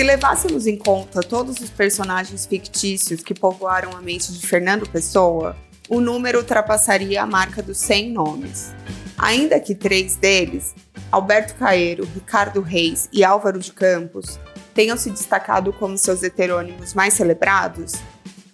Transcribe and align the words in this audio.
Se 0.00 0.04
levássemos 0.04 0.66
em 0.66 0.78
conta 0.78 1.20
todos 1.20 1.60
os 1.60 1.68
personagens 1.68 2.46
fictícios 2.46 3.22
que 3.22 3.34
povoaram 3.34 3.94
a 3.94 4.00
mente 4.00 4.32
de 4.32 4.46
Fernando 4.46 4.88
Pessoa, 4.88 5.54
o 5.90 6.00
número 6.00 6.38
ultrapassaria 6.38 7.22
a 7.22 7.26
marca 7.26 7.62
dos 7.62 7.76
100 7.76 8.10
nomes. 8.10 8.74
Ainda 9.18 9.60
que 9.60 9.74
três 9.74 10.16
deles, 10.16 10.74
Alberto 11.12 11.54
Caeiro, 11.56 12.08
Ricardo 12.14 12.62
Reis 12.62 13.10
e 13.12 13.22
Álvaro 13.22 13.58
de 13.58 13.72
Campos, 13.74 14.40
tenham 14.72 14.96
se 14.96 15.10
destacado 15.10 15.70
como 15.70 15.98
seus 15.98 16.22
heterônimos 16.22 16.94
mais 16.94 17.12
celebrados, 17.12 17.92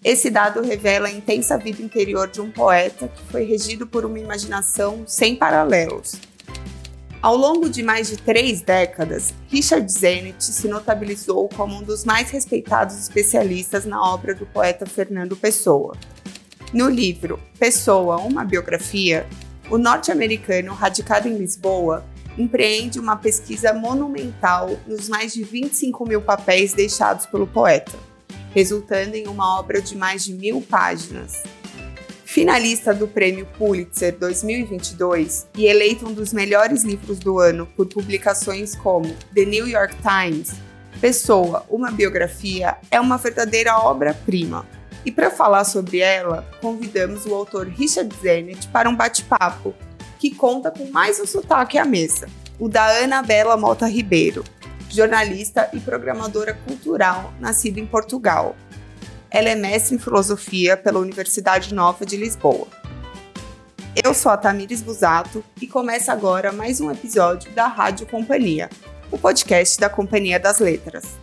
esse 0.02 0.30
dado 0.30 0.62
revela 0.62 1.06
a 1.06 1.12
intensa 1.12 1.56
vida 1.56 1.80
interior 1.80 2.28
de 2.28 2.40
um 2.40 2.50
poeta 2.50 3.06
que 3.06 3.22
foi 3.30 3.44
regido 3.44 3.86
por 3.86 4.04
uma 4.04 4.18
imaginação 4.18 5.04
sem 5.06 5.36
paralelos. 5.36 6.14
Ao 7.26 7.36
longo 7.36 7.68
de 7.68 7.82
mais 7.82 8.06
de 8.06 8.16
três 8.16 8.60
décadas, 8.60 9.34
Richard 9.48 9.90
Zenit 9.90 10.44
se 10.44 10.68
notabilizou 10.68 11.48
como 11.48 11.74
um 11.74 11.82
dos 11.82 12.04
mais 12.04 12.30
respeitados 12.30 12.96
especialistas 12.96 13.84
na 13.84 14.00
obra 14.00 14.32
do 14.32 14.46
poeta 14.46 14.86
Fernando 14.86 15.36
Pessoa. 15.36 15.96
No 16.72 16.88
livro 16.88 17.40
Pessoa, 17.58 18.18
uma 18.18 18.44
biografia, 18.44 19.26
o 19.68 19.76
norte-americano, 19.76 20.72
radicado 20.72 21.26
em 21.26 21.36
Lisboa, 21.36 22.06
empreende 22.38 23.00
uma 23.00 23.16
pesquisa 23.16 23.72
monumental 23.72 24.78
nos 24.86 25.08
mais 25.08 25.34
de 25.34 25.42
25 25.42 26.06
mil 26.06 26.22
papéis 26.22 26.74
deixados 26.74 27.26
pelo 27.26 27.48
poeta, 27.48 27.98
resultando 28.54 29.16
em 29.16 29.26
uma 29.26 29.58
obra 29.58 29.82
de 29.82 29.96
mais 29.96 30.24
de 30.24 30.32
mil 30.32 30.62
páginas. 30.62 31.42
Finalista 32.36 32.92
do 32.92 33.08
Prêmio 33.08 33.48
Pulitzer 33.56 34.14
2022 34.18 35.48
e 35.56 35.64
eleito 35.64 36.06
um 36.06 36.12
dos 36.12 36.34
melhores 36.34 36.84
livros 36.84 37.18
do 37.18 37.38
ano 37.38 37.64
por 37.74 37.86
publicações 37.86 38.76
como 38.76 39.16
The 39.34 39.46
New 39.46 39.66
York 39.66 39.96
Times, 40.02 40.52
Pessoa, 41.00 41.64
uma 41.70 41.90
biografia, 41.90 42.76
é 42.90 43.00
uma 43.00 43.16
verdadeira 43.16 43.78
obra-prima 43.78 44.66
e 45.02 45.10
para 45.10 45.30
falar 45.30 45.64
sobre 45.64 46.00
ela, 46.00 46.46
convidamos 46.60 47.24
o 47.24 47.34
autor 47.34 47.68
Richard 47.68 48.14
Zenit 48.20 48.68
para 48.68 48.90
um 48.90 48.94
bate-papo 48.94 49.74
que 50.18 50.34
conta 50.34 50.70
com 50.70 50.90
mais 50.90 51.18
um 51.18 51.24
sotaque 51.24 51.78
à 51.78 51.86
mesa, 51.86 52.28
o 52.58 52.68
da 52.68 52.86
Ana 52.86 53.22
Bela 53.22 53.56
Mota 53.56 53.86
Ribeiro, 53.86 54.44
jornalista 54.90 55.70
e 55.72 55.80
programadora 55.80 56.52
cultural 56.66 57.32
nascida 57.40 57.80
em 57.80 57.86
Portugal. 57.86 58.54
Ela 59.36 59.50
é 59.50 59.54
mestre 59.54 59.94
em 59.94 59.98
filosofia 59.98 60.78
pela 60.78 60.98
Universidade 60.98 61.74
Nova 61.74 62.06
de 62.06 62.16
Lisboa. 62.16 62.68
Eu 64.02 64.14
sou 64.14 64.32
a 64.32 64.36
Tamires 64.38 64.80
Busato 64.80 65.44
e 65.60 65.66
começa 65.66 66.10
agora 66.10 66.50
mais 66.52 66.80
um 66.80 66.90
episódio 66.90 67.52
da 67.52 67.66
Rádio 67.66 68.06
Companhia, 68.06 68.70
o 69.10 69.18
podcast 69.18 69.78
da 69.78 69.90
Companhia 69.90 70.40
das 70.40 70.58
Letras. 70.58 71.18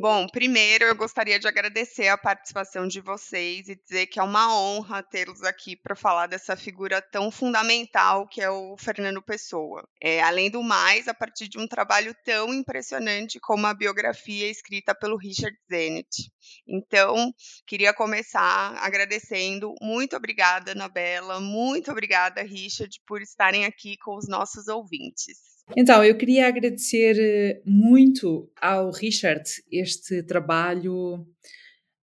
Bom, 0.00 0.26
primeiro 0.26 0.86
eu 0.86 0.96
gostaria 0.96 1.38
de 1.38 1.46
agradecer 1.46 2.08
a 2.08 2.16
participação 2.16 2.88
de 2.88 3.02
vocês 3.02 3.68
e 3.68 3.76
dizer 3.76 4.06
que 4.06 4.18
é 4.18 4.22
uma 4.22 4.50
honra 4.58 5.02
tê-los 5.02 5.42
aqui 5.42 5.76
para 5.76 5.94
falar 5.94 6.26
dessa 6.26 6.56
figura 6.56 7.02
tão 7.02 7.30
fundamental 7.30 8.26
que 8.26 8.40
é 8.40 8.48
o 8.48 8.78
Fernando 8.78 9.20
Pessoa. 9.20 9.86
É, 10.00 10.22
além 10.22 10.50
do 10.50 10.62
mais, 10.62 11.06
a 11.06 11.12
partir 11.12 11.48
de 11.48 11.58
um 11.58 11.68
trabalho 11.68 12.16
tão 12.24 12.54
impressionante 12.54 13.38
como 13.38 13.66
a 13.66 13.74
biografia 13.74 14.50
escrita 14.50 14.94
pelo 14.94 15.18
Richard 15.18 15.54
Zenit. 15.70 16.32
Então, 16.66 17.30
queria 17.66 17.92
começar 17.92 18.78
agradecendo. 18.78 19.74
Muito 19.82 20.16
obrigada, 20.16 20.72
Anabela. 20.72 21.40
Muito 21.40 21.90
obrigada, 21.90 22.40
Richard, 22.40 22.98
por 23.06 23.20
estarem 23.20 23.66
aqui 23.66 23.98
com 23.98 24.16
os 24.16 24.26
nossos 24.26 24.66
ouvintes. 24.66 25.49
Então, 25.76 26.02
eu 26.04 26.16
queria 26.16 26.48
agradecer 26.48 27.16
eh, 27.18 27.62
muito 27.64 28.50
ao 28.60 28.90
Richard 28.90 29.44
este 29.70 30.22
trabalho 30.22 31.26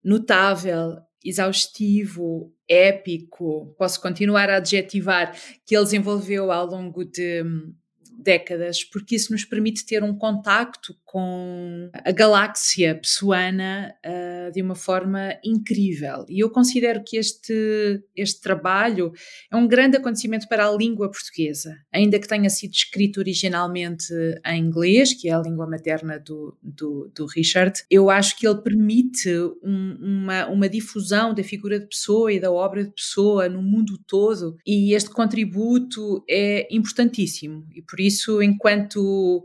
notável, 0.04 0.98
exaustivo, 1.24 2.54
épico, 2.68 3.76
posso 3.78 4.02
continuar 4.02 4.50
a 4.50 4.58
adjetivar, 4.58 5.36
que 5.66 5.76
ele 5.76 5.84
desenvolveu 5.84 6.52
ao 6.52 6.66
longo 6.66 7.06
de 7.06 7.44
hum, 7.44 7.74
décadas, 8.22 8.84
porque 8.84 9.16
isso 9.16 9.32
nos 9.32 9.44
permite 9.44 9.86
ter 9.86 10.04
um 10.04 10.16
contacto 10.16 10.96
com 11.06 11.90
a 11.94 12.12
galáxia 12.12 12.96
pessoana 12.96 13.94
uh, 14.06 14.52
de 14.52 14.62
uma 14.62 14.76
forma 14.76 15.38
incrível. 15.44 16.26
E 16.30 16.40
eu 16.40 16.50
considero 16.50 17.04
que 17.04 17.18
este, 17.18 18.02
este 18.16 18.42
trabalho 18.42 19.12
é 19.52 19.56
um 19.56 19.68
grande 19.68 19.98
acontecimento 19.98 20.48
para 20.48 20.68
a 20.68 20.72
língua 20.72 21.12
portuguesa, 21.12 21.76
ainda 21.92 22.20
que 22.20 22.28
tenha 22.28 22.50
sido 22.50 22.72
escrito 22.74 23.20
originalmente 23.20 24.14
em 24.46 24.64
inglês, 24.64 25.14
que 25.14 25.28
é 25.28 25.34
a 25.34 25.42
língua 25.42 25.68
materna 25.68 26.18
do, 26.20 26.58
do, 26.62 27.12
do 27.14 27.26
Richard. 27.26 27.84
Eu 27.90 28.10
acho 28.10 28.38
que 28.38 28.48
ele 28.48 28.62
permite 28.62 29.30
um, 29.62 29.98
uma, 30.00 30.48
uma 30.48 30.70
difusão 30.70 31.34
da 31.34 31.44
figura 31.44 31.80
de 31.80 31.88
pessoa 31.88 32.32
e 32.32 32.40
da 32.40 32.52
obra 32.52 32.84
de 32.84 32.92
pessoa 32.92 33.50
no 33.50 33.62
mundo 33.62 33.98
todo, 34.08 34.58
e 34.66 34.94
este 34.94 35.10
contributo 35.10 36.24
é 36.30 36.68
importantíssimo. 36.72 37.66
E 37.76 37.82
por 37.82 38.00
isso, 38.00 38.11
enquanto 38.42 39.44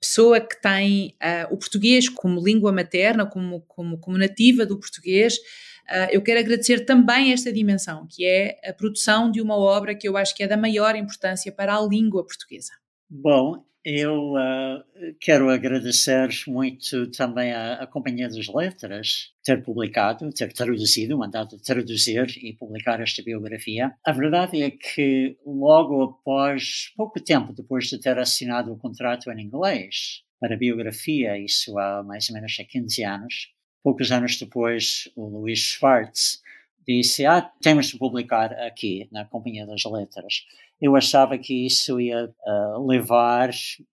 pessoa 0.00 0.40
que 0.40 0.60
tem 0.60 1.16
uh, 1.22 1.52
o 1.52 1.58
português 1.58 2.08
como 2.08 2.42
língua 2.42 2.72
materna, 2.72 3.26
como, 3.26 3.60
como, 3.62 3.98
como 3.98 4.18
nativa 4.18 4.64
do 4.64 4.78
português, 4.78 5.36
uh, 5.36 6.08
eu 6.10 6.22
quero 6.22 6.40
agradecer 6.40 6.84
também 6.84 7.32
esta 7.32 7.52
dimensão, 7.52 8.06
que 8.08 8.24
é 8.24 8.58
a 8.64 8.72
produção 8.72 9.30
de 9.30 9.40
uma 9.40 9.56
obra 9.56 9.94
que 9.94 10.08
eu 10.08 10.16
acho 10.16 10.34
que 10.34 10.42
é 10.42 10.46
da 10.46 10.56
maior 10.56 10.94
importância 10.94 11.50
para 11.52 11.76
a 11.76 11.82
língua 11.82 12.24
portuguesa. 12.24 12.72
Bom, 13.10 13.64
eu 13.90 14.34
uh, 14.34 14.84
quero 15.18 15.48
agradecer 15.48 16.28
muito 16.46 17.10
também 17.10 17.52
à, 17.52 17.82
à, 17.82 17.86
Companhia 17.86 18.28
das 18.28 18.46
Letras 18.46 19.32
ter 19.42 19.62
publicado, 19.62 20.30
ter 20.30 20.52
traduzido, 20.52 21.16
mandado 21.16 21.58
traduzir 21.58 22.26
e 22.44 22.52
publicar 22.52 23.00
esta 23.00 23.22
biografia. 23.22 23.94
A 24.04 24.12
verdade 24.12 24.62
é 24.62 24.70
que 24.70 25.38
logo 25.46 26.02
após, 26.02 26.92
pouco 26.98 27.18
tempo 27.18 27.54
depois 27.54 27.86
de 27.86 27.98
ter 27.98 28.18
assinado 28.18 28.70
o 28.70 28.76
contrato 28.76 29.30
em 29.30 29.40
inglês 29.40 30.22
para 30.38 30.54
a 30.54 30.58
biografia, 30.58 31.38
isso 31.38 31.78
há 31.78 32.02
mais 32.02 32.28
ou 32.28 32.34
menos 32.34 32.54
há 32.60 32.64
15 32.64 33.04
anos, 33.04 33.54
poucos 33.82 34.12
anos 34.12 34.38
depois 34.38 35.10
o 35.16 35.26
Luís 35.28 35.60
Schwartz 35.60 36.42
disse, 36.86 37.24
ah, 37.24 37.40
temos 37.62 37.86
de 37.86 37.98
publicar 37.98 38.52
aqui 38.52 39.08
na 39.10 39.24
Companhia 39.24 39.66
das 39.66 39.82
Letras 39.84 40.44
eu 40.80 40.94
achava 40.96 41.38
que 41.38 41.66
isso 41.66 42.00
ia 42.00 42.24
uh, 42.24 42.86
levar 42.86 43.50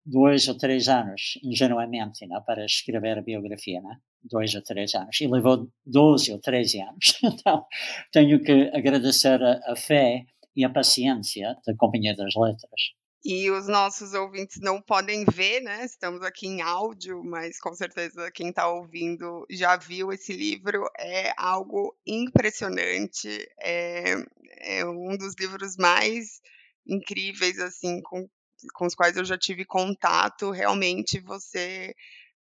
dois 0.06 0.48
ou 0.48 0.58
três 0.58 0.88
anos, 0.88 1.40
ingenuamente, 1.44 2.26
né, 2.28 2.42
para 2.46 2.66
escrever 2.66 3.18
a 3.18 3.22
biografia, 3.22 3.82
né? 3.82 3.98
dois 4.24 4.56
ou 4.56 4.62
três 4.62 4.94
anos. 4.96 5.20
E 5.20 5.28
levou 5.28 5.70
12 5.86 6.32
ou 6.32 6.40
13 6.40 6.82
anos. 6.82 7.20
Então, 7.44 7.66
tenho 8.12 8.42
que 8.42 8.72
agradecer 8.74 9.42
a, 9.42 9.60
a 9.72 9.76
fé 9.76 10.26
e 10.56 10.64
a 10.64 10.70
paciência 10.70 11.56
da 11.66 11.76
Companhia 11.76 12.16
das 12.16 12.34
Letras. 12.36 12.94
E 13.26 13.50
os 13.50 13.68
nossos 13.68 14.14
ouvintes 14.14 14.60
não 14.62 14.82
podem 14.82 15.26
ver, 15.26 15.62
né? 15.62 15.86
Estamos 15.86 16.22
aqui 16.24 16.46
em 16.46 16.62
áudio, 16.62 17.24
mas 17.24 17.58
com 17.60 17.74
certeza 17.74 18.30
quem 18.32 18.50
está 18.50 18.68
ouvindo 18.68 19.46
já 19.50 19.78
viu 19.78 20.12
esse 20.12 20.34
livro. 20.34 20.84
É 21.00 21.34
algo 21.38 21.96
impressionante. 22.06 23.30
É, 23.62 24.16
é 24.60 24.86
um 24.86 25.18
dos 25.18 25.36
livros 25.40 25.78
mais 25.78 26.42
incríveis, 26.88 27.60
assim, 27.60 28.02
com, 28.02 28.28
com 28.74 28.86
os 28.86 28.96
quais 28.96 29.18
eu 29.18 29.26
já 29.26 29.38
tive 29.38 29.66
contato, 29.66 30.52
realmente 30.52 31.20
você 31.22 31.94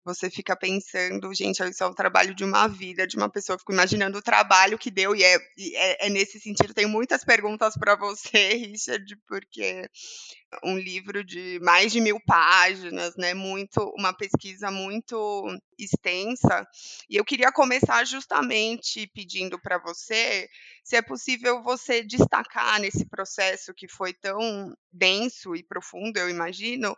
você 0.03 0.29
fica 0.29 0.55
pensando, 0.55 1.33
gente, 1.33 1.63
isso 1.63 1.83
é 1.83 1.87
o 1.87 1.93
trabalho 1.93 2.33
de 2.33 2.43
uma 2.43 2.67
vida, 2.67 3.05
de 3.05 3.15
uma 3.17 3.29
pessoa. 3.29 3.55
Eu 3.55 3.59
fico 3.59 3.73
imaginando 3.73 4.17
o 4.17 4.21
trabalho 4.21 4.77
que 4.77 4.89
deu, 4.89 5.15
e 5.15 5.23
é, 5.23 5.35
é, 5.35 6.07
é 6.07 6.09
nesse 6.09 6.39
sentido. 6.39 6.73
Tenho 6.73 6.89
muitas 6.89 7.23
perguntas 7.23 7.75
para 7.75 7.95
você, 7.95 8.53
Richard, 8.57 9.15
porque 9.27 9.87
um 10.63 10.77
livro 10.77 11.23
de 11.23 11.59
mais 11.61 11.91
de 11.91 12.01
mil 12.01 12.19
páginas, 12.25 13.15
né? 13.15 13.33
Muito, 13.33 13.79
uma 13.97 14.13
pesquisa 14.13 14.69
muito 14.71 15.45
extensa. 15.77 16.67
E 17.09 17.15
eu 17.15 17.23
queria 17.23 17.51
começar 17.51 18.03
justamente 18.05 19.07
pedindo 19.13 19.59
para 19.59 19.77
você 19.79 20.49
se 20.83 20.95
é 20.95 21.01
possível 21.01 21.61
você 21.63 22.03
destacar 22.03 22.79
nesse 22.79 23.05
processo 23.05 23.73
que 23.73 23.87
foi 23.87 24.13
tão 24.13 24.75
denso 24.91 25.55
e 25.55 25.63
profundo, 25.63 26.17
eu 26.17 26.29
imagino, 26.29 26.95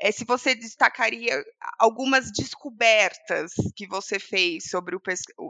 é, 0.00 0.12
se 0.12 0.24
você 0.24 0.54
destacaria 0.54 1.44
algumas 1.78 2.30
descobertas 2.30 3.52
que 3.74 3.86
você 3.86 4.18
fez 4.18 4.70
sobre 4.70 4.94
o, 4.94 5.00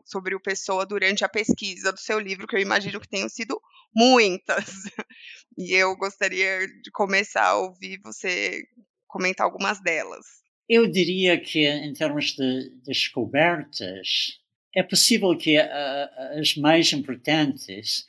sobre 0.06 0.34
o 0.34 0.40
Pessoa 0.40 0.86
durante 0.86 1.24
a 1.24 1.28
pesquisa 1.28 1.92
do 1.92 1.98
seu 1.98 2.18
livro, 2.18 2.46
que 2.46 2.56
eu 2.56 2.60
imagino 2.60 3.00
que 3.00 3.08
tenham 3.08 3.28
sido 3.28 3.60
muitas. 3.94 4.64
E 5.60 5.74
eu 5.74 5.96
gostaria 5.96 6.68
de 6.68 6.88
começar 6.92 7.44
a 7.44 7.56
ouvir 7.56 7.98
você 8.04 8.62
comentar 9.08 9.44
algumas 9.44 9.82
delas. 9.82 10.24
Eu 10.68 10.86
diria 10.86 11.40
que, 11.40 11.66
em 11.66 11.92
termos 11.94 12.26
de 12.26 12.70
descobertas, 12.84 14.38
é 14.72 14.84
possível 14.84 15.36
que 15.36 15.58
uh, 15.58 16.38
as 16.40 16.54
mais 16.54 16.92
importantes 16.92 18.06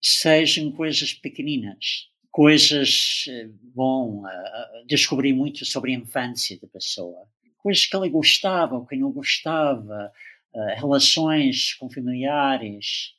sejam 0.00 0.70
coisas 0.70 1.12
pequeninas 1.12 2.11
coisas, 2.32 3.26
eh, 3.28 3.48
bom, 3.62 4.24
descobri 4.86 5.32
muito 5.34 5.64
sobre 5.66 5.92
a 5.92 5.98
infância 5.98 6.58
da 6.58 6.66
pessoa. 6.66 7.28
Coisas 7.58 7.86
que 7.86 7.96
ele 7.96 8.08
gostava, 8.08 8.76
o 8.76 8.86
que 8.86 8.96
não 8.96 9.12
gostava, 9.12 10.10
uh, 10.54 10.80
relações 10.80 11.74
com 11.74 11.88
familiares 11.88 13.14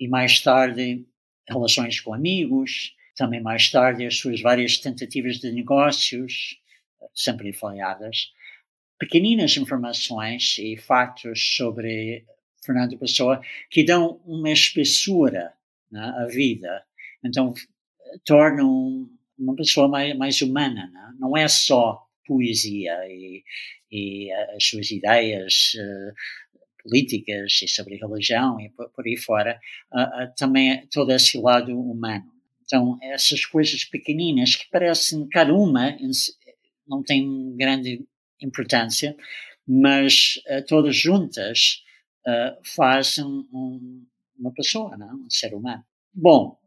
e 0.00 0.08
mais 0.08 0.40
tarde 0.40 1.06
relações 1.48 2.00
com 2.00 2.12
amigos, 2.12 2.96
também 3.14 3.40
mais 3.40 3.70
tarde 3.70 4.06
as 4.06 4.16
suas 4.16 4.40
várias 4.40 4.78
tentativas 4.78 5.38
de 5.38 5.52
negócios, 5.52 6.58
sempre 7.14 7.52
falhadas. 7.52 8.32
Pequeninas 8.98 9.56
informações 9.56 10.56
e 10.58 10.76
fatos 10.76 11.56
sobre 11.56 12.24
Fernando 12.64 12.98
Pessoa 12.98 13.40
que 13.70 13.84
dão 13.84 14.20
uma 14.24 14.50
espessura 14.50 15.52
né, 15.90 16.00
à 16.16 16.26
vida. 16.26 16.84
Então, 17.22 17.54
tornam 18.24 19.08
uma 19.38 19.54
pessoa 19.54 19.88
mais, 19.88 20.16
mais 20.16 20.40
humana. 20.42 20.90
Né? 20.92 21.14
Não 21.18 21.36
é 21.36 21.48
só 21.48 22.04
poesia 22.26 22.92
e, 23.06 23.44
e 23.90 24.32
as 24.32 24.64
suas 24.64 24.90
ideias 24.90 25.72
uh, 25.74 26.82
políticas 26.82 27.60
e 27.62 27.68
sobre 27.68 27.96
religião 27.96 28.60
e 28.60 28.70
por, 28.70 28.88
por 28.90 29.06
aí 29.06 29.16
fora, 29.16 29.60
uh, 29.92 30.24
uh, 30.24 30.34
também 30.36 30.72
é 30.72 30.86
todo 30.90 31.12
esse 31.12 31.38
lado 31.38 31.78
humano. 31.78 32.32
Então, 32.64 32.98
essas 33.02 33.44
coisas 33.44 33.84
pequeninas 33.84 34.56
que 34.56 34.70
parecem, 34.70 35.28
cada 35.28 35.52
uma 35.52 35.96
não 36.88 37.02
tem 37.02 37.54
grande 37.56 38.06
importância, 38.40 39.14
mas 39.66 40.40
todas 40.66 40.96
juntas 40.96 41.82
fazem 42.74 43.24
um, 43.24 44.06
uma 44.38 44.50
pessoa, 44.54 44.96
não? 44.96 45.26
um 45.26 45.30
ser 45.30 45.54
humano. 45.54 45.84
Bom, 46.12 46.58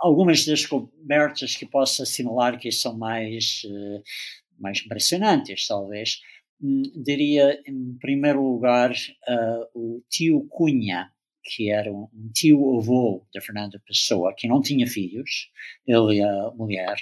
algumas 0.00 0.44
descobertas 0.44 1.56
que 1.56 1.66
posso 1.66 2.02
assinalar 2.02 2.58
que 2.58 2.70
são 2.70 2.96
mais, 2.96 3.62
uh, 3.64 4.02
mais 4.58 4.82
impressionantes, 4.84 5.66
talvez. 5.66 6.20
Hum, 6.60 6.82
diria, 7.04 7.60
em 7.66 7.96
primeiro 7.98 8.42
lugar, 8.42 8.92
uh, 8.92 9.66
o 9.74 10.02
tio 10.08 10.46
Cunha, 10.48 11.10
que 11.44 11.70
era 11.70 11.92
um, 11.92 12.08
um 12.12 12.30
tio-avô 12.34 13.26
de 13.32 13.40
Fernando 13.40 13.80
Pessoa, 13.86 14.34
que 14.36 14.48
não 14.48 14.60
tinha 14.60 14.86
filhos, 14.86 15.50
ele 15.86 16.16
e 16.16 16.22
a 16.22 16.50
mulher, 16.56 16.96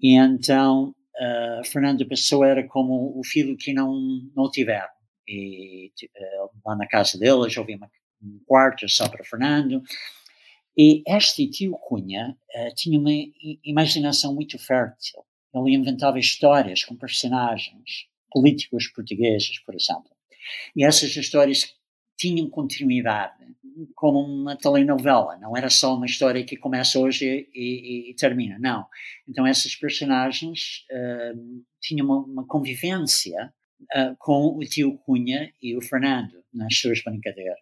e 0.00 0.14
então 0.14 0.94
uh, 1.16 1.64
Fernando 1.64 2.06
Pessoa 2.06 2.46
era 2.46 2.66
como 2.66 3.18
o 3.18 3.24
filho 3.24 3.56
que 3.56 3.72
não, 3.72 3.94
não 4.36 4.50
tiveram. 4.50 4.88
E 5.26 5.90
uh, 6.04 6.50
lá 6.64 6.76
na 6.76 6.86
casa 6.86 7.18
deles 7.18 7.56
havia 7.56 7.78
um 8.22 8.40
quarto 8.46 8.88
só 8.88 9.08
para 9.08 9.24
Fernando, 9.24 9.82
e 10.78 11.02
este 11.08 11.48
tio 11.50 11.72
Cunha 11.72 12.36
uh, 12.54 12.74
tinha 12.76 13.00
uma 13.00 13.10
imaginação 13.64 14.32
muito 14.32 14.56
fértil. 14.58 15.24
Ele 15.52 15.74
inventava 15.74 16.20
histórias 16.20 16.84
com 16.84 16.94
personagens 16.94 18.06
políticos 18.30 18.86
portugueses, 18.86 19.58
por 19.64 19.74
exemplo. 19.74 20.10
E 20.76 20.84
essas 20.84 21.16
histórias 21.16 21.74
tinham 22.16 22.48
continuidade, 22.48 23.44
como 23.94 24.20
uma 24.20 24.56
telenovela. 24.56 25.36
Não 25.38 25.56
era 25.56 25.68
só 25.68 25.96
uma 25.96 26.06
história 26.06 26.44
que 26.44 26.56
começa 26.56 26.98
hoje 26.98 27.48
e, 27.52 28.08
e, 28.08 28.10
e 28.10 28.14
termina. 28.14 28.56
Não. 28.60 28.86
Então 29.28 29.46
essas 29.46 29.74
personagens 29.74 30.84
uh, 30.92 31.64
tinham 31.80 32.06
uma, 32.06 32.18
uma 32.18 32.46
convivência 32.46 33.52
uh, 33.96 34.16
com 34.18 34.56
o 34.56 34.60
tio 34.60 34.96
Cunha 34.98 35.52
e 35.60 35.76
o 35.76 35.82
Fernando 35.82 36.44
nas 36.52 36.76
suas 36.78 37.02
brincadeiras. 37.02 37.58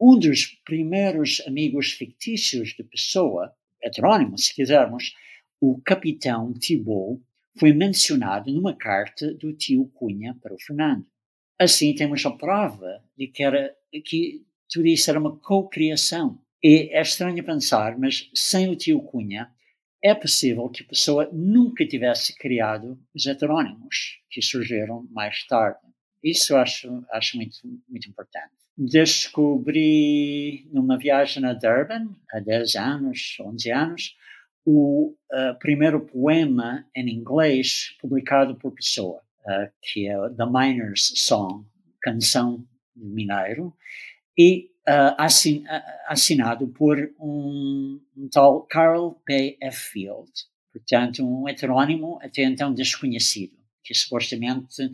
Um 0.00 0.18
dos 0.18 0.46
primeiros 0.64 1.42
amigos 1.46 1.92
fictícios 1.92 2.70
de 2.70 2.82
Pessoa, 2.82 3.54
heterónimo, 3.82 4.36
se 4.36 4.54
quisermos, 4.54 5.14
o 5.60 5.80
capitão 5.82 6.52
Thibault, 6.52 7.22
foi 7.58 7.72
mencionado 7.72 8.52
numa 8.52 8.76
carta 8.76 9.32
do 9.34 9.52
tio 9.52 9.86
Cunha 9.94 10.36
para 10.42 10.54
o 10.54 10.60
Fernando. 10.60 11.06
Assim, 11.58 11.94
temos 11.94 12.24
a 12.26 12.30
prova 12.32 13.02
de 13.16 13.28
que, 13.28 13.42
era, 13.42 13.72
que 14.04 14.42
tudo 14.68 14.86
isso 14.86 15.08
era 15.08 15.20
uma 15.20 15.36
cocriação. 15.38 16.40
E 16.62 16.88
é 16.92 17.00
estranho 17.00 17.44
pensar, 17.44 17.96
mas 17.96 18.28
sem 18.34 18.68
o 18.68 18.76
tio 18.76 19.00
Cunha, 19.00 19.50
é 20.02 20.14
possível 20.14 20.68
que 20.68 20.82
a 20.82 20.86
pessoa 20.86 21.30
nunca 21.32 21.86
tivesse 21.86 22.36
criado 22.36 22.98
os 23.14 23.24
heterónimos 23.24 24.20
que 24.28 24.42
surgiram 24.42 25.06
mais 25.10 25.46
tarde. 25.46 25.78
Isso 26.24 26.54
eu 26.54 26.58
acho, 26.58 27.04
acho 27.12 27.36
muito, 27.36 27.58
muito 27.88 28.08
importante 28.08 28.64
descobri 28.76 30.68
numa 30.72 30.98
viagem 30.98 31.44
a 31.44 31.52
Durban, 31.52 32.08
há 32.32 32.40
10 32.40 32.74
anos, 32.74 33.36
11 33.40 33.70
anos, 33.70 34.16
o 34.66 35.14
uh, 35.32 35.58
primeiro 35.58 36.00
poema 36.00 36.84
em 36.94 37.08
inglês 37.08 37.96
publicado 38.00 38.56
por 38.56 38.72
Pessoa, 38.72 39.20
uh, 39.40 39.70
que 39.80 40.08
é 40.08 40.14
The 40.30 40.46
Miner's 40.46 41.12
Song, 41.16 41.64
Canção 42.02 42.66
do 42.96 43.06
Mineiro, 43.06 43.74
e 44.36 44.70
uh, 44.88 45.14
assin 45.18 45.64
assinado 46.08 46.66
por 46.68 46.98
um, 47.20 48.00
um, 48.16 48.28
tal 48.28 48.62
Carl 48.62 49.20
P. 49.24 49.56
F. 49.60 49.92
Field, 49.92 50.30
portanto 50.72 51.22
um 51.22 51.48
heterônimo 51.48 52.18
até 52.22 52.42
então 52.42 52.74
desconhecido, 52.74 53.56
que 53.84 53.94
supostamente 53.94 54.90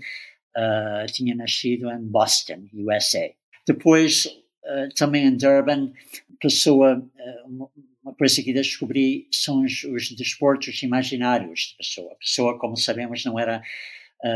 tinha 1.12 1.34
nascido 1.34 1.90
em 1.90 2.02
Boston, 2.02 2.68
USA. 2.72 3.30
Depois, 3.66 4.26
uh, 4.26 4.94
também 4.96 5.26
em 5.26 5.36
Durban, 5.36 5.92
pessoa, 6.40 6.98
uh, 6.98 7.70
uma 8.02 8.14
coisa 8.14 8.42
que 8.42 8.52
descobri 8.52 9.28
são 9.32 9.62
os, 9.62 9.84
os 9.84 10.10
desportos 10.16 10.82
imaginários 10.82 11.70
de 11.70 11.76
pessoa. 11.76 12.12
A 12.12 12.16
pessoa, 12.16 12.58
como 12.58 12.76
sabemos, 12.76 13.24
não 13.24 13.38
era 13.38 13.62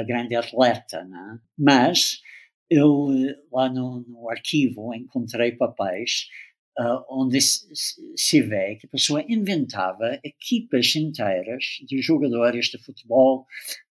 grande 0.07 0.35
atleta, 0.35 1.05
né? 1.05 1.39
mas 1.59 2.23
eu 2.71 3.07
lá 3.53 3.69
no, 3.69 4.01
no 4.09 4.31
arquivo 4.31 4.95
encontrei 4.95 5.53
papéis 5.53 6.29
Uh, 6.77 7.05
onde 7.09 7.41
se, 7.41 7.69
se, 8.17 8.43
vê 8.43 8.75
que 8.75 8.87
a 8.87 8.89
pessoa 8.89 9.25
inventava 9.29 10.19
equipas 10.25 10.97
inteiras 10.97 11.65
de 11.87 12.03
jogadores 12.03 12.67
de 12.67 12.79
futebol, 12.79 13.47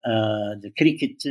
uh, 0.05 0.59
de 0.59 0.71
cricket, 0.71 1.23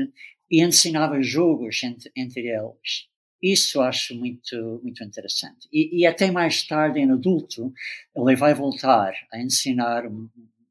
e 0.50 0.62
ensinava 0.62 1.22
jogos 1.22 1.82
entre, 1.82 2.10
entre 2.16 2.48
eles. 2.48 3.08
Isso 3.42 3.82
acho 3.82 4.14
muito, 4.14 4.80
muito 4.82 5.04
interessante. 5.04 5.68
E, 5.72 6.00
e, 6.00 6.06
até 6.06 6.30
mais 6.30 6.66
tarde, 6.66 6.98
em 6.98 7.10
adulto, 7.10 7.72
ele 8.16 8.36
vai 8.36 8.54
voltar 8.54 9.12
a 9.30 9.38
ensinar 9.38 10.06
um, 10.06 10.30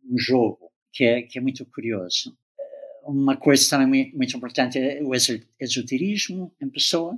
um 0.09 0.17
jogo 0.17 0.71
que 0.91 1.03
é, 1.03 1.21
que 1.21 1.37
é 1.37 1.41
muito 1.41 1.65
curioso. 1.67 2.35
Eh, 2.59 3.01
uma 3.05 3.37
coisa 3.37 3.69
também 3.69 4.11
muito, 4.15 4.35
importante 4.35 4.79
é 4.79 5.03
o 5.03 5.13
esoterismo 5.59 6.51
em 6.59 6.69
pessoa. 6.69 7.15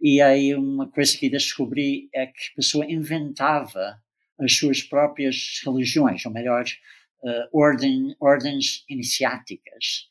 E 0.00 0.20
aí 0.20 0.54
uma 0.54 0.88
coisa 0.88 1.16
que 1.16 1.30
descobri 1.30 2.08
é 2.12 2.26
que 2.26 2.52
a 2.52 2.56
pessoa 2.56 2.84
inventava 2.84 4.00
as 4.38 4.56
suas 4.56 4.82
próprias 4.82 5.60
religiões, 5.64 6.24
ou 6.26 6.32
melhor, 6.32 6.64
uh, 7.22 8.16
ordens 8.20 8.84
iniciáticas, 8.88 10.08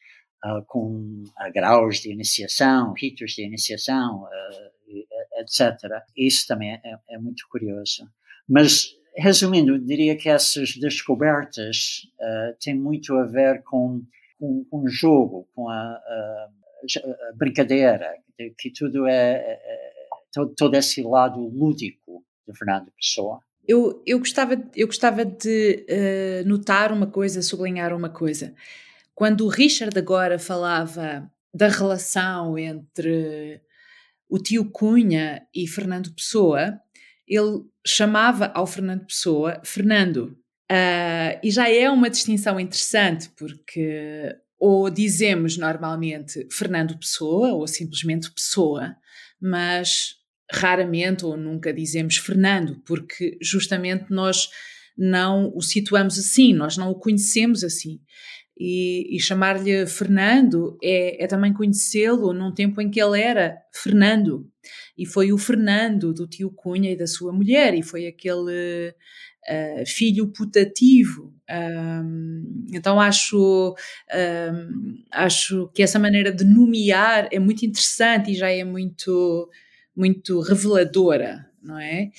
com 0.67 1.23
uh, 1.23 1.53
graus 1.53 1.97
de 1.97 2.11
iniciação, 2.11 2.93
ritos 2.93 3.31
de 3.31 3.43
iniciação, 3.43 4.27
etc. 5.39 6.03
Isso 6.15 6.47
também 6.47 6.73
é, 6.73 6.97
é, 7.09 7.17
muito 7.17 7.47
curioso. 7.49 8.07
Mas, 8.47 8.95
resumindo, 9.15 9.79
diria 9.79 10.15
que 10.15 10.29
essas 10.29 10.75
descobertas 10.75 12.07
uh, 12.19 12.55
têm 12.59 12.75
muito 12.75 13.15
a 13.15 13.25
ver 13.25 13.63
com, 13.63 14.01
com 14.39 14.65
o 14.71 14.87
jogo, 14.87 15.47
com 15.55 15.69
a, 15.69 15.75
a, 15.75 16.49
a 17.29 17.35
brincadeira, 17.35 18.15
que 18.57 18.71
tudo 18.71 19.07
é, 19.07 19.35
é, 19.35 19.51
é 19.51 19.93
todo, 20.33 20.53
todo, 20.55 20.75
esse 20.75 21.01
lado 21.01 21.39
lúdico 21.39 22.23
de 22.47 22.57
Fernando 22.57 22.91
Pessoa. 22.91 23.39
Eu, 23.65 24.03
eu, 24.05 24.19
gostava, 24.19 24.61
eu 24.75 24.87
gostava 24.87 25.23
de 25.23 25.85
uh, 25.89 26.47
notar 26.47 26.91
uma 26.91 27.07
coisa, 27.07 27.41
sublinhar 27.41 27.95
uma 27.95 28.09
coisa. 28.09 28.53
Quando 29.15 29.45
o 29.45 29.49
Richard 29.49 29.97
agora 29.97 30.39
falava 30.39 31.29
da 31.53 31.67
relação 31.67 32.57
entre 32.57 33.61
o 34.27 34.39
tio 34.39 34.71
Cunha 34.71 35.45
e 35.53 35.67
Fernando 35.67 36.13
Pessoa, 36.13 36.79
ele 37.27 37.63
chamava 37.85 38.51
ao 38.55 38.65
Fernando 38.65 39.05
Pessoa 39.05 39.61
Fernando. 39.63 40.37
Uh, 40.71 41.37
e 41.43 41.51
já 41.51 41.69
é 41.69 41.89
uma 41.89 42.09
distinção 42.09 42.59
interessante, 42.59 43.29
porque 43.37 44.35
ou 44.57 44.89
dizemos 44.89 45.57
normalmente 45.57 46.47
Fernando 46.49 46.97
Pessoa 46.97 47.53
ou 47.53 47.67
simplesmente 47.67 48.31
Pessoa, 48.31 48.95
mas 49.39 50.15
raramente 50.51 51.25
ou 51.25 51.35
nunca 51.35 51.73
dizemos 51.73 52.17
Fernando, 52.17 52.81
porque 52.85 53.37
justamente 53.41 54.05
nós 54.09 54.49
não 54.97 55.51
o 55.53 55.61
situamos 55.61 56.17
assim, 56.17 56.53
nós 56.53 56.77
não 56.77 56.91
o 56.91 56.95
conhecemos 56.95 57.63
assim. 57.63 57.99
E, 58.57 59.15
e 59.15 59.19
chamar-lhe 59.19 59.85
Fernando 59.87 60.77
é, 60.81 61.23
é 61.23 61.27
também 61.27 61.51
conhecê-lo 61.51 62.33
num 62.33 62.53
tempo 62.53 62.79
em 62.79 62.89
que 62.89 63.01
ele 63.01 63.19
era 63.19 63.57
Fernando. 63.73 64.47
E 64.97 65.05
foi 65.05 65.33
o 65.33 65.37
Fernando 65.37 66.13
do 66.13 66.27
tio 66.27 66.51
Cunha 66.51 66.91
e 66.91 66.95
da 66.95 67.07
sua 67.07 67.33
mulher, 67.33 67.73
e 67.73 67.81
foi 67.81 68.05
aquele 68.05 68.93
uh, 69.49 69.85
filho 69.85 70.27
putativo. 70.27 71.33
Um, 71.49 72.65
então 72.71 72.99
acho, 72.99 73.75
um, 74.13 75.03
acho 75.11 75.69
que 75.73 75.83
essa 75.83 75.99
maneira 75.99 76.31
de 76.31 76.43
nomear 76.43 77.27
é 77.31 77.39
muito 77.39 77.65
interessante 77.65 78.31
e 78.31 78.35
já 78.35 78.49
é 78.49 78.63
muito, 78.63 79.49
muito 79.95 80.39
reveladora, 80.41 81.49
não 81.61 81.79
é? 81.79 82.11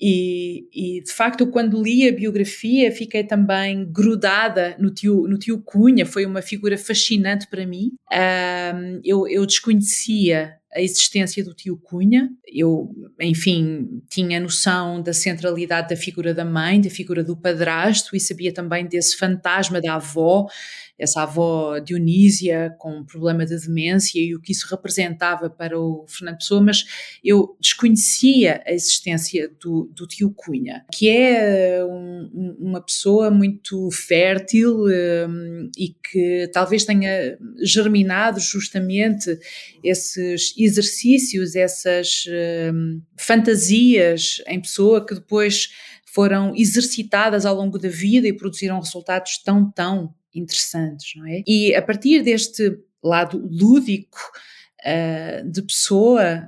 E, 0.00 0.66
e, 0.72 1.02
de 1.02 1.12
facto, 1.12 1.46
quando 1.48 1.82
li 1.82 2.08
a 2.08 2.12
biografia, 2.12 2.90
fiquei 2.90 3.22
também 3.22 3.84
grudada 3.84 4.74
no 4.78 4.90
tio, 4.90 5.26
no 5.28 5.36
tio 5.38 5.60
Cunha, 5.60 6.06
foi 6.06 6.24
uma 6.24 6.40
figura 6.40 6.78
fascinante 6.78 7.46
para 7.48 7.66
mim. 7.66 7.92
Um, 8.10 9.00
eu, 9.04 9.28
eu 9.28 9.44
desconhecia 9.44 10.54
a 10.72 10.80
existência 10.80 11.44
do 11.44 11.52
tio 11.52 11.76
Cunha. 11.76 12.30
Eu, 12.46 12.90
enfim, 13.20 14.02
tinha 14.08 14.40
noção 14.40 15.02
da 15.02 15.12
centralidade 15.12 15.88
da 15.90 15.96
figura 15.96 16.32
da 16.32 16.44
mãe, 16.44 16.80
da 16.80 16.88
figura 16.88 17.22
do 17.22 17.36
padrasto 17.36 18.16
e 18.16 18.20
sabia 18.20 18.54
também 18.54 18.86
desse 18.86 19.16
fantasma 19.16 19.80
da 19.80 19.96
avó 19.96 20.46
essa 21.00 21.22
avó 21.22 21.78
Dionísia 21.78 22.74
com 22.78 23.02
problema 23.04 23.46
de 23.46 23.58
demência 23.58 24.20
e 24.20 24.34
o 24.34 24.40
que 24.40 24.52
isso 24.52 24.68
representava 24.70 25.48
para 25.48 25.78
o 25.78 26.04
Fernando 26.06 26.36
Pessoa, 26.36 26.60
mas 26.60 26.84
eu 27.24 27.56
desconhecia 27.58 28.62
a 28.66 28.72
existência 28.72 29.50
do, 29.60 29.90
do 29.94 30.06
tio 30.06 30.30
Cunha, 30.36 30.84
que 30.92 31.08
é 31.08 31.82
um, 31.84 32.56
uma 32.58 32.82
pessoa 32.82 33.30
muito 33.30 33.90
fértil 33.90 34.84
um, 34.84 35.70
e 35.76 35.88
que 35.88 36.50
talvez 36.52 36.84
tenha 36.84 37.38
germinado 37.62 38.38
justamente 38.38 39.38
esses 39.82 40.54
exercícios, 40.58 41.56
essas 41.56 42.24
um, 42.72 43.00
fantasias 43.16 44.42
em 44.46 44.60
pessoa 44.60 45.04
que 45.04 45.14
depois 45.14 45.70
foram 46.12 46.52
exercitadas 46.56 47.46
ao 47.46 47.54
longo 47.54 47.78
da 47.78 47.88
vida 47.88 48.26
e 48.26 48.36
produziram 48.36 48.80
resultados 48.80 49.38
tão, 49.38 49.70
tão 49.70 50.12
interessantes, 50.34 51.12
não 51.16 51.26
é? 51.26 51.42
E 51.46 51.74
a 51.74 51.82
partir 51.82 52.22
deste 52.22 52.78
lado 53.02 53.38
lúdico 53.50 54.18
uh, 54.80 55.50
de 55.50 55.62
pessoa 55.62 56.42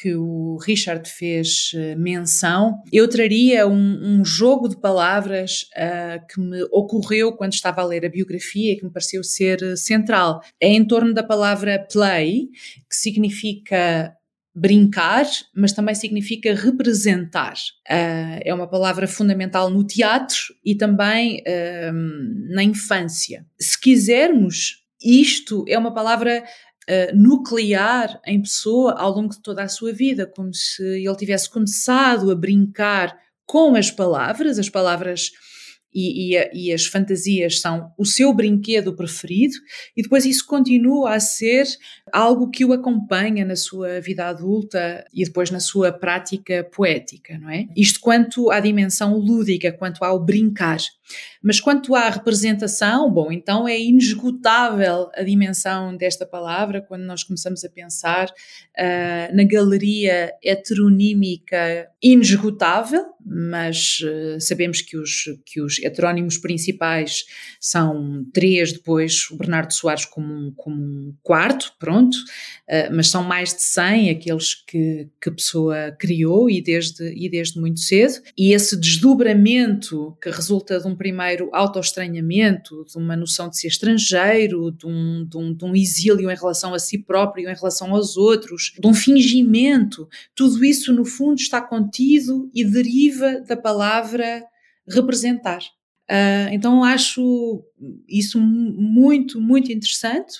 que 0.00 0.14
o 0.14 0.56
Richard 0.58 1.08
fez 1.08 1.72
uh, 1.74 1.98
menção, 1.98 2.82
eu 2.92 3.08
traria 3.08 3.66
um, 3.66 4.18
um 4.20 4.24
jogo 4.24 4.68
de 4.68 4.80
palavras 4.80 5.66
uh, 5.76 6.26
que 6.26 6.40
me 6.40 6.62
ocorreu 6.70 7.32
quando 7.32 7.52
estava 7.52 7.82
a 7.82 7.84
ler 7.84 8.04
a 8.04 8.10
biografia 8.10 8.72
e 8.72 8.76
que 8.76 8.84
me 8.84 8.92
pareceu 8.92 9.22
ser 9.22 9.76
central. 9.76 10.40
É 10.60 10.68
em 10.68 10.86
torno 10.86 11.12
da 11.14 11.22
palavra 11.22 11.86
play, 11.90 12.48
que 12.88 12.96
significa 12.96 14.14
brincar, 14.54 15.26
mas 15.54 15.72
também 15.72 15.94
significa 15.94 16.54
representar. 16.54 17.54
Uh, 17.88 18.40
é 18.44 18.52
uma 18.52 18.68
palavra 18.68 19.06
fundamental 19.06 19.70
no 19.70 19.84
teatro 19.84 20.38
e 20.64 20.74
também 20.74 21.42
na 22.50 22.62
infância. 22.62 23.46
Se 23.60 23.80
quisermos, 23.80 24.84
isto 25.02 25.64
é 25.68 25.78
uma 25.78 25.94
palavra 25.94 26.42
uh, 26.42 27.16
nuclear 27.16 28.20
em 28.26 28.42
pessoa 28.42 28.94
ao 28.94 29.12
longo 29.12 29.30
de 29.30 29.42
toda 29.42 29.62
a 29.62 29.68
sua 29.68 29.92
vida, 29.92 30.26
como 30.26 30.52
se 30.52 30.82
ele 30.82 31.16
tivesse 31.16 31.50
começado 31.50 32.30
a 32.30 32.34
brincar 32.34 33.16
com 33.46 33.74
as 33.74 33.90
palavras, 33.90 34.58
as 34.58 34.68
palavras 34.68 35.30
e, 35.94 36.36
e, 36.36 36.50
e, 36.52 36.72
as 36.72 36.86
fantasias 36.86 37.60
são 37.60 37.92
o 37.96 38.04
seu 38.04 38.32
brinquedo 38.32 38.94
preferido, 38.94 39.54
e 39.96 40.02
depois 40.02 40.24
isso 40.24 40.46
continua 40.46 41.14
a 41.14 41.20
ser 41.20 41.66
algo 42.12 42.50
que 42.50 42.64
o 42.64 42.72
acompanha 42.72 43.44
na 43.44 43.56
sua 43.56 44.00
vida 44.00 44.26
adulta 44.26 45.04
e 45.12 45.24
depois 45.24 45.50
na 45.50 45.60
sua 45.60 45.92
prática 45.92 46.64
poética, 46.74 47.38
não 47.38 47.50
é? 47.50 47.66
Isto 47.76 48.00
quanto 48.00 48.50
à 48.50 48.60
dimensão 48.60 49.16
lúdica, 49.18 49.72
quanto 49.72 50.04
ao 50.04 50.22
brincar. 50.22 50.78
Mas 51.42 51.60
quanto 51.60 51.94
à 51.94 52.08
representação, 52.10 53.10
bom, 53.10 53.30
então 53.30 53.68
é 53.68 53.78
inesgotável 53.78 55.08
a 55.14 55.22
dimensão 55.22 55.96
desta 55.96 56.26
palavra 56.26 56.82
quando 56.82 57.02
nós 57.02 57.22
começamos 57.22 57.64
a 57.64 57.68
pensar 57.68 58.28
uh, 58.28 59.36
na 59.36 59.44
galeria 59.44 60.32
heteronímica 60.42 61.88
inesgotável, 62.02 63.04
mas 63.24 63.98
uh, 64.00 64.40
sabemos 64.40 64.80
que 64.80 64.96
os, 64.96 65.24
que 65.44 65.60
os 65.60 65.78
heterónimos 65.80 66.38
principais 66.38 67.24
são 67.60 68.26
três, 68.32 68.72
depois 68.72 69.30
o 69.30 69.36
Bernardo 69.36 69.72
Soares 69.72 70.04
como 70.04 70.32
um, 70.32 70.52
como 70.56 70.76
um 70.76 71.14
quarto, 71.22 71.72
pronto, 71.78 72.16
uh, 72.16 72.94
mas 72.94 73.10
são 73.10 73.22
mais 73.22 73.54
de 73.54 73.62
100 73.62 74.10
aqueles 74.10 74.54
que, 74.54 75.08
que 75.20 75.28
a 75.28 75.32
pessoa 75.32 75.96
criou 75.98 76.50
e 76.50 76.60
desde, 76.60 77.12
e 77.14 77.28
desde 77.28 77.60
muito 77.60 77.80
cedo, 77.80 78.14
e 78.36 78.52
esse 78.52 78.76
desdobramento 78.76 80.16
que 80.20 80.30
resulta 80.30 80.80
de 80.80 80.86
um 80.86 80.96
primeiro 80.98 81.48
autoestranhamento, 81.52 82.84
de 82.84 82.98
uma 82.98 83.16
noção 83.16 83.48
de 83.48 83.58
ser 83.58 83.68
estrangeiro, 83.68 84.70
de 84.72 84.86
um, 84.86 85.24
de, 85.24 85.36
um, 85.38 85.54
de 85.54 85.64
um 85.64 85.74
exílio 85.74 86.30
em 86.30 86.34
relação 86.36 86.74
a 86.74 86.78
si 86.78 86.98
próprio, 86.98 87.48
em 87.48 87.54
relação 87.54 87.94
aos 87.94 88.16
outros, 88.16 88.74
de 88.78 88.86
um 88.86 88.92
fingimento. 88.92 90.08
Tudo 90.34 90.64
isso, 90.64 90.92
no 90.92 91.04
fundo, 91.04 91.40
está 91.40 91.62
contido 91.62 92.50
e 92.52 92.64
deriva 92.64 93.40
da 93.40 93.56
palavra 93.56 94.44
representar. 94.86 95.60
Uh, 96.10 96.48
então 96.52 96.82
acho 96.82 97.62
isso 98.08 98.40
muito, 98.40 99.40
muito 99.40 99.70
interessante. 99.70 100.38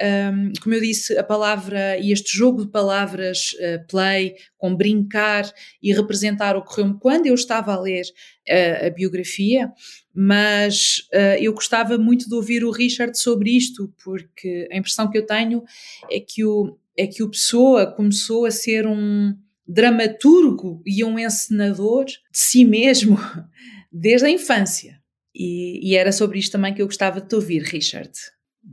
Um, 0.00 0.52
como 0.62 0.74
eu 0.74 0.80
disse, 0.80 1.18
a 1.18 1.22
palavra 1.22 1.98
e 1.98 2.10
este 2.10 2.34
jogo 2.34 2.64
de 2.64 2.70
palavras 2.70 3.52
uh, 3.54 3.86
play, 3.86 4.34
com 4.56 4.74
brincar 4.74 5.52
e 5.82 5.92
representar, 5.92 6.56
ocorreu-me 6.56 6.98
quando 6.98 7.26
eu 7.26 7.34
estava 7.34 7.74
a 7.74 7.78
ler 7.78 8.04
uh, 8.48 8.86
a 8.86 8.90
biografia, 8.90 9.70
mas 10.14 11.06
uh, 11.12 11.36
eu 11.38 11.52
gostava 11.52 11.98
muito 11.98 12.30
de 12.30 12.34
ouvir 12.34 12.64
o 12.64 12.70
Richard 12.70 13.18
sobre 13.18 13.50
isto, 13.50 13.92
porque 14.02 14.66
a 14.72 14.76
impressão 14.76 15.10
que 15.10 15.18
eu 15.18 15.26
tenho 15.26 15.62
é 16.10 16.18
que 16.18 16.46
o, 16.46 16.78
é 16.96 17.06
que 17.06 17.22
o 17.22 17.30
Pessoa 17.30 17.86
começou 17.86 18.46
a 18.46 18.50
ser 18.50 18.86
um 18.86 19.36
dramaturgo 19.68 20.82
e 20.86 21.04
um 21.04 21.18
encenador 21.18 22.06
de 22.06 22.18
si 22.32 22.64
mesmo 22.64 23.18
desde 23.92 24.26
a 24.26 24.30
infância. 24.30 24.99
E, 25.42 25.80
e 25.82 25.96
era 25.96 26.12
sobre 26.12 26.38
isto 26.38 26.52
também 26.52 26.74
que 26.74 26.82
eu 26.82 26.86
gostava 26.86 27.18
de 27.18 27.26
te 27.26 27.34
ouvir, 27.34 27.62
Richard. 27.62 28.12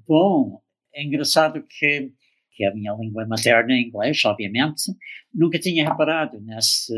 Bom, 0.05 0.62
é 0.93 1.01
engraçado 1.01 1.63
que, 1.65 2.12
que 2.51 2.65
a 2.65 2.75
minha 2.75 2.93
língua 3.00 3.25
materna 3.25 3.74
é 3.74 3.79
inglês, 3.79 4.25
obviamente, 4.25 4.91
nunca 5.33 5.57
tinha 5.57 5.89
reparado 5.89 6.41
nessa 6.41 6.93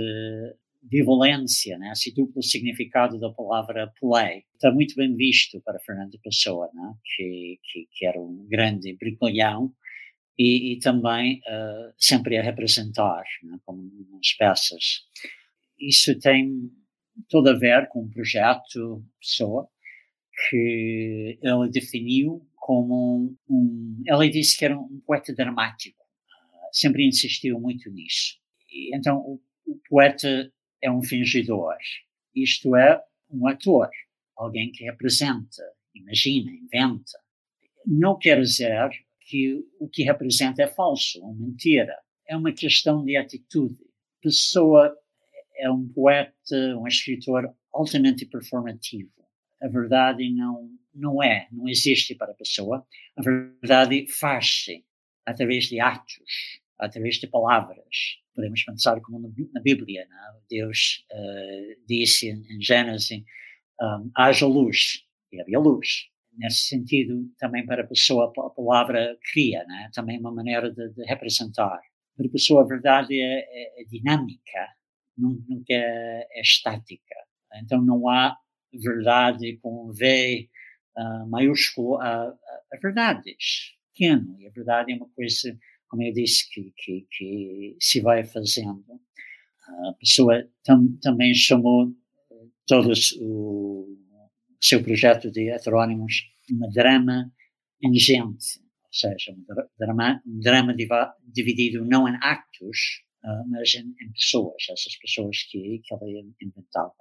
violência, 0.81 1.77
nesse 1.77 2.11
duplo 2.11 2.41
significado 2.41 3.19
da 3.19 3.31
palavra 3.31 3.93
play. 3.99 4.43
Está 4.55 4.71
muito 4.71 4.95
bem 4.95 5.15
visto 5.15 5.61
para 5.61 5.77
Fernando 5.85 6.19
Pessoa, 6.23 6.67
né? 6.73 6.91
que, 7.15 7.59
que, 7.63 7.87
que 7.91 8.07
era 8.07 8.19
um 8.19 8.47
grande 8.49 8.97
brincalhão 8.97 9.71
e, 10.35 10.73
e 10.73 10.79
também 10.79 11.41
uh, 11.47 11.93
sempre 11.95 12.37
a 12.37 12.41
representar, 12.41 13.23
né? 13.43 13.59
como 13.63 13.83
nas 14.09 14.33
peças. 14.35 15.03
Isso 15.79 16.17
tem 16.17 16.71
tudo 17.27 17.49
a 17.49 17.53
ver 17.53 17.87
com 17.89 18.03
um 18.03 18.09
projeto 18.09 19.03
Pessoa 19.19 19.67
que 20.49 21.37
ele 21.41 21.69
definiu 21.69 22.47
como 22.55 23.35
um. 23.49 24.03
Ela 24.07 24.29
disse 24.29 24.57
que 24.57 24.65
era 24.65 24.77
um 24.77 25.01
poeta 25.05 25.33
dramático, 25.33 26.01
uh, 26.01 26.69
sempre 26.71 27.05
insistiu 27.05 27.59
muito 27.59 27.89
nisso. 27.91 28.37
E, 28.71 28.95
então, 28.95 29.17
o, 29.17 29.41
o, 29.65 29.79
poeta 29.89 30.51
é 30.81 30.89
um 30.89 31.01
fingidor, 31.01 31.75
isto 32.35 32.75
é, 32.75 33.01
um 33.29 33.47
ator, 33.47 33.89
alguém 34.35 34.71
que 34.71 34.83
representa, 34.83 35.63
imagina, 35.93 36.51
inventa. 36.51 37.19
Não 37.85 38.17
quer 38.17 38.39
dizer 38.39 38.89
que 39.21 39.63
o 39.79 39.87
que 39.87 40.03
representa 40.03 40.63
é 40.63 40.67
falso 40.67 41.21
ou 41.23 41.33
mentira. 41.33 41.97
É 42.27 42.37
uma 42.37 42.51
questão 42.51 43.03
de 43.03 43.17
atitude. 43.17 43.77
Pessoa 44.21 44.95
é 45.59 45.69
um 45.69 45.87
poeta, 45.87 46.55
um 46.77 46.87
escritor 46.87 47.53
altamente 47.73 48.25
performativo. 48.25 49.11
A 49.61 49.67
verdade 49.67 50.29
não 50.31 50.69
não 50.93 51.23
é, 51.23 51.47
não 51.51 51.67
existe 51.67 52.15
para 52.15 52.31
a 52.31 52.35
pessoa. 52.35 52.85
A 53.15 53.21
verdade 53.21 54.05
faz-se 54.07 54.83
através 55.25 55.65
de 55.65 55.79
atos, 55.79 56.61
através 56.77 57.15
de 57.15 57.27
palavras. 57.27 58.19
Podemos 58.35 58.63
pensar 58.63 58.99
como 59.01 59.33
na 59.53 59.61
Bíblia? 59.61 60.01
É? 60.01 60.07
Deus 60.49 61.05
uh, 61.11 61.85
disse 61.87 62.29
em 62.29 62.61
Gênesis, 62.61 63.23
um, 63.81 64.11
haja 64.15 64.45
luz, 64.45 65.05
e 65.31 65.41
havia 65.41 65.59
luz. 65.59 66.09
Nesse 66.37 66.67
sentido, 66.67 67.29
também 67.37 67.65
para 67.65 67.83
a 67.83 67.87
pessoa, 67.87 68.31
a 68.37 68.49
palavra 68.49 69.17
cria, 69.31 69.59
é? 69.59 69.89
também 69.93 70.19
uma 70.19 70.31
maneira 70.31 70.71
de, 70.71 70.89
de, 70.93 71.03
representar. 71.05 71.79
Para 72.15 72.27
a 72.27 72.31
pessoa, 72.31 72.63
a 72.63 72.67
verdade 72.67 73.19
é, 73.19 73.39
é, 73.39 73.81
é 73.81 73.85
dinâmica, 73.85 74.67
nunca 75.19 75.73
é, 75.73 76.27
é 76.31 76.41
estática. 76.41 77.15
Então 77.55 77.81
não 77.81 78.07
há 78.07 78.37
verdade 78.73 79.57
com 79.61 79.91
V 79.91 80.49
uh, 80.97 81.29
maiúsculo 81.29 81.99
a, 82.01 82.27
a, 82.27 82.77
verdades, 82.81 83.75
pequeno. 83.91 84.35
E 84.39 84.47
a 84.47 84.51
verdade 84.51 84.91
é 84.91 84.95
uma 84.95 85.09
coisa, 85.09 85.57
como 85.87 86.03
eu 86.03 86.13
disse, 86.13 86.49
que, 86.49 86.73
que, 86.77 87.07
que 87.11 87.77
se 87.79 88.01
vai 88.01 88.23
fazendo. 88.23 88.85
A 89.89 89.93
pessoa 89.99 90.47
tam, 90.63 90.97
também 91.01 91.33
chamou 91.33 91.93
todos 92.65 93.11
o 93.19 93.97
seu 94.61 94.83
projeto 94.83 95.31
de 95.31 95.49
heterónimos 95.49 96.29
uma 96.51 96.69
drama 96.69 97.31
ingente, 97.81 98.59
ou 98.59 98.91
seja, 98.91 99.31
um 99.31 99.45
drama, 99.77 100.21
um 100.25 100.39
drama 100.39 100.75
dividido 101.23 101.85
não 101.85 102.07
em 102.07 102.17
actos, 102.21 103.03
mas 103.47 103.75
em, 103.75 103.95
em, 104.01 104.11
pessoas, 104.11 104.63
essas 104.69 104.95
pessoas 104.97 105.43
que, 105.43 105.81
que 105.83 105.93
ele 105.93 106.33
inventava. 106.41 106.93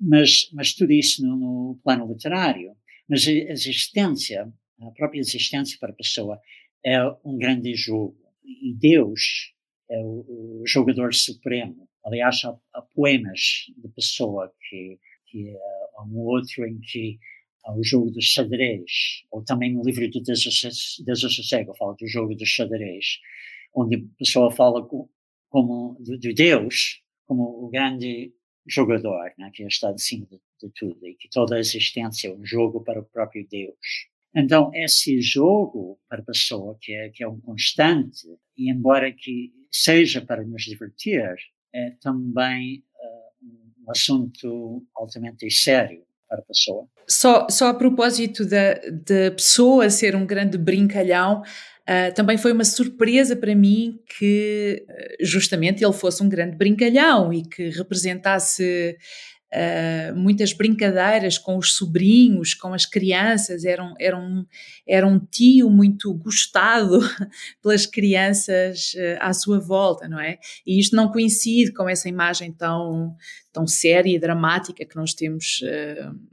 Mas, 0.00 0.50
mas 0.52 0.74
tudo 0.74 0.92
isso 0.92 1.26
no, 1.26 1.36
no 1.36 1.80
plano 1.82 2.06
literário. 2.06 2.76
Mas 3.08 3.26
a 3.26 3.32
existência, 3.32 4.52
a 4.80 4.90
própria 4.90 5.20
existência 5.20 5.78
para 5.78 5.90
a 5.90 5.96
pessoa 5.96 6.40
é 6.84 7.00
um 7.24 7.36
grande 7.36 7.74
jogo. 7.74 8.16
E 8.44 8.74
Deus 8.74 9.52
é 9.90 9.98
o, 9.98 10.60
o 10.60 10.62
jogador 10.66 11.14
supremo. 11.14 11.88
Aliás, 12.04 12.44
há, 12.44 12.56
há, 12.74 12.82
poemas 12.82 13.66
de 13.76 13.88
pessoa 13.88 14.52
que, 14.68 14.98
que 15.26 15.56
há 15.96 16.04
um 16.04 16.18
outro 16.18 16.64
em 16.66 16.78
que 16.80 17.18
há 17.64 17.76
o 17.76 17.82
jogo 17.82 18.10
dos 18.10 18.24
xadrez, 18.26 19.24
ou 19.30 19.42
também 19.44 19.72
no 19.72 19.82
livro 19.82 20.08
do 20.08 20.22
Desassossego 20.22 21.74
fala 21.76 21.96
do 21.98 22.06
jogo 22.06 22.34
dos 22.34 22.48
xadrez, 22.48 23.18
onde 23.74 23.96
a 23.96 24.18
pessoa 24.18 24.52
fala 24.52 24.86
com, 24.86 25.08
como 25.56 25.96
de, 26.00 26.18
de, 26.18 26.34
Deus 26.34 27.00
como 27.24 27.64
o 27.64 27.70
grande 27.70 28.30
jogador, 28.66 29.32
né, 29.38 29.50
que 29.54 29.62
está 29.62 29.88
acima 29.88 30.26
de, 30.26 30.38
de 30.60 30.70
tudo, 30.74 31.06
e 31.06 31.14
que 31.14 31.30
toda 31.30 31.56
a 31.56 31.58
existência 31.58 32.28
é 32.28 32.34
um 32.34 32.44
jogo 32.44 32.84
para 32.84 33.00
o 33.00 33.04
próprio 33.04 33.46
Deus. 33.50 33.74
Então, 34.34 34.70
esse 34.74 35.18
jogo 35.22 35.98
para 36.10 36.20
a 36.20 36.24
pessoa, 36.24 36.76
que 36.78 36.92
é, 36.92 37.08
que 37.08 37.24
é 37.24 37.28
um 37.28 37.40
constante, 37.40 38.28
e 38.54 38.70
embora 38.70 39.10
que 39.10 39.50
seja 39.70 40.20
para 40.20 40.44
nos 40.44 40.62
divertir, 40.62 41.24
é 41.74 41.90
também 42.02 42.84
uh, 42.94 43.82
um 43.86 43.90
assunto 43.90 44.84
altamente 44.94 45.50
sério 45.50 46.04
para 46.28 46.40
a 46.40 46.44
pessoa. 46.44 46.86
Só, 47.08 47.48
só 47.48 47.68
a 47.68 47.74
propósito 47.74 48.44
da 48.44 49.30
pessoa 49.34 49.88
ser 49.88 50.14
um 50.14 50.26
grande 50.26 50.58
brincalhão, 50.58 51.42
Uh, 51.88 52.12
também 52.14 52.36
foi 52.36 52.50
uma 52.50 52.64
surpresa 52.64 53.36
para 53.36 53.54
mim 53.54 54.00
que 54.18 54.84
justamente 55.20 55.84
ele 55.84 55.92
fosse 55.92 56.20
um 56.20 56.28
grande 56.28 56.56
brincalhão 56.56 57.32
e 57.32 57.42
que 57.42 57.68
representasse 57.68 58.96
uh, 59.54 60.16
muitas 60.16 60.52
brincadeiras 60.52 61.38
com 61.38 61.56
os 61.56 61.76
sobrinhos, 61.76 62.54
com 62.54 62.74
as 62.74 62.84
crianças, 62.86 63.64
era 63.64 63.84
um, 63.84 63.94
era 64.00 64.18
um, 64.18 64.44
era 64.84 65.06
um 65.06 65.20
tio 65.20 65.70
muito 65.70 66.12
gostado 66.12 66.98
pelas 67.62 67.86
crianças 67.86 68.92
uh, 68.94 69.18
à 69.20 69.32
sua 69.32 69.60
volta, 69.60 70.08
não 70.08 70.18
é? 70.18 70.38
E 70.66 70.80
isto 70.80 70.96
não 70.96 71.12
coincide 71.12 71.72
com 71.72 71.88
essa 71.88 72.08
imagem 72.08 72.52
tão, 72.52 73.14
tão 73.52 73.64
séria 73.64 74.12
e 74.12 74.18
dramática 74.18 74.84
que 74.84 74.96
nós 74.96 75.14
temos 75.14 75.60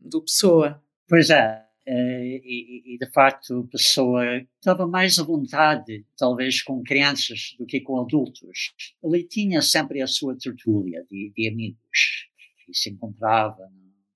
do 0.02 0.24
Pessoa. 0.24 0.82
Pois 1.08 1.30
é, 1.30 1.62
Uh, 1.62 1.73
e, 1.88 2.96
e, 2.96 2.98
de 2.98 3.12
facto 3.12 3.66
a 3.68 3.72
pessoa 3.72 4.24
estava 4.56 4.88
mais 4.88 5.20
à 5.20 5.24
vontade, 5.24 6.06
talvez 6.18 6.62
com 6.62 6.82
crianças 6.84 7.56
do 7.60 7.66
que 7.66 7.82
com 7.82 8.00
adultos. 8.00 8.74
Ele 9.04 9.24
tinha 9.24 9.62
sempre 9.62 10.02
a 10.02 10.08
sua 10.08 10.38
tertúlia 10.38 11.06
de, 11.12 11.32
de 11.36 11.50
amigos 11.50 12.30
que 12.66 12.74
se 12.74 12.90
encontrava 12.90 13.70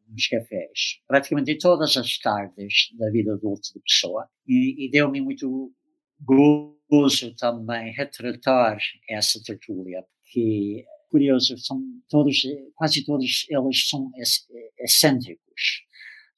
nos 0.08 0.28
cafés, 0.28 1.02
praticamente 1.06 1.58
todas 1.58 1.98
as 1.98 2.18
tardes 2.20 2.90
da 2.98 3.10
vida 3.12 3.34
adulta 3.34 3.70
da 3.76 3.82
pessoa. 3.82 4.30
E, 4.48 4.86
e 4.86 4.90
deu-me 4.90 5.20
muito 5.20 5.74
gozo 6.22 7.36
também 7.36 7.92
retratar 7.92 8.78
essa 9.10 9.42
tertúlia, 9.44 10.06
que 10.32 10.86
curioso, 11.10 11.58
são 11.58 11.82
todos, 12.10 12.42
quase 12.76 13.04
todos 13.06 13.46
eles 13.50 13.90
são 13.90 14.12
excêntricos 14.80 15.87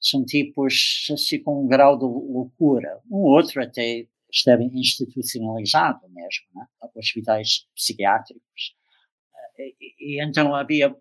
são 0.00 0.24
tipos 0.24 1.06
assim 1.12 1.42
com 1.42 1.64
um 1.64 1.68
grau 1.68 1.98
de 1.98 2.04
loucura. 2.04 3.00
Um 3.10 3.18
outro 3.18 3.62
até 3.62 4.06
esteve 4.32 4.64
institucionalizado 4.64 6.08
mesmo, 6.08 6.46
né? 6.54 6.66
hospitais 6.94 7.66
psiquiátricos. 7.74 8.74
E, 9.58 9.74
e, 9.98 10.24
então 10.24 10.54
havia 10.54 10.94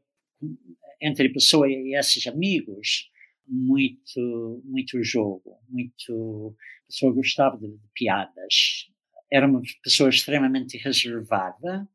entre 1.02 1.28
a 1.28 1.34
pessoa 1.34 1.70
e 1.70 1.96
esses 1.96 2.28
amigos 2.28 3.10
muito 3.48 4.62
muito 4.66 5.02
jogo, 5.04 5.58
muito 5.70 6.56
a 6.84 6.88
pessoa 6.88 7.14
gostava 7.14 7.58
de, 7.58 7.68
de 7.68 7.88
piadas. 7.94 8.90
Era 9.32 9.48
uma 9.48 9.62
pessoa 9.84 10.10
extremamente 10.10 10.78
reservada, 10.78 11.88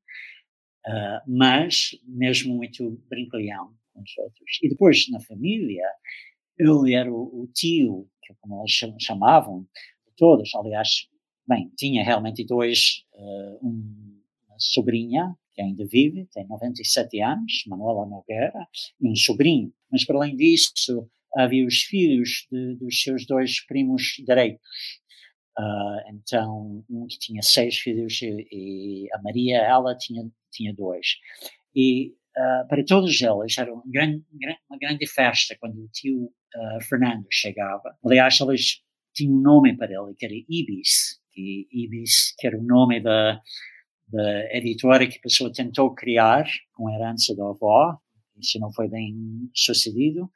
uh, 0.87 1.31
mas 1.31 1.91
mesmo 2.07 2.57
muito 2.57 2.91
brincalhão 3.09 3.75
com 3.93 4.03
os 4.03 4.19
outros. 4.19 4.59
E 4.63 4.69
depois 4.69 5.09
na 5.11 5.21
família 5.21 5.85
ele 6.59 6.95
era 6.95 7.13
o, 7.13 7.43
o 7.43 7.47
tio, 7.53 8.09
que 8.23 8.33
é 8.33 8.37
como 8.41 8.61
eles 8.61 8.73
chamavam, 9.03 9.67
de 10.07 10.15
todos. 10.17 10.55
Aliás, 10.55 11.09
bem, 11.47 11.71
tinha 11.77 12.05
realmente 12.05 12.45
dois, 12.45 13.05
uh, 13.15 13.67
um, 13.67 14.21
uma 14.49 14.57
sobrinha, 14.59 15.37
que 15.55 15.63
ainda 15.63 15.85
vive, 15.87 16.27
tem 16.33 16.47
97 16.49 17.21
anos, 17.21 17.65
Manuela 17.67 18.07
Nogueira, 18.07 18.67
e 19.01 19.09
um 19.09 19.15
sobrinho. 19.15 19.73
Mas, 19.91 20.05
para 20.05 20.17
além 20.17 20.37
disso, 20.37 21.09
havia 21.37 21.67
os 21.67 21.83
filhos 21.83 22.47
de, 22.51 22.77
dos 22.77 23.03
seus 23.03 23.27
dois 23.27 23.65
primos 23.67 24.15
direitos. 24.27 24.61
Uh, 25.57 26.11
então, 26.13 26.85
um 26.91 27.07
que 27.07 27.19
tinha 27.19 27.41
seis 27.41 27.79
filhos 27.79 28.21
e, 28.23 28.49
e, 28.51 29.09
a 29.13 29.23
Maria, 29.23 29.59
ela 29.59 29.97
tinha, 29.97 30.29
tinha 30.51 30.75
dois. 30.75 31.07
E 31.75 32.13
uh, 32.37 32.69
para 32.69 32.85
todos 32.85 33.21
eles 33.21 33.59
era 33.59 33.71
grande, 33.87 34.25
uma 34.69 34.79
grande 34.79 35.07
festa 35.07 35.57
quando 35.59 35.83
o 35.83 35.89
tio 35.89 36.25
uh, 36.25 36.85
Fernando 36.89 37.27
chegava. 37.31 37.97
Aliás, 38.05 38.41
eles 38.41 38.83
tinham 39.15 39.35
um 39.35 39.41
nome 39.41 39.77
para 39.77 39.93
ele, 39.93 40.15
que 40.17 40.27
era 40.27 40.35
Ibis, 40.35 41.21
e 41.37 41.67
Ibis, 41.73 42.35
que 42.39 42.47
era 42.47 42.59
o 42.59 42.63
nome 42.63 43.01
da, 43.01 43.41
da 44.09 44.57
editora 44.57 45.07
que 45.07 45.19
a 45.19 45.23
pessoa 45.23 45.53
tentou 45.53 45.95
criar 45.95 46.45
com 46.73 46.89
a 46.89 46.95
herança 46.95 47.35
da 47.35 47.45
avó, 47.45 47.99
isso 48.39 48.59
não 48.59 48.73
foi 48.73 48.89
bem 48.89 49.49
sucedido, 49.55 50.31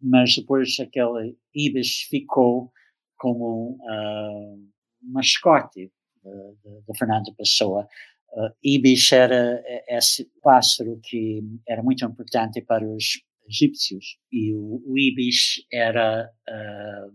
mas 0.00 0.34
depois 0.34 0.78
aquele 0.80 1.36
Ibis 1.54 2.02
ficou 2.10 2.72
como 3.16 3.78
uh, 3.80 4.68
mascote 5.02 5.90
de, 6.22 6.98
Fernando 6.98 7.34
Pessoa. 7.36 7.86
Uh, 8.34 8.50
Ibis 8.64 9.12
era 9.12 9.62
esse 9.88 10.28
pássaro 10.42 11.00
que 11.02 11.40
era 11.68 11.82
muito 11.82 12.04
importante 12.04 12.60
para 12.60 12.84
os 12.84 13.20
egípcios. 13.48 14.18
E 14.32 14.52
o, 14.54 14.82
o 14.86 14.98
ibis 14.98 15.64
era 15.72 16.30
uh, 16.48 17.12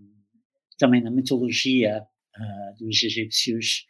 também 0.77 1.01
na 1.01 1.12
mitologia 1.12 2.01
uh, 2.01 2.84
dos 2.84 3.03
egípcios 3.03 3.86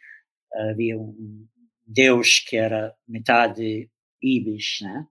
havia 0.52 0.98
um 0.98 1.46
deus 1.86 2.40
que 2.40 2.56
era 2.56 2.94
metade 3.06 3.88
ibis, 4.22 4.78
né? 4.82 5.06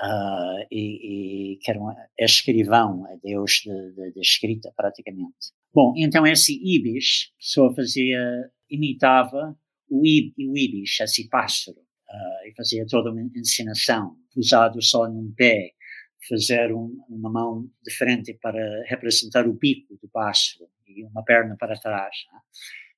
Uh, 0.00 0.66
e, 0.70 1.52
e, 1.52 1.58
que 1.58 1.70
era 1.70 1.78
um 1.78 1.94
escrivão, 2.18 3.06
é 3.06 3.16
deus 3.18 3.60
de, 3.62 3.92
de, 3.92 4.12
de, 4.12 4.20
escrita 4.20 4.72
praticamente. 4.74 5.52
Bom, 5.72 5.94
então 5.96 6.26
esse 6.26 6.58
ibis, 6.60 7.30
pessoa 7.38 7.72
fazia, 7.72 8.50
imitava 8.68 9.56
o, 9.92 10.06
ib, 10.06 10.32
o 10.38 10.56
ibis, 10.56 10.98
esse 11.00 11.28
pássaro, 11.28 11.78
uh, 11.78 12.48
e 12.48 12.54
fazia 12.54 12.86
toda 12.86 13.12
uma 13.12 13.22
encenação, 13.36 14.16
usado 14.34 14.80
só 14.80 15.06
num 15.06 15.32
pé, 15.36 15.72
fazer 16.28 16.72
um, 16.72 16.98
uma 17.08 17.30
mão 17.30 17.70
diferente 17.84 18.32
para 18.40 18.58
representar 18.86 19.46
o 19.46 19.52
bico 19.52 19.98
do 20.00 20.08
pássaro 20.08 20.66
e 20.86 21.04
uma 21.04 21.22
perna 21.22 21.56
para 21.58 21.78
trás. 21.78 22.14
Né? 22.32 22.40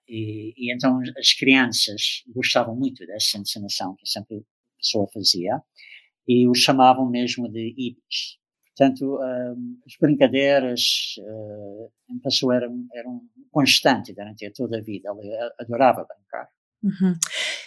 E, 0.09 0.55
e, 0.57 0.73
então 0.73 1.01
as 1.19 1.33
crianças 1.33 2.23
gostavam 2.29 2.77
muito 2.77 3.05
dessa 3.07 3.39
encenação 3.39 3.97
que 3.97 4.07
sempre 4.07 4.37
a 4.37 4.79
pessoa 4.79 5.09
fazia 5.13 5.63
e 6.29 6.47
o 6.47 6.55
chamavam 6.55 7.09
mesmo 7.09 7.51
de 7.51 7.75
ibis. 7.77 8.39
Portanto, 8.77 9.19
um, 9.21 9.81
as 9.87 9.97
brincadeiras 10.01 11.15
uh, 11.19 11.93
em 12.11 12.19
pessoa 12.19 12.57
eram, 12.57 12.87
eram 12.93 13.23
constante 13.51 14.13
durante 14.13 14.51
toda 14.51 14.79
a 14.79 14.83
vida. 14.83 15.11
Ele 15.17 15.33
adorava 15.61 16.05
brincar. 16.05 16.49
Uhum. 16.85 17.15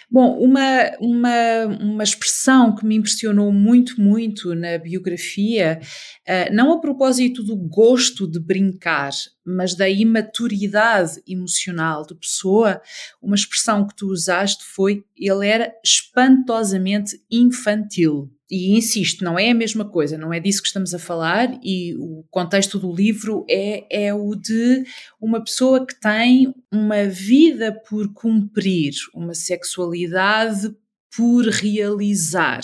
Bom, 0.08 0.38
uma, 0.38 0.92
uma, 1.00 1.66
uma 1.80 2.04
expressão 2.04 2.72
que 2.72 2.86
me 2.86 2.94
impressionou 2.94 3.50
muito, 3.52 4.00
muito 4.00 4.54
na 4.54 4.78
biografia, 4.78 5.80
uh, 5.82 6.54
não 6.54 6.72
a 6.72 6.80
propósito 6.80 7.42
do 7.42 7.56
gosto 7.56 8.30
de 8.30 8.38
brincar, 8.38 9.10
mas 9.44 9.74
da 9.74 9.88
imaturidade 9.90 11.20
emocional 11.26 12.06
de 12.06 12.14
pessoa, 12.14 12.80
uma 13.20 13.34
expressão 13.34 13.84
que 13.88 13.96
tu 13.96 14.06
usaste 14.06 14.64
foi 14.64 15.04
ele 15.16 15.48
era 15.48 15.74
espantosamente 15.84 17.20
infantil. 17.28 18.30
E 18.50 18.76
insisto, 18.76 19.22
não 19.22 19.38
é 19.38 19.50
a 19.50 19.54
mesma 19.54 19.84
coisa, 19.84 20.16
não 20.16 20.32
é 20.32 20.40
disso 20.40 20.62
que 20.62 20.68
estamos 20.68 20.94
a 20.94 20.98
falar, 20.98 21.58
e 21.62 21.94
o 21.98 22.24
contexto 22.30 22.78
do 22.78 22.92
livro 22.92 23.44
é, 23.48 24.06
é 24.06 24.14
o 24.14 24.34
de 24.34 24.84
uma 25.20 25.42
pessoa 25.42 25.86
que 25.86 25.98
tem 26.00 26.54
uma 26.72 27.04
vida 27.04 27.72
por 27.88 28.12
cumprir, 28.14 28.94
uma 29.14 29.34
sexualidade 29.34 30.74
por 31.14 31.44
realizar, 31.46 32.60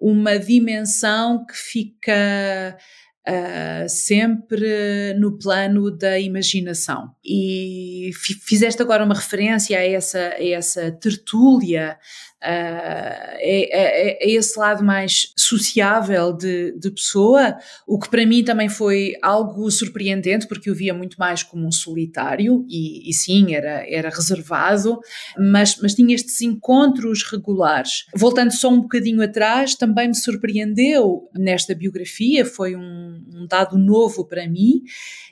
uma 0.00 0.38
dimensão 0.38 1.44
que 1.44 1.56
fica 1.56 2.76
Uh, 3.28 3.86
sempre 3.86 5.14
no 5.18 5.38
plano 5.38 5.90
da 5.90 6.18
imaginação. 6.18 7.14
E 7.22 8.10
fizeste 8.14 8.80
agora 8.80 9.04
uma 9.04 9.14
referência 9.14 9.78
a 9.78 9.86
essa, 9.86 10.18
a 10.18 10.42
essa 10.42 10.90
tertúlia 10.90 11.98
é, 12.42 13.38
é, 13.40 14.24
é, 14.24 14.30
esse 14.30 14.58
lado 14.58 14.82
mais 14.82 15.32
sociável 15.36 16.32
de, 16.32 16.72
de, 16.78 16.90
pessoa, 16.90 17.56
o 17.86 17.98
que 17.98 18.08
para 18.08 18.24
mim 18.24 18.42
também 18.42 18.68
foi 18.68 19.14
algo 19.20 19.70
surpreendente, 19.70 20.48
porque 20.48 20.70
eu 20.70 20.74
via 20.74 20.94
muito 20.94 21.16
mais 21.18 21.42
como 21.42 21.66
um 21.66 21.72
solitário, 21.72 22.64
e, 22.68 23.08
e 23.08 23.12
sim, 23.12 23.54
era, 23.54 23.84
era 23.86 24.08
reservado, 24.08 24.98
mas, 25.38 25.76
mas 25.82 25.94
tinha 25.94 26.14
estes 26.14 26.40
encontros 26.40 27.24
regulares. 27.30 28.06
Voltando 28.16 28.52
só 28.52 28.70
um 28.70 28.80
bocadinho 28.80 29.22
atrás, 29.22 29.74
também 29.74 30.08
me 30.08 30.16
surpreendeu 30.16 31.28
nesta 31.34 31.74
biografia, 31.74 32.46
foi 32.46 32.74
um, 32.74 33.22
um 33.34 33.46
dado 33.46 33.76
novo 33.76 34.24
para 34.24 34.48
mim, 34.48 34.82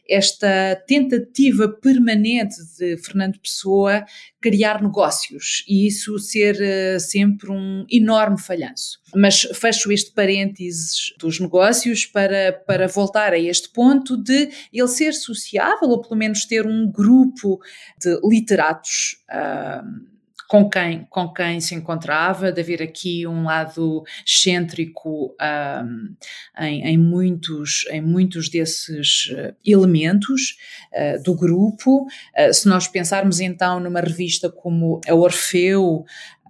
esta 0.08 0.74
tentativa 0.86 1.68
permanente 1.68 2.56
de 2.78 2.96
Fernando 2.96 3.38
Pessoa 3.38 4.04
criar 4.40 4.82
negócios 4.82 5.64
e 5.68 5.86
isso 5.86 6.18
ser 6.18 6.56
uh, 6.56 7.00
sempre 7.00 7.50
um 7.50 7.84
enorme 7.90 8.40
falhanço. 8.40 8.98
Mas 9.14 9.42
fecho 9.42 9.92
este 9.92 10.12
parênteses 10.12 11.12
dos 11.18 11.40
negócios 11.40 12.06
para, 12.06 12.52
para 12.66 12.86
voltar 12.86 13.32
a 13.32 13.38
este 13.38 13.68
ponto 13.68 14.16
de 14.16 14.48
ele 14.72 14.88
ser 14.88 15.12
sociável 15.12 15.88
ou 15.88 16.00
pelo 16.00 16.16
menos 16.16 16.46
ter 16.46 16.66
um 16.66 16.90
grupo 16.90 17.60
de 18.00 18.18
literatos. 18.24 19.16
Uh, 19.28 20.17
com 20.48 20.68
quem, 20.68 21.06
com 21.10 21.30
quem 21.30 21.60
se 21.60 21.74
encontrava, 21.74 22.50
de 22.50 22.60
haver 22.62 22.82
aqui 22.82 23.26
um 23.26 23.44
lado 23.44 24.02
excêntrico 24.26 25.36
um, 25.38 26.14
em, 26.58 26.86
em, 26.88 26.96
muitos, 26.96 27.84
em 27.90 28.00
muitos 28.00 28.48
desses 28.48 29.30
eh, 29.30 29.54
elementos 29.64 30.56
uh, 30.94 31.22
do 31.22 31.34
grupo. 31.36 32.06
Uh, 32.34 32.54
se 32.54 32.66
nós 32.66 32.88
pensarmos 32.88 33.40
então 33.40 33.78
numa 33.78 34.00
revista 34.00 34.50
como 34.50 35.02
a 35.06 35.14
Orfeu, 35.14 36.06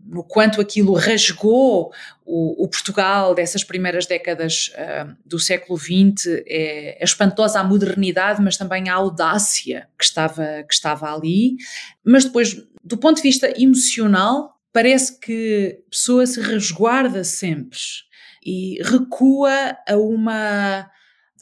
no 0.08 0.24
quanto 0.24 0.60
aquilo 0.60 0.94
rasgou 0.94 1.92
o, 2.24 2.64
o, 2.64 2.68
Portugal 2.68 3.34
dessas 3.34 3.62
primeiras 3.62 4.06
décadas 4.06 4.70
uh, 4.74 5.14
do 5.24 5.38
século 5.38 5.78
XX, 5.78 6.26
é, 6.46 6.96
é, 7.00 7.04
espantosa 7.04 7.60
a 7.60 7.64
modernidade, 7.64 8.42
mas 8.42 8.56
também 8.56 8.88
a 8.88 8.94
audácia 8.94 9.88
que 9.98 10.04
estava, 10.04 10.64
que 10.66 10.74
estava 10.74 11.14
ali. 11.14 11.56
Mas 12.04 12.24
depois, 12.24 12.56
do 12.82 12.96
ponto 12.96 13.16
de 13.16 13.22
vista 13.22 13.52
emocional, 13.60 14.58
parece 14.72 15.18
que 15.20 15.78
a 15.86 15.90
pessoa 15.90 16.26
se 16.26 16.40
resguarda 16.40 17.22
sempre 17.22 17.78
e 18.44 18.78
recua 18.82 19.76
a 19.86 19.96
uma, 19.96 20.90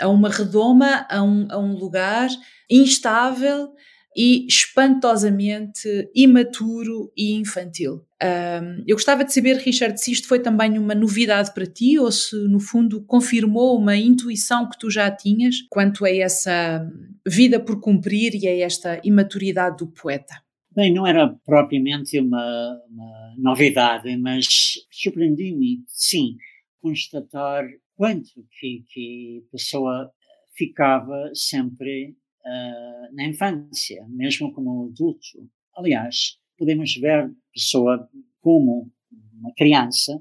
a 0.01 0.09
uma 0.09 0.29
redoma, 0.29 1.07
a 1.09 1.23
um, 1.23 1.47
a 1.51 1.59
um 1.59 1.75
lugar 1.75 2.29
instável 2.69 3.73
e 4.17 4.47
espantosamente 4.47 6.11
imaturo 6.15 7.13
e 7.17 7.35
infantil. 7.35 8.06
Um, 8.23 8.83
eu 8.87 8.97
gostava 8.97 9.25
de 9.25 9.33
saber, 9.33 9.57
Richard, 9.57 10.01
se 10.01 10.11
isto 10.11 10.27
foi 10.27 10.41
também 10.41 10.79
uma 10.79 10.95
novidade 10.95 11.53
para 11.53 11.67
ti 11.67 11.99
ou 11.99 12.11
se, 12.11 12.35
no 12.49 12.59
fundo, 12.59 13.05
confirmou 13.05 13.79
uma 13.79 13.97
intuição 13.97 14.69
que 14.69 14.79
tu 14.79 14.91
já 14.91 15.11
tinhas 15.11 15.57
quanto 15.69 16.05
a 16.05 16.11
essa 16.11 16.91
vida 17.27 17.61
por 17.61 17.81
cumprir 17.81 18.35
e 18.35 18.49
a 18.49 18.57
esta 18.59 19.01
imaturidade 19.05 19.79
do 19.79 19.87
poeta. 19.89 20.35
Bem, 20.75 20.93
não 20.93 21.07
era 21.07 21.29
propriamente 21.45 22.19
uma, 22.19 22.83
uma 22.91 23.35
novidade, 23.39 24.17
mas 24.17 24.47
surpreendi-me, 24.91 25.83
sim, 25.87 26.37
constatar 26.81 27.67
quanto 27.95 28.47
que, 28.59 28.85
que 28.89 29.45
a 29.49 29.53
pessoa 29.53 30.11
ficava 30.55 31.31
sempre 31.35 32.17
uh, 32.45 33.15
na 33.15 33.27
infância, 33.27 34.07
mesmo 34.09 34.53
como 34.53 34.89
adulto. 34.91 35.49
Aliás, 35.77 36.39
podemos 36.59 36.95
ver 36.97 37.31
pessoa 37.57 38.09
como 38.41 38.93
uma 39.41 39.53
criança 39.57 40.21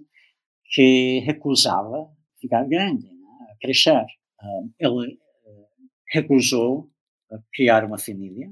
que 0.74 1.20
recusava 1.26 2.10
ficar 2.40 2.64
grande, 2.66 3.08
né, 3.08 3.56
crescer. 3.62 4.06
Ele 4.80 5.14
uh, 5.14 5.68
recusou 6.12 6.90
criar 7.54 7.84
uma 7.84 7.98
família, 7.98 8.50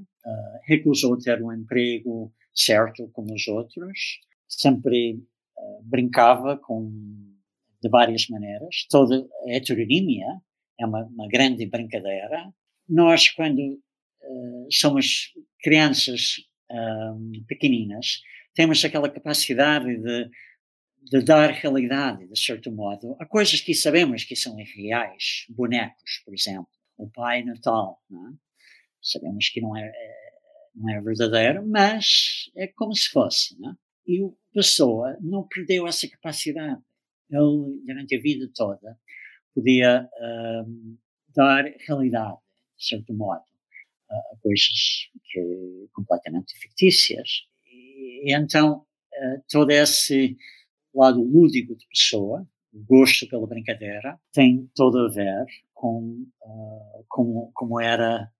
recusou 0.66 1.16
ter 1.16 1.42
um 1.42 1.52
emprego 1.52 2.32
certo 2.54 3.08
como 3.12 3.32
os 3.32 3.46
outros, 3.48 4.20
sempre 4.48 5.22
brincava 5.84 6.58
com 6.58 6.90
de 7.80 7.88
várias 7.88 8.28
maneiras. 8.28 8.86
Toda 8.90 9.16
a 9.46 9.52
heteronímia 9.52 10.26
é 10.78 10.86
uma, 10.86 11.04
uma 11.04 11.28
grande 11.28 11.66
brincadeira 11.66 12.52
nós, 12.88 13.30
quando 13.30 13.60
uh, 13.60 14.66
somos 14.70 15.32
crianças 15.62 16.36
pequeninas, 17.46 18.20
temos 18.54 18.84
aquela 18.84 19.10
capacidade 19.10 19.96
de, 19.96 20.30
de 21.02 21.22
dar 21.22 21.50
realidade, 21.50 22.26
de 22.26 22.38
certo 22.38 22.70
modo, 22.70 23.16
a 23.18 23.26
coisas 23.26 23.60
que 23.60 23.74
sabemos 23.74 24.24
que 24.24 24.36
são 24.36 24.58
irreais. 24.58 25.46
Bonecos, 25.48 26.22
por 26.24 26.34
exemplo. 26.34 26.68
O 26.96 27.10
Pai 27.10 27.42
Natal. 27.42 28.00
Não 28.08 28.28
é? 28.28 28.32
Sabemos 29.02 29.48
que 29.50 29.60
não 29.60 29.76
é, 29.76 29.86
é, 29.86 30.30
não 30.74 30.90
é 30.90 31.00
verdadeiro, 31.00 31.66
mas 31.66 32.50
é 32.56 32.68
como 32.68 32.94
se 32.94 33.08
fosse. 33.10 33.58
Não 33.60 33.70
é? 33.70 33.74
E 34.06 34.22
a 34.22 34.30
pessoa 34.52 35.16
não 35.20 35.46
perdeu 35.48 35.86
essa 35.86 36.08
capacidade. 36.08 36.80
Ele, 37.30 37.82
durante 37.86 38.16
a 38.16 38.20
vida 38.20 38.48
toda, 38.54 38.98
podia 39.54 40.08
um, 40.66 40.96
dar 41.34 41.64
realidade 41.86 42.38
de 42.76 42.86
certo 42.86 43.14
modo, 43.14 43.44
a 44.10 44.36
coisas 44.40 45.08
que 45.24 45.88
completamente 45.92 46.56
fictícias. 46.58 47.46
E, 48.22 48.34
então, 48.34 48.84
todo 49.50 49.70
esse 49.70 50.36
lado 50.94 51.22
lúdico 51.22 51.74
de 51.76 51.86
pessoa, 51.88 52.46
gosto 52.72 53.28
pela 53.28 53.46
brincadeira, 53.46 54.18
tem 54.32 54.68
todo 54.74 54.98
a 54.98 55.08
ver 55.08 55.46
com 55.72 56.26
uh, 56.42 57.04
como, 57.08 57.50
como 57.54 57.80
era 57.80 58.30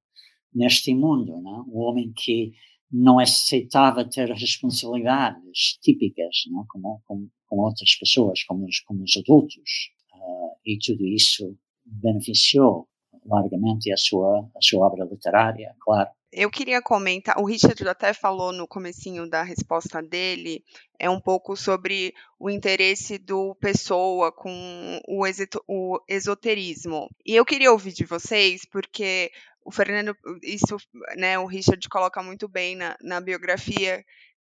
neste 0.52 0.94
mundo, 0.94 1.40
não? 1.40 1.64
o 1.68 1.80
homem 1.80 2.12
que 2.12 2.52
não 2.90 3.18
aceitava 3.18 4.08
ter 4.08 4.30
responsabilidades 4.30 5.78
típicas, 5.82 6.44
não? 6.48 6.64
Como, 6.68 7.02
como, 7.04 7.30
como 7.46 7.62
outras 7.62 7.96
pessoas, 7.96 8.44
como 8.44 8.66
os, 8.66 8.78
como 8.80 9.02
os 9.02 9.16
adultos. 9.16 9.90
Uh, 10.12 10.54
e 10.64 10.78
tudo 10.78 11.04
isso 11.04 11.58
beneficiou 11.84 12.88
largamente 13.26 13.92
a 13.92 13.96
sua, 13.96 14.48
a 14.56 14.60
sua 14.60 14.87
obra 14.87 15.04
literária, 15.04 15.74
claro. 15.80 16.10
Eu 16.36 16.50
queria 16.50 16.82
comentar, 16.82 17.38
o 17.38 17.44
Richard 17.44 17.88
até 17.88 18.12
falou 18.12 18.52
no 18.52 18.66
comecinho 18.66 19.30
da 19.30 19.44
resposta 19.44 20.02
dele, 20.02 20.64
é 20.98 21.08
um 21.08 21.20
pouco 21.20 21.56
sobre 21.56 22.12
o 22.40 22.50
interesse 22.50 23.18
do 23.18 23.54
Pessoa 23.60 24.32
com 24.32 25.00
o, 25.06 25.22
o 25.68 26.00
esoterismo. 26.08 27.08
E 27.24 27.36
eu 27.36 27.44
queria 27.44 27.70
ouvir 27.70 27.92
de 27.92 28.04
vocês, 28.04 28.64
porque 28.64 29.30
o 29.64 29.70
Fernando, 29.70 30.16
isso, 30.42 30.76
né, 31.16 31.38
o 31.38 31.46
Richard 31.46 31.88
coloca 31.88 32.20
muito 32.20 32.48
bem 32.48 32.74
na, 32.74 32.96
na 33.00 33.20
biografia, 33.20 34.04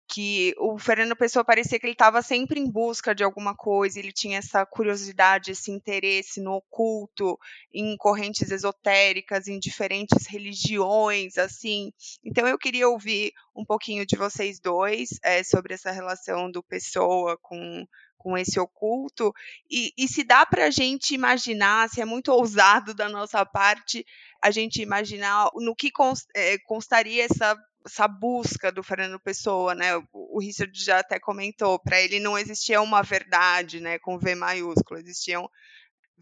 que 0.09 0.55
o 0.57 0.79
Fernando 0.79 1.15
Pessoa 1.15 1.45
parecia 1.45 1.79
que 1.79 1.85
ele 1.85 1.93
estava 1.93 2.23
sempre 2.23 2.59
em 2.59 2.69
busca 2.69 3.13
de 3.13 3.23
alguma 3.23 3.55
coisa, 3.55 3.99
ele 3.99 4.11
tinha 4.11 4.39
essa 4.39 4.65
curiosidade, 4.65 5.51
esse 5.51 5.69
interesse 5.69 6.41
no 6.41 6.53
oculto, 6.53 7.37
em 7.71 7.95
correntes 7.95 8.49
esotéricas, 8.49 9.47
em 9.47 9.59
diferentes 9.59 10.25
religiões, 10.25 11.37
assim. 11.37 11.93
Então 12.25 12.47
eu 12.47 12.57
queria 12.57 12.89
ouvir 12.89 13.31
um 13.55 13.63
pouquinho 13.63 14.03
de 14.03 14.15
vocês 14.15 14.59
dois 14.59 15.19
é, 15.23 15.43
sobre 15.43 15.75
essa 15.75 15.91
relação 15.91 16.49
do 16.49 16.63
Pessoa 16.63 17.37
com 17.41 17.85
com 18.19 18.37
esse 18.37 18.59
oculto, 18.59 19.33
e, 19.71 19.93
e 19.97 20.05
se 20.05 20.25
dá 20.25 20.45
para 20.45 20.65
a 20.65 20.69
gente 20.69 21.15
imaginar, 21.15 21.89
se 21.89 22.01
é 22.01 22.05
muito 22.05 22.33
ousado 22.33 22.93
da 22.93 23.07
nossa 23.07 23.45
parte, 23.45 24.05
a 24.43 24.51
gente 24.51 24.81
imaginar 24.81 25.49
no 25.55 25.73
que 25.73 25.89
é, 26.35 26.57
constaria 26.59 27.23
essa 27.23 27.57
essa 27.89 28.07
busca 28.07 28.71
do 28.71 28.83
Fernando 28.83 29.19
Pessoa, 29.19 29.73
né? 29.73 29.97
O, 30.13 30.39
Richard 30.39 30.71
já 30.79 30.99
até 30.99 31.19
comentou, 31.19 31.79
para 31.79 31.99
ele 32.01 32.19
não 32.19 32.37
existia 32.37 32.81
uma 32.81 33.01
verdade, 33.01 33.81
né, 33.81 33.99
com 33.99 34.19
V 34.19 34.35
maiúsculo, 34.35 34.99
existiam 34.99 35.49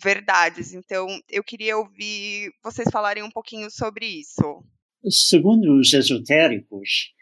verdades. 0.02 0.74
Então, 0.74 1.08
eu 1.30 1.44
queria 1.44 1.78
ouvir 1.78 2.52
vocês 2.64 2.88
falarem 2.92 3.24
um 3.24 3.30
pouquinho 3.30 3.70
sobre 3.70 4.06
isso. 4.06 4.64
Segundo 5.10 5.80
os 5.80 5.94
esotéricos, 5.94 7.14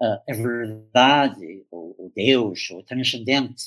a 0.00 0.32
verdade, 0.34 1.64
o 1.70 2.12
Deus, 2.14 2.68
o 2.70 2.82
transcendente, 2.82 3.62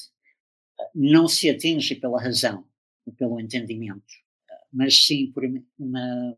não 0.93 1.27
se 1.27 1.49
atinge 1.49 1.95
pela 1.95 2.21
razão, 2.21 2.67
pelo 3.17 3.39
entendimento, 3.39 4.13
mas 4.71 5.05
sim 5.05 5.31
por 5.31 5.43
uma, 5.79 6.37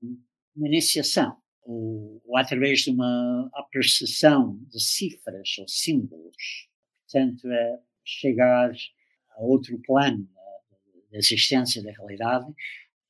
uma 0.56 0.68
iniciação, 0.68 1.36
ou, 1.72 2.36
através 2.36 2.82
de 2.82 2.90
uma 2.90 3.50
apreciação 3.54 4.60
de 4.72 4.82
cifras 4.82 5.58
ou 5.60 5.68
símbolos. 5.68 6.68
Portanto, 7.04 7.48
é 7.48 7.80
chegar 8.04 8.72
a 9.36 9.44
outro 9.44 9.80
plano 9.86 10.28
da 11.12 11.18
existência 11.18 11.84
da 11.84 11.92
realidade 11.92 12.52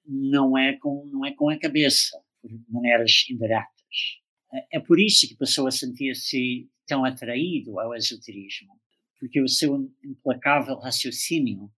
não 0.06 0.58
é 0.58 0.74
com 0.74 1.06
não 1.06 1.26
é 1.26 1.32
com 1.34 1.50
a 1.50 1.58
cabeça, 1.58 2.22
por 2.41 2.52
maneiras 2.67 3.26
indiretas. 3.30 4.19
É, 4.52 4.78
é 4.78 4.80
por 4.80 5.00
isso 5.00 5.28
que 5.28 5.36
a 5.36 5.38
pessoa 5.38 5.72
sentia-se 5.72 6.67
tão 6.86 7.06
atraído 7.06 7.80
ao 7.80 7.95
esoterismo, 7.95 8.74
porque 9.19 9.41
o 9.41 9.48
seu 9.48 9.89
implacável 10.04 10.76
raciocínio 10.80 11.72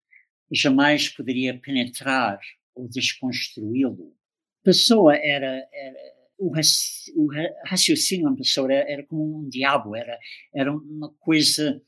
jamais 0.52 1.10
poderia 1.10 1.58
penetrar 1.60 2.40
ou 2.74 2.88
desconstruí-lo. 2.88 4.16
A 4.62 4.64
pessoa 4.64 5.16
era, 5.16 5.68
era 5.74 6.21
o, 6.42 6.52
o, 7.16 7.28
raciocínio 7.68 8.34
da 8.36 8.74
era, 8.74 8.92
era, 8.92 9.06
como 9.06 9.40
um 9.40 9.48
diabo, 9.48 9.96
era, 9.96 10.18
era 10.54 10.74
uma 10.74 11.14
coisa 11.20 11.80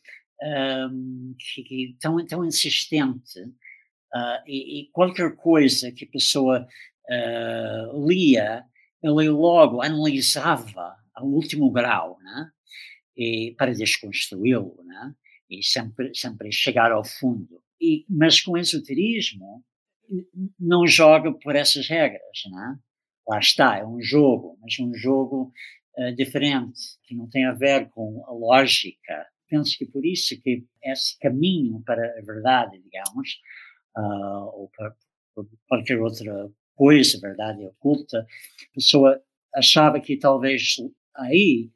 um, 0.41 1.35
que, 1.39 1.63
que, 1.63 1.97
tão, 1.99 2.23
tão 2.27 2.45
insistente 2.45 3.39
uh, 3.39 4.43
e, 4.45 4.81
e, 4.81 4.89
qualquer 4.91 5.35
coisa 5.35 5.91
que 5.91 6.05
a 6.05 6.11
pessoa 6.11 6.67
uh, 7.09 8.07
lia, 8.07 8.63
ele 9.01 9.29
logo 9.29 9.81
analisava 9.81 10.95
ao 11.15 11.27
último 11.27 11.71
grau, 11.71 12.19
né? 12.21 12.51
e 13.17 13.55
para 13.57 13.73
desconstruí-lo, 13.73 14.83
né? 14.85 15.15
e 15.49 15.63
sempre, 15.63 16.13
sempre 16.13 16.51
chegar 16.51 16.91
ao 16.91 17.03
fundo. 17.03 17.61
E, 17.81 18.05
mas 18.07 18.39
com 18.39 18.57
esoterismo, 18.57 19.63
não 20.59 20.85
joga 20.85 21.33
por 21.33 21.55
essas 21.55 21.87
regras, 21.87 22.21
né? 22.51 22.79
Lá 23.27 23.39
está, 23.39 23.77
é 23.77 23.85
um 23.85 24.01
jogo, 24.01 24.57
mas 24.61 24.77
um 24.79 24.93
jogo 24.93 25.51
uh, 25.97 26.15
diferente, 26.15 26.79
que 27.03 27.15
não 27.15 27.29
tem 27.29 27.45
a 27.45 27.53
ver 27.53 27.89
com 27.89 28.23
a 28.27 28.31
lógica. 28.31 29.27
Penso 29.47 29.77
que 29.77 29.85
por 29.85 30.05
isso 30.05 30.39
que 30.41 30.65
esse 30.83 31.17
caminho 31.19 31.81
para 31.85 32.05
a 32.19 32.21
verdade, 32.21 32.79
digamos, 32.79 33.39
uh, 33.97 34.59
ou 34.59 34.69
para, 34.75 34.95
para 35.35 35.45
qualquer 35.67 35.99
outra 35.99 36.51
coisa, 36.75 37.19
verdade 37.19 37.65
oculta, 37.65 38.19
a 38.19 38.73
pessoa 38.73 39.21
achava 39.53 39.99
que 39.99 40.17
talvez 40.17 40.75
aí 41.15 41.69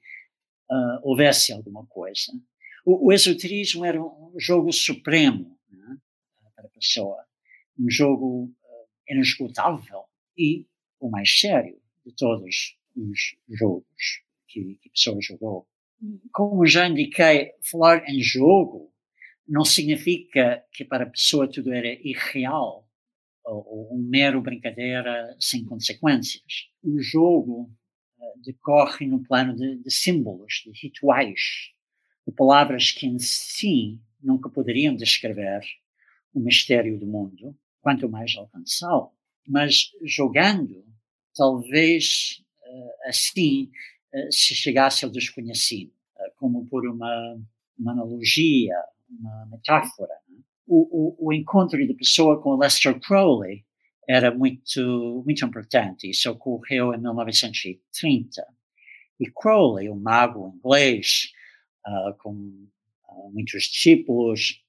uh, 0.69 0.99
houvesse 1.03 1.53
alguma 1.53 1.85
coisa. 1.85 2.31
O, 2.85 3.07
o, 3.07 3.13
esoterismo 3.13 3.85
era 3.85 4.01
um 4.01 4.33
jogo 4.37 4.71
supremo 4.71 5.57
né, 5.69 5.97
para 6.55 6.65
a 6.65 6.69
pessoa, 6.69 7.23
um 7.79 7.89
jogo 7.89 8.45
uh, 8.45 8.87
inesgotável 9.13 10.03
e 10.37 10.65
o 10.99 11.09
mais 11.09 11.39
sério 11.39 11.79
de 12.05 12.13
todos 12.13 12.77
os 12.95 13.35
jogos 13.49 14.23
que, 14.47 14.75
que 14.81 14.89
a 14.89 14.91
pessoa 14.91 15.17
jogou. 15.21 15.67
Como 16.31 16.65
já 16.65 16.87
indiquei, 16.87 17.51
falar 17.61 18.07
em 18.07 18.21
jogo 18.21 18.93
não 19.47 19.63
significa 19.63 20.63
que 20.71 20.83
para 20.83 21.05
a 21.05 21.09
pessoa 21.09 21.49
tudo 21.49 21.71
era 21.71 21.87
irreal 21.87 22.87
ou, 23.43 23.65
ou 23.67 23.95
um 23.95 24.01
mero 24.01 24.41
brincadeira 24.41 25.35
sem 25.39 25.63
consequências. 25.63 26.69
O 26.83 26.99
jogo 26.99 27.71
decorre 28.43 29.05
no 29.05 29.23
plano 29.23 29.55
de, 29.55 29.77
de, 29.77 29.91
símbolos, 29.91 30.63
de 30.65 30.71
rituais, 30.81 31.71
de 32.25 32.33
palavras 32.33 32.91
que 32.91 33.07
em 33.07 33.19
si 33.19 33.99
nunca 34.21 34.49
poderiam 34.49 34.95
descrever 34.95 35.61
o 36.33 36.39
mistério 36.39 36.99
do 36.99 37.07
mundo, 37.07 37.55
quanto 37.81 38.09
mais 38.09 38.35
alcançá-lo. 38.35 39.11
Mas 39.47 39.91
jogando, 40.03 40.85
talvez 41.37 42.43
uh, 42.65 43.09
assim 43.09 43.69
uh, 44.13 44.31
se 44.31 44.55
chegasse 44.55 45.05
ao 45.05 45.11
desconhecido, 45.11 45.91
uh, 46.17 46.31
como 46.37 46.65
por 46.65 46.87
uma, 46.87 47.39
uma, 47.77 47.91
analogia, 47.91 48.75
uma 49.09 49.45
metáfora. 49.51 50.13
Né? 50.29 50.39
O, 50.65 51.19
o, 51.21 51.27
o 51.27 51.33
encontro 51.33 51.87
da 51.87 51.93
pessoa 51.93 52.41
com 52.41 52.57
Lester 52.57 52.99
Crowley 52.99 53.63
era 54.07 54.33
muito, 54.33 55.21
muito 55.25 55.45
importante. 55.45 56.09
Isso 56.09 56.31
ocorreu 56.31 56.93
em 56.93 56.97
1930. 56.97 58.45
E 59.19 59.29
Crowley, 59.31 59.89
um 59.89 59.99
mago 59.99 60.55
inglês, 60.55 61.31
uh, 61.85 62.17
com 62.17 62.31
uh, 62.33 63.31
muitos 63.33 63.63
discípulos, 63.63 64.63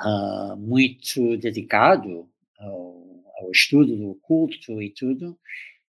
uh, 0.00 0.56
muito 0.56 1.36
dedicado 1.38 2.28
ao, 2.58 3.13
ao, 3.40 3.50
estudo 3.50 3.96
do 3.96 4.10
oculto 4.10 4.80
e 4.82 4.92
tudo, 4.92 5.38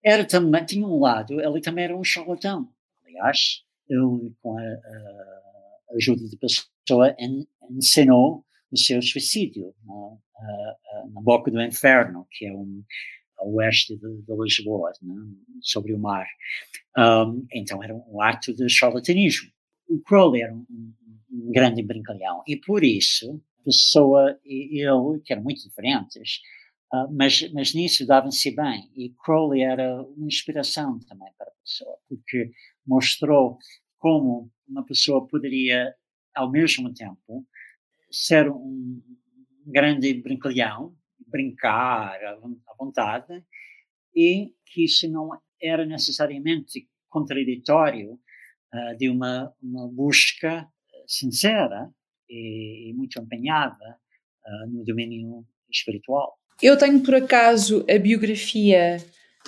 era 0.05 0.25
também, 0.25 0.65
tinha 0.65 0.87
um 0.87 1.01
lado, 1.01 1.41
ele 1.41 1.61
também 1.61 1.85
era 1.85 1.97
um 1.97 2.05
charlatão. 2.05 2.69
Aliás, 3.05 3.63
ele, 3.89 4.33
com 4.41 4.59
a, 4.59 4.63
a 4.63 5.97
ajuda 5.97 6.29
de 6.29 6.37
pessoa, 6.37 7.15
en, 7.19 7.47
ensinou 7.71 8.45
o 8.71 8.79
seu 8.79 9.01
suicídio 9.01 9.75
na, 9.85 10.19
na 11.13 11.21
boca 11.21 11.51
do 11.51 11.61
inferno, 11.61 12.27
que 12.31 12.47
é 12.47 12.53
um 12.53 12.85
a 13.39 13.45
oeste 13.47 13.97
de, 13.97 14.23
de 14.23 14.35
Lisboa, 14.35 14.93
né, 15.03 15.15
sobre 15.61 15.93
o 15.93 15.99
mar. 15.99 16.27
Um, 16.97 17.47
então 17.53 17.83
era 17.83 17.95
um 17.95 18.21
ato 18.21 18.55
de 18.55 18.69
charlatanismo. 18.69 19.51
O 19.89 20.01
Crowley 20.01 20.43
era 20.43 20.55
um, 20.55 20.67
um 21.31 21.53
grande 21.53 21.83
brincalhão 21.83 22.43
e 22.47 22.57
por 22.57 22.83
isso 22.83 23.43
a 23.61 23.65
pessoa 23.65 24.39
e 24.45 24.81
ele, 24.81 25.21
que 25.25 25.33
eram 25.33 25.43
muito 25.43 25.63
diferentes, 25.63 26.41
uh, 26.93 27.13
mas, 27.13 27.51
mas 27.53 27.75
nisso 27.75 28.07
davam-se 28.07 28.55
bem. 28.55 28.91
E 28.95 29.11
Crowley 29.25 29.63
era 29.63 30.03
uma 30.03 30.27
inspiração 30.27 30.99
também 31.01 31.33
para 31.37 31.49
a 31.49 31.55
pessoa, 31.63 31.99
porque 32.09 32.51
mostrou 32.87 33.59
como 33.99 34.51
uma 34.69 34.85
pessoa 34.85 35.27
poderia, 35.27 35.95
ao 36.35 36.51
mesmo 36.51 36.93
tempo, 36.93 37.47
ser 38.11 38.51
um 38.51 39.03
grande 39.67 40.15
brincalhão, 40.15 40.95
brincar 41.27 42.23
à 42.25 42.75
vontade, 42.79 43.45
e 44.15 44.55
que 44.65 44.85
isso 44.85 45.11
não 45.11 45.31
era 45.61 45.85
necessariamente 45.85 46.89
contraditório 47.09 48.13
uh, 48.73 48.97
de 48.97 49.09
uma, 49.09 49.55
uma, 49.63 49.89
busca 49.89 50.69
sincera 51.07 51.91
e, 52.29 52.91
e 52.91 52.95
muito 52.95 53.21
empenhada 53.21 53.99
uh, 54.45 54.71
no 54.71 54.85
domínio 54.85 55.47
espiritual. 55.71 56.39
Eu 56.63 56.79
tenho 56.79 57.01
por 57.01 57.15
acaso 57.15 57.85
a 57.89 57.99
biografia 57.99 58.97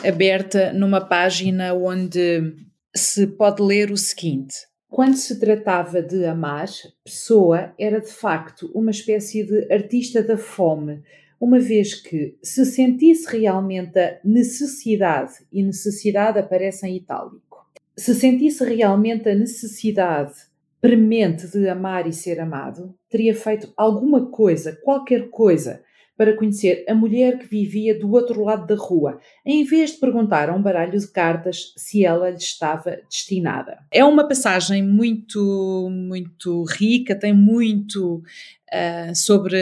aberta 0.05 0.75
numa 0.75 1.01
página 1.01 1.73
onde 1.73 2.55
se 2.95 3.27
pode 3.27 3.63
ler 3.63 3.91
o 3.91 3.97
seguinte: 3.97 4.55
quando 4.91 5.17
se 5.17 5.41
tratava 5.41 6.03
de 6.03 6.27
amar, 6.27 6.69
Pessoa 7.03 7.73
era 7.79 7.99
de 8.01 8.13
facto 8.13 8.71
uma 8.75 8.91
espécie 8.91 9.43
de 9.43 9.73
artista 9.73 10.23
da 10.23 10.37
fome, 10.37 11.03
uma 11.41 11.59
vez 11.59 11.95
que, 11.95 12.37
se 12.43 12.67
sentisse 12.67 13.27
realmente 13.39 13.99
a 13.99 14.19
necessidade, 14.23 15.33
e 15.51 15.63
necessidade 15.63 16.39
aparece 16.39 16.87
em 16.87 16.97
itálico, 16.97 17.67
se 17.97 18.15
sentisse 18.15 18.63
realmente 18.65 19.31
a 19.31 19.35
necessidade 19.35 20.35
premente 20.79 21.49
de 21.49 21.69
amar 21.69 22.07
e 22.07 22.13
ser 22.13 22.39
amado, 22.39 22.95
teria 23.09 23.35
feito 23.35 23.73
alguma 23.77 24.27
coisa, 24.27 24.79
qualquer 24.85 25.31
coisa, 25.31 25.83
para 26.19 26.37
conhecer 26.37 26.85
a 26.89 26.95
mulher 26.97 27.39
que 27.39 27.47
vivia 27.47 27.97
do 27.97 28.11
outro 28.11 28.43
lado 28.43 28.67
da 28.67 28.75
rua, 28.75 29.21
em 29.47 29.63
vez 29.65 29.93
de 29.93 29.99
perguntar 29.99 30.51
a 30.51 30.55
um 30.55 30.61
baralho 30.61 30.99
de 30.99 31.07
cartas 31.13 31.73
se 31.77 32.05
ela 32.05 32.29
lhe 32.29 32.37
estava 32.37 32.99
destinada. 33.09 33.79
É 33.89 34.05
uma 34.05 34.27
passagem 34.27 34.83
muito, 34.83 35.89
muito 35.89 36.65
rica, 36.65 37.15
tem 37.15 37.33
muito 37.33 38.17
uh, 38.17 39.15
sobre, 39.15 39.57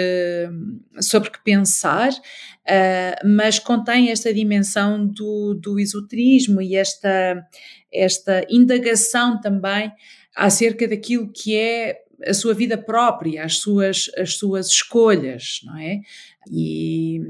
sobre 0.99 1.31
que 1.31 1.45
pensar, 1.45 2.09
uh, 2.09 3.29
mas 3.29 3.59
contém 3.59 4.11
esta 4.11 4.33
dimensão 4.33 5.07
do, 5.07 5.53
do 5.53 5.79
esoterismo 5.79 6.63
e 6.63 6.75
esta, 6.75 7.47
esta 7.93 8.47
indagação 8.49 9.39
também 9.39 9.93
acerca 10.35 10.89
daquilo 10.89 11.31
que 11.31 11.55
é 11.55 11.99
a 12.25 12.35
sua 12.35 12.55
vida 12.55 12.79
própria, 12.79 13.45
as 13.45 13.59
suas, 13.59 14.11
as 14.17 14.35
suas 14.37 14.69
escolhas, 14.69 15.61
não 15.65 15.79
é? 15.79 16.01
E, 16.51 17.21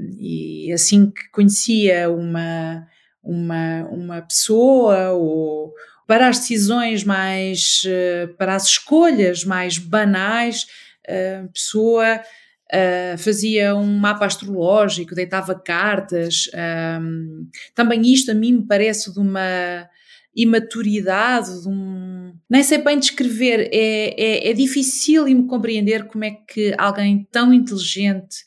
e 0.67 0.71
assim 0.71 1.09
que 1.09 1.29
conhecia 1.31 2.09
uma, 2.09 2.87
uma, 3.23 3.83
uma 3.89 4.21
pessoa 4.21 5.11
ou 5.11 5.73
para 6.05 6.29
as 6.29 6.39
decisões 6.39 7.03
mais, 7.03 7.81
eh, 7.85 8.27
para 8.37 8.55
as 8.55 8.65
escolhas 8.65 9.43
mais 9.43 9.77
banais, 9.77 10.65
a 11.07 11.47
pessoa 11.49 12.21
Uh, 12.67 13.17
fazia 13.17 13.73
um 13.73 13.97
mapa 13.97 14.25
astrológico, 14.25 15.15
deitava 15.15 15.55
cartas. 15.55 16.49
Um, 17.01 17.47
também 17.73 18.01
isto 18.11 18.29
a 18.29 18.33
mim 18.33 18.51
me 18.55 18.67
parece 18.67 19.13
de 19.13 19.19
uma 19.19 19.87
imaturidade, 20.35 21.61
de 21.61 21.67
um, 21.67 22.06
Nem 22.49 22.63
sei 22.63 22.77
bem 22.77 22.97
descrever, 22.97 23.69
é, 23.73 24.15
é, 24.17 24.49
é 24.49 24.53
me 25.35 25.47
compreender 25.47 26.05
como 26.07 26.23
é 26.23 26.31
que 26.31 26.73
alguém 26.77 27.27
tão 27.29 27.53
inteligente, 27.53 28.45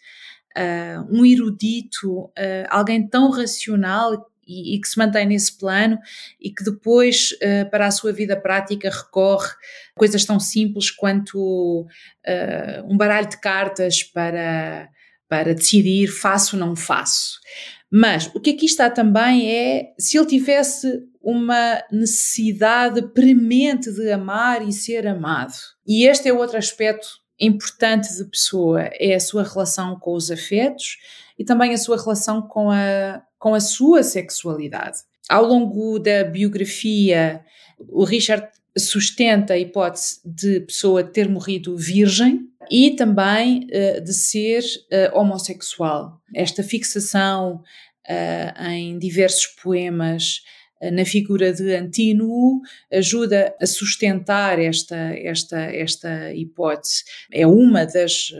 uh, 0.57 1.07
um 1.11 1.25
erudito, 1.25 2.25
uh, 2.25 2.33
alguém 2.71 3.07
tão 3.07 3.31
racional 3.31 4.27
e, 4.47 4.75
e, 4.75 4.81
que 4.81 4.89
se 4.89 4.99
mantém 4.99 5.27
nesse 5.27 5.57
plano 5.57 5.99
e 6.41 6.51
que 6.51 6.65
depois, 6.65 7.33
uh, 7.33 7.71
para 7.71 7.87
a 7.87 7.91
sua 7.91 8.13
vida 8.13 8.41
prática, 8.41 8.89
recorre 8.91 9.51
a 9.95 9.99
coisas 9.99 10.25
tão 10.25 10.41
simples 10.41 10.91
quanto 10.91 11.87
um 12.89 12.97
baralho 12.97 13.29
de 13.29 13.39
cartas 13.41 14.03
para, 14.03 14.89
para 15.29 15.55
decidir 15.55 16.09
faço 16.09 16.57
ou 16.57 16.61
não 16.61 16.75
faço. 16.75 17.39
Mas 17.91 18.31
o 18.35 18.41
que 18.41 18.51
aqui 18.51 18.67
está 18.67 18.89
também 18.89 19.51
é 19.51 19.93
se 19.99 20.17
ele 20.17 20.27
tivesse 20.27 21.03
uma 21.21 21.83
necessidade 21.91 23.03
premente 23.09 23.93
de 23.93 24.11
amar 24.13 24.67
e 24.67 24.73
ser 24.73 25.07
amado. 25.07 25.53
E 25.87 26.07
este 26.07 26.29
é 26.29 26.33
outro 26.33 26.57
aspecto 26.57 27.09
importante 27.39 28.15
de 28.17 28.25
pessoa, 28.25 28.83
é 28.93 29.15
a 29.15 29.21
sua 29.21 29.43
relação 29.43 29.99
com 29.99 30.15
os 30.15 30.31
afetos 30.31 30.99
e 31.39 31.45
também 31.45 31.73
a 31.73 31.79
sua 31.79 31.97
relação 31.97 32.43
com 32.43 32.71
a, 32.71 33.23
com 33.39 33.55
a 33.55 33.61
sua 33.61 34.03
sexualidade. 34.03 34.99
Ao 35.29 35.45
longo 35.45 35.99
da 35.99 36.23
biografia, 36.25 37.45
o 37.89 38.05
Richard 38.05 38.47
sustenta 38.77 39.55
a 39.55 39.59
hipótese 39.59 40.21
de 40.25 40.61
pessoa 40.61 41.03
ter 41.03 41.29
morrido 41.29 41.77
virgem 41.77 42.50
e 42.71 42.93
também 42.93 43.67
uh, 43.67 44.01
de 44.01 44.13
ser 44.15 44.63
uh, 44.63 45.19
homossexual. 45.19 46.21
Esta 46.35 46.63
fixação 46.63 47.63
uh, 48.09 48.65
em 48.69 48.99
diversos 48.99 49.47
poemas 49.63 50.43
na 50.95 51.05
figura 51.05 51.53
de 51.53 51.75
Antínuo 51.75 52.63
ajuda 52.91 53.55
a 53.61 53.67
sustentar 53.67 54.59
esta, 54.59 54.97
esta, 54.97 55.59
esta 55.61 56.33
hipótese. 56.33 57.05
É 57.31 57.47
uma 57.47 57.85
das 57.85 58.33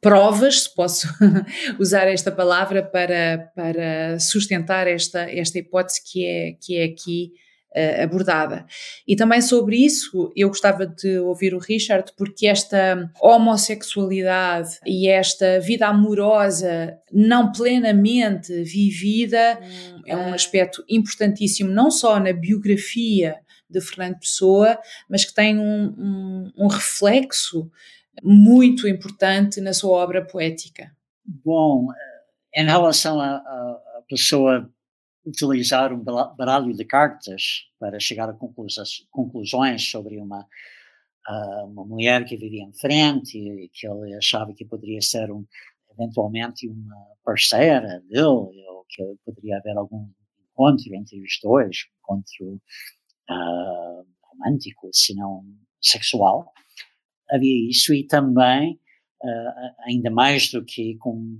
provas, 0.00 0.64
se 0.64 0.74
posso 0.74 1.06
usar 1.78 2.08
esta 2.08 2.32
palavra, 2.32 2.82
para, 2.82 3.52
para 3.54 4.18
sustentar 4.18 4.88
esta, 4.88 5.30
esta 5.30 5.60
hipótese 5.60 6.02
que 6.04 6.26
é, 6.26 6.52
que 6.60 6.76
é 6.78 6.82
aqui 6.82 7.32
uh, 7.74 8.02
abordada. 8.02 8.66
E 9.06 9.16
também 9.16 9.40
sobre 9.40 9.76
isso 9.76 10.32
eu 10.36 10.48
gostava 10.48 10.86
de 10.86 11.18
ouvir 11.18 11.54
o 11.54 11.58
Richard, 11.58 12.12
porque 12.16 12.46
esta 12.46 13.10
homossexualidade 13.20 14.78
e 14.86 15.08
esta 15.08 15.60
vida 15.60 15.86
amorosa 15.86 16.98
não 17.12 17.52
plenamente 17.52 18.62
vivida 18.62 19.58
hum, 19.60 20.02
é 20.06 20.16
um 20.16 20.32
aspecto 20.32 20.84
importantíssimo, 20.88 21.70
não 21.70 21.90
só 21.90 22.18
na 22.18 22.32
biografia 22.32 23.36
de 23.68 23.80
Fernando 23.80 24.18
Pessoa, 24.18 24.78
mas 25.08 25.24
que 25.24 25.34
tem 25.34 25.58
um, 25.58 25.94
um, 25.98 26.52
um 26.56 26.66
reflexo 26.68 27.70
muito 28.22 28.88
importante 28.88 29.60
na 29.60 29.72
sua 29.72 29.90
obra 29.90 30.24
poética. 30.24 30.90
Bom, 31.24 31.88
em 32.54 32.64
relação 32.64 33.20
à 33.20 33.42
pessoa 34.08 34.70
utilizar 35.24 35.92
um 35.92 36.02
baralho 36.02 36.72
de 36.72 36.84
cartas 36.84 37.66
para 37.78 38.00
chegar 38.00 38.28
a 38.28 38.36
conclusões 39.10 39.90
sobre 39.90 40.18
uma, 40.18 40.40
uh, 40.40 41.66
uma 41.66 41.84
mulher 41.84 42.24
que 42.24 42.36
vivia 42.36 42.64
em 42.64 42.72
frente 42.72 43.38
e 43.38 43.68
que 43.68 43.86
ele 43.86 44.14
achava 44.14 44.54
que 44.54 44.64
poderia 44.64 45.00
ser 45.02 45.30
um, 45.30 45.44
eventualmente 45.90 46.68
uma 46.68 46.96
parceira 47.24 48.00
dele, 48.08 48.22
ou 48.22 48.84
que 48.88 49.02
poderia 49.24 49.58
haver 49.58 49.76
algum 49.76 50.08
encontro 50.52 50.94
entre 50.94 51.20
os 51.20 51.38
dois, 51.42 51.76
um 51.76 51.98
encontro 51.98 52.62
uh, 53.30 54.06
romântico, 54.22 54.88
se 54.92 55.14
não 55.14 55.44
sexual. 55.80 56.52
Havia 57.30 57.68
isso 57.68 57.92
e 57.92 58.06
também, 58.06 58.80
uh, 59.22 59.74
ainda 59.86 60.10
mais 60.10 60.50
do 60.50 60.64
que 60.64 60.96
com 60.96 61.38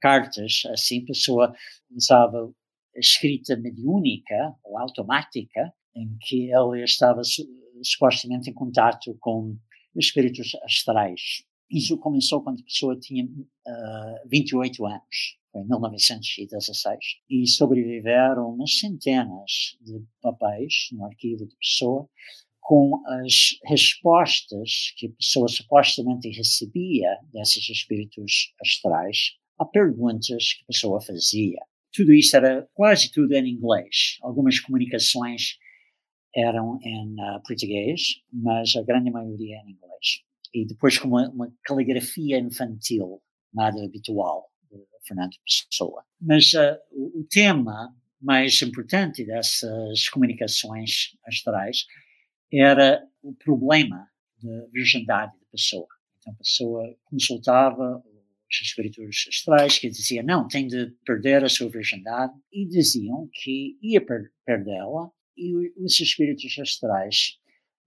cartas, 0.00 0.62
assim, 0.72 1.02
a 1.02 1.06
pessoa 1.06 1.54
usava 1.90 2.52
escrita 2.98 3.56
mediúnica 3.56 4.54
ou 4.64 4.78
automática, 4.78 5.72
em 5.94 6.16
que 6.20 6.50
ele 6.50 6.84
estava 6.84 7.22
supostamente 7.82 8.50
em 8.50 8.54
contato 8.54 9.16
com 9.20 9.56
espíritos 9.94 10.54
astrais. 10.64 11.44
Isso 11.70 11.98
começou 11.98 12.42
quando 12.42 12.60
a 12.60 12.64
pessoa 12.64 12.98
tinha 12.98 13.24
uh, 13.24 14.28
28 14.30 14.86
anos, 14.86 15.38
foi 15.50 15.62
em 15.62 15.66
1916, 15.66 16.98
e 17.28 17.46
sobreviveram 17.46 18.50
umas 18.50 18.78
centenas 18.78 19.76
de 19.80 20.04
papéis 20.20 20.88
no 20.92 21.04
arquivo 21.06 21.46
de 21.46 21.56
pessoa 21.56 22.08
com 22.60 23.00
as 23.06 23.58
respostas 23.64 24.92
que 24.96 25.06
a 25.06 25.12
pessoa 25.12 25.48
supostamente 25.48 26.28
recebia 26.30 27.16
desses 27.32 27.68
espíritos 27.68 28.52
astrais 28.60 29.36
a 29.58 29.64
perguntas 29.64 30.52
que 30.52 30.62
a 30.64 30.66
pessoa 30.66 31.00
fazia 31.00 31.60
tudo 31.92 32.12
isso 32.12 32.36
era 32.36 32.68
quase 32.74 33.10
tudo 33.10 33.32
em 33.34 33.48
inglês. 33.48 34.18
Algumas 34.22 34.60
comunicações 34.60 35.58
eram 36.34 36.78
em 36.82 37.14
uh, 37.14 37.42
português, 37.46 38.20
mas 38.32 38.76
a 38.76 38.82
grande 38.82 39.10
maioria 39.10 39.56
em 39.66 39.70
inglês. 39.70 40.22
E 40.54 40.66
depois 40.66 40.98
com 40.98 41.08
uma, 41.08 41.28
uma 41.30 41.52
caligrafia 41.64 42.38
infantil, 42.38 43.22
nada 43.52 43.82
habitual, 43.82 44.50
de 44.70 44.78
Fernando 45.06 45.36
Pessoa. 45.70 46.04
Mas 46.20 46.52
uh, 46.52 46.78
o, 46.92 47.24
tema 47.30 47.94
mais 48.20 48.60
importante 48.62 49.24
dessas 49.24 50.08
comunicações 50.10 51.16
astrais 51.26 51.86
era 52.52 53.02
o 53.22 53.34
problema 53.34 54.08
da 54.42 54.66
virgindade 54.72 55.32
da 55.38 55.46
pessoa. 55.50 55.88
Então 56.18 56.32
a 56.32 56.36
pessoa 56.36 56.96
consultava 57.04 58.02
os 58.50 58.60
espíritos 58.60 59.26
astrais 59.28 59.78
que 59.78 59.88
diziam 59.88 60.24
não, 60.24 60.46
tem 60.48 60.66
de 60.66 60.92
perder 61.04 61.44
a 61.44 61.48
sua 61.48 61.68
virgindade 61.68 62.32
e 62.52 62.66
diziam 62.66 63.28
que 63.32 63.76
ia 63.82 64.00
per 64.00 64.30
perdê-la 64.44 65.10
e 65.36 65.72
os 65.76 66.00
espíritos 66.00 66.58
astrais 66.58 67.38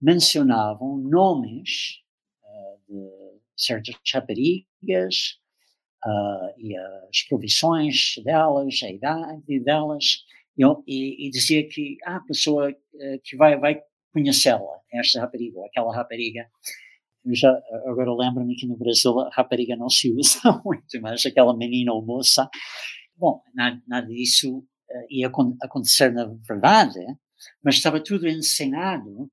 mencionavam 0.01 0.97
nomes 0.97 2.01
uh, 2.43 2.79
de 2.87 3.39
certas 3.57 3.95
raparigas 4.13 5.39
uh, 6.05 6.53
e 6.57 6.77
as 7.09 7.21
provisões 7.27 8.15
delas, 8.23 8.79
a 8.83 8.89
idade 8.89 9.59
delas 9.59 10.23
e, 10.57 10.63
e, 10.87 11.27
e 11.27 11.29
dizia 11.29 11.67
que 11.67 11.97
ah, 12.05 12.17
a 12.17 12.21
pessoa 12.21 12.71
uh, 12.71 13.19
que 13.23 13.35
vai, 13.35 13.57
vai 13.57 13.81
conhecê-la, 14.13 14.79
esta 14.93 15.21
rapariga 15.21 15.59
ou 15.59 15.65
aquela 15.65 15.95
rapariga, 15.95 16.49
eu 17.25 17.35
já 17.35 17.51
agora 17.85 18.13
lembro-me 18.13 18.55
que 18.55 18.67
no 18.67 18.77
Brasil 18.77 19.19
a 19.19 19.29
rapariga 19.33 19.75
não 19.75 19.89
se 19.89 20.11
usa 20.11 20.39
muito, 20.63 21.01
mas 21.01 21.25
aquela 21.25 21.55
menina 21.55 21.93
ou 21.93 22.05
moça. 22.05 22.49
Bom, 23.15 23.41
nada, 23.53 23.81
nada 23.87 24.07
disso 24.07 24.59
uh, 24.59 25.05
ia 25.09 25.29
acontecer 25.61 26.11
na 26.11 26.25
verdade, 26.47 26.99
mas 27.63 27.75
estava 27.75 28.01
tudo 28.01 28.27
ensinado 28.27 29.29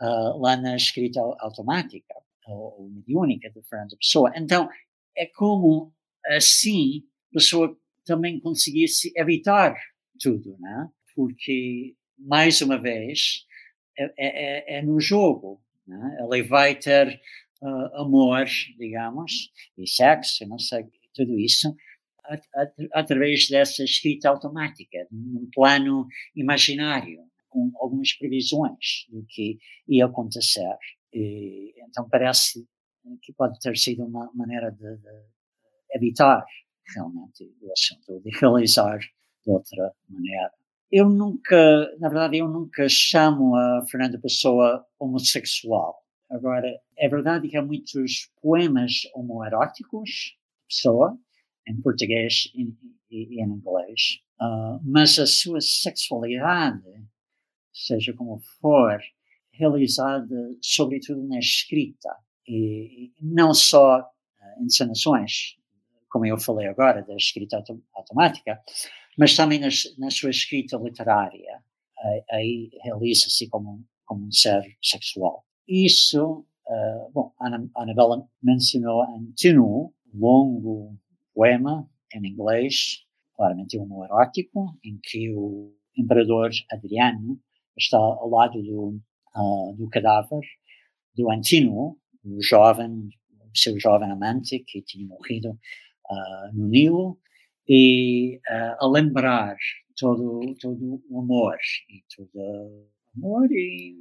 uh, 0.00 0.38
lá 0.40 0.56
na 0.56 0.76
escrita 0.76 1.20
automática 1.38 2.14
ou, 2.46 2.80
ou 2.80 2.90
mediúnica 2.90 3.50
de 3.50 3.62
Fernando 3.62 3.96
Pessoa. 3.98 4.32
Então, 4.34 4.68
é 5.16 5.26
como 5.26 5.92
assim 6.26 7.02
a 7.30 7.38
pessoa 7.38 7.76
também 8.04 8.40
conseguisse 8.40 9.12
evitar 9.16 9.74
tudo, 10.20 10.56
né? 10.58 10.88
Porque, 11.14 11.94
mais 12.18 12.60
uma 12.62 12.78
vez, 12.78 13.44
é, 13.98 14.04
é, 14.04 14.14
é, 14.18 14.78
é 14.78 14.82
no 14.82 15.00
jogo 15.00 15.60
né? 15.86 16.16
Vai 16.48 16.74
ter 16.74 17.20
uh, 17.62 18.00
amor, 18.02 18.46
digamos, 18.78 19.50
e 19.76 19.86
sexo, 19.86 20.46
não 20.46 20.58
sei, 20.58 20.86
tudo 21.14 21.38
isso, 21.38 21.74
através 22.92 23.48
dessa 23.48 23.84
escrita 23.84 24.28
automática, 24.28 25.06
num 25.10 25.48
plano 25.54 26.06
imaginário, 26.34 27.24
com 27.48 27.70
algumas 27.76 28.12
previsões 28.12 29.06
do 29.08 29.24
que 29.28 29.58
ia 29.88 30.06
acontecer. 30.06 30.76
E, 31.12 31.74
então 31.88 32.08
parece 32.08 32.66
que 33.22 33.32
pode 33.32 33.58
ter 33.60 33.76
sido 33.76 34.04
uma 34.04 34.30
maneira 34.34 34.70
de, 34.70 34.96
de 34.96 35.26
evitar 35.94 36.44
realmente 36.94 37.44
o 37.62 37.72
assunto, 37.72 38.20
de 38.20 38.30
realizar 38.38 38.98
de 38.98 39.50
outra 39.50 39.92
maneira. 40.08 40.52
Eu 40.90 41.08
nunca, 41.08 41.96
na 41.98 42.08
verdade, 42.08 42.38
eu 42.38 42.48
nunca 42.48 42.88
chamo 42.88 43.56
a 43.56 43.84
Fernanda 43.90 44.18
Pessoa 44.20 44.86
homossexual. 44.98 45.96
Agora, 46.30 46.68
é 46.96 47.08
verdade 47.08 47.48
que 47.48 47.56
há 47.56 47.62
muitos 47.62 48.30
poemas 48.40 49.02
homoeróticos, 49.14 50.36
Pessoa, 50.68 51.18
em 51.68 51.80
português 51.80 52.50
e, 52.54 52.72
e, 53.10 53.42
em 53.42 53.48
inglês, 53.48 54.20
uh, 54.40 54.80
mas 54.84 55.18
a 55.18 55.26
sua 55.26 55.60
sexualidade, 55.60 56.82
seja 57.72 58.12
como 58.12 58.38
for, 58.60 59.00
realizada 59.52 60.56
sobretudo 60.60 61.22
na 61.26 61.38
escrita, 61.38 62.16
e, 62.46 63.12
e 63.16 63.24
não 63.24 63.54
só 63.54 64.00
uh, 64.00 64.64
encenações, 64.64 65.56
como 66.08 66.26
eu 66.26 66.38
falei 66.38 66.66
agora, 66.68 67.02
da 67.02 67.14
escrita 67.14 67.56
autom 67.56 67.80
automática, 67.94 68.60
mas 69.16 69.34
também 69.34 69.58
nas, 69.58 69.84
na 69.98 70.10
sua 70.10 70.30
escrita 70.30 70.76
literária. 70.76 71.62
Aí 72.30 72.70
realiza-se 72.82 73.48
como 73.48 73.84
como 74.06 74.26
um 74.26 74.32
ser 74.32 74.62
sexual. 74.80 75.44
Isso, 75.68 76.46
uh, 76.66 77.12
bom, 77.12 77.32
a 77.40 77.82
Anabela 77.82 78.26
mencionou 78.42 79.02
Antinu, 79.02 79.92
longo 80.14 80.96
poema 81.34 81.86
em 82.14 82.26
inglês, 82.26 83.04
claramente 83.34 83.78
um 83.78 84.04
erótico, 84.04 84.78
em 84.82 84.98
que 85.02 85.30
o 85.34 85.74
imperador 85.96 86.50
Adriano 86.70 87.38
está 87.76 87.98
ao 87.98 88.30
lado 88.30 88.62
do, 88.62 89.00
uh, 89.36 89.74
do 89.76 89.88
cadáver 89.90 90.40
do 91.14 91.30
Antino, 91.30 91.98
o 92.24 92.42
jovem, 92.42 93.08
o 93.52 93.58
seu 93.58 93.78
jovem 93.78 94.10
amante 94.10 94.60
que 94.60 94.80
tinha 94.82 95.06
morrido 95.06 95.50
uh, 95.50 96.52
no 96.54 96.68
Nilo, 96.68 97.18
e 97.68 98.40
uh, 98.48 98.84
a 98.84 98.88
lembrar 98.88 99.56
todo, 99.96 100.54
todo 100.60 101.02
o 101.08 101.20
amor 101.20 101.56
e 101.90 102.02
todo 102.14 102.86
amor 103.16 103.50
e 103.50 103.96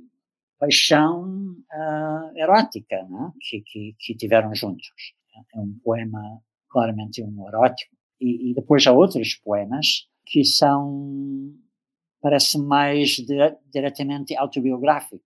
paixão 0.59 1.55
erótica 2.35 3.03
né? 3.09 3.31
que, 3.41 3.61
que, 3.61 3.95
que 3.99 4.15
tiveram 4.15 4.53
juntos. 4.55 4.87
É 5.53 5.59
um 5.59 5.77
poema 5.83 6.41
claramente 6.69 7.21
um 7.23 7.47
erótico. 7.47 7.95
E, 8.19 8.51
e 8.51 8.53
depois 8.53 8.85
há 8.87 8.91
outros 8.91 9.35
poemas 9.35 10.07
que 10.25 10.43
são, 10.43 11.53
parece 12.21 12.57
mais 12.57 13.09
dire, 13.11 13.57
diretamente 13.71 14.35
autobiográficos, 14.35 15.21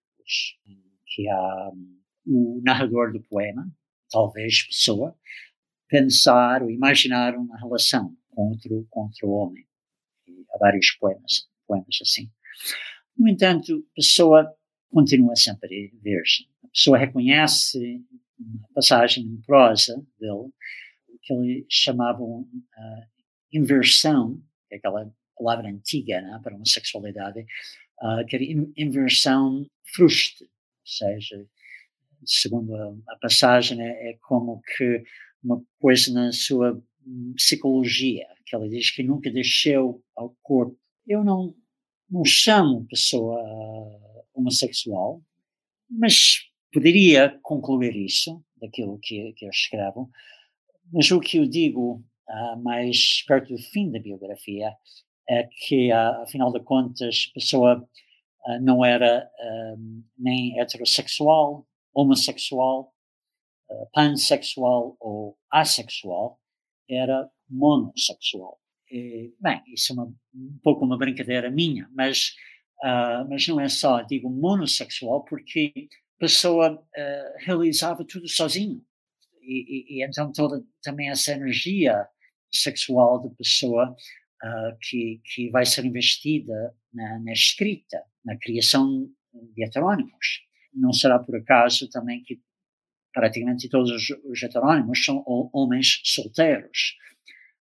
que 1.06 1.28
há 1.30 1.72
o 2.26 2.62
narrador 2.64 3.12
do 3.14 3.22
poema, 3.22 3.68
talvez 4.12 4.64
pessoa, 4.64 5.16
pensar 5.88 6.62
ou 6.62 6.70
imaginar 6.70 7.36
uma 7.36 7.58
relação 7.58 8.16
com 8.90 9.02
outro 9.02 9.30
homem. 9.30 9.66
E 10.28 10.46
há 10.52 10.58
vários 10.58 10.92
poemas, 11.00 11.48
poemas 11.68 11.98
assim. 12.02 12.30
No 13.18 13.28
entanto, 13.28 13.86
a 13.92 13.96
pessoa 13.96 14.56
continua 14.92 15.36
sempre 15.36 15.92
virgem. 16.02 16.48
A 16.64 16.68
pessoa 16.70 16.98
reconhece 16.98 18.04
uma 18.40 18.68
passagem 18.74 19.24
em 19.24 19.42
prosa 19.42 19.96
dele 20.20 20.52
que 21.22 21.34
eles 21.34 21.66
chamavam 21.70 22.42
uh, 22.42 23.08
inversão, 23.52 24.42
que 24.68 24.76
é 24.76 24.78
aquela 24.78 25.12
palavra 25.38 25.70
antiga 25.70 26.22
né, 26.22 26.40
para 26.44 26.56
uma 26.56 26.66
sexualidade, 26.66 27.46
uh, 28.02 28.26
que 28.28 28.36
era 28.36 28.46
inversão 28.78 29.66
fruste, 29.94 30.44
ou 30.44 30.50
seja, 30.86 31.46
segundo 32.26 32.76
a, 32.76 32.96
a 33.10 33.18
passagem, 33.18 33.82
é, 33.82 34.12
é, 34.12 34.18
como 34.22 34.62
que 34.76 35.04
uma 35.44 35.62
coisa 35.80 36.14
na 36.14 36.32
sua 36.32 36.82
psicologia, 37.36 38.28
que 38.46 38.56
ela 38.56 38.68
diz 38.68 38.92
que 38.92 39.04
nunca 39.04 39.32
desceu 39.32 40.04
ao 40.16 40.36
corpo. 40.42 40.78
Eu 41.08 41.24
não, 41.24 41.56
não 42.10 42.24
chamo 42.26 42.86
pessoa 42.88 43.40
homossexual, 44.34 45.22
mas 45.90 46.50
poderia 46.72 47.40
concluir 47.42 47.96
isso, 47.96 48.44
daquilo 48.60 49.00
que, 49.02 49.34
que 49.34 49.46
eu 49.46 49.50
escrevo, 49.50 50.10
mas 50.92 51.10
o 51.12 51.20
que 51.20 51.38
eu 51.38 51.48
digo 51.48 52.04
uh, 52.28 52.62
mais 52.62 53.24
perto 53.28 53.54
do 53.54 53.58
fim 53.58 53.92
da 53.92 54.00
biografia 54.00 54.74
é 55.28 55.44
que, 55.44 55.92
uh, 55.92 56.24
afinal 56.24 56.52
de 56.52 56.60
contas, 56.62 57.30
a 57.32 57.34
pessoa 57.34 57.90
uh, 58.48 58.62
não 58.62 58.84
era 58.84 59.30
nem 60.18 60.60
heterossexual, 60.60 61.66
homossexual, 61.94 62.94
pansexual 63.94 64.96
ou 65.00 65.38
assexual, 65.52 66.40
era 66.90 67.30
monossexual. 67.50 68.60
E, 68.92 69.34
bem, 69.40 69.62
isso 69.68 69.94
é 69.94 69.96
uma, 69.96 70.06
um 70.06 70.60
pouco 70.64 70.86
uma 70.86 70.98
brincadeira 70.98 71.52
minha, 71.52 71.88
mas, 71.94 72.34
mas 73.30 73.48
não 73.48 73.60
é 73.60 73.70
só, 73.70 74.02
digo 74.02 74.30
monossexual, 74.30 75.24
porque 75.26 75.72
a 76.18 76.20
pessoa 76.20 76.84
realizava 77.46 78.04
tudo 78.04 78.28
sozinho 78.28 78.84
e, 79.50 79.98
e, 79.98 80.06
então 80.06 80.32
toda 80.32 80.64
também 80.84 81.10
essa 81.10 81.32
energia 81.32 82.08
sexual 82.52 83.22
da 83.22 83.30
pessoa 83.36 83.96
uh, 84.44 84.78
que, 84.82 85.22
que 85.24 85.50
vai 85.50 85.66
ser 85.66 85.86
investida 85.86 86.76
na, 86.94 87.20
na, 87.20 87.32
escrita, 87.32 88.04
na 88.24 88.38
criação 88.38 89.10
de 89.34 89.64
heterónimos. 89.64 90.42
Não 90.74 90.94
será 90.94 91.18
por 91.18 91.36
acaso 91.36 91.90
também 91.90 92.24
que 92.24 92.40
praticamente 93.20 93.68
todos 93.68 93.92
os, 93.92 94.10
os 94.24 94.42
heterónimos 94.42 95.04
são 95.04 95.22
homens 95.54 96.00
solteiros. 96.06 96.96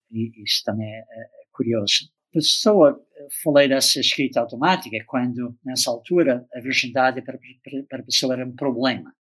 E 0.08 0.30
isso 0.44 0.62
também 0.64 0.88
é, 0.88 0.98
é 1.00 1.28
curioso. 1.52 2.08
A 2.30 2.34
pessoa, 2.34 3.04
falei 3.42 3.68
dessa 3.68 3.98
escrita 3.98 4.40
automática, 4.40 4.96
quando 5.06 5.58
nessa 5.64 5.90
altura 5.90 6.46
a 6.54 6.60
virgindade 6.60 7.22
para, 7.22 7.36
para, 7.36 7.82
para 7.88 7.98
a 7.98 8.04
pessoa 8.04 8.34
era 8.34 8.46
um 8.46 8.54
problema. 8.54 9.12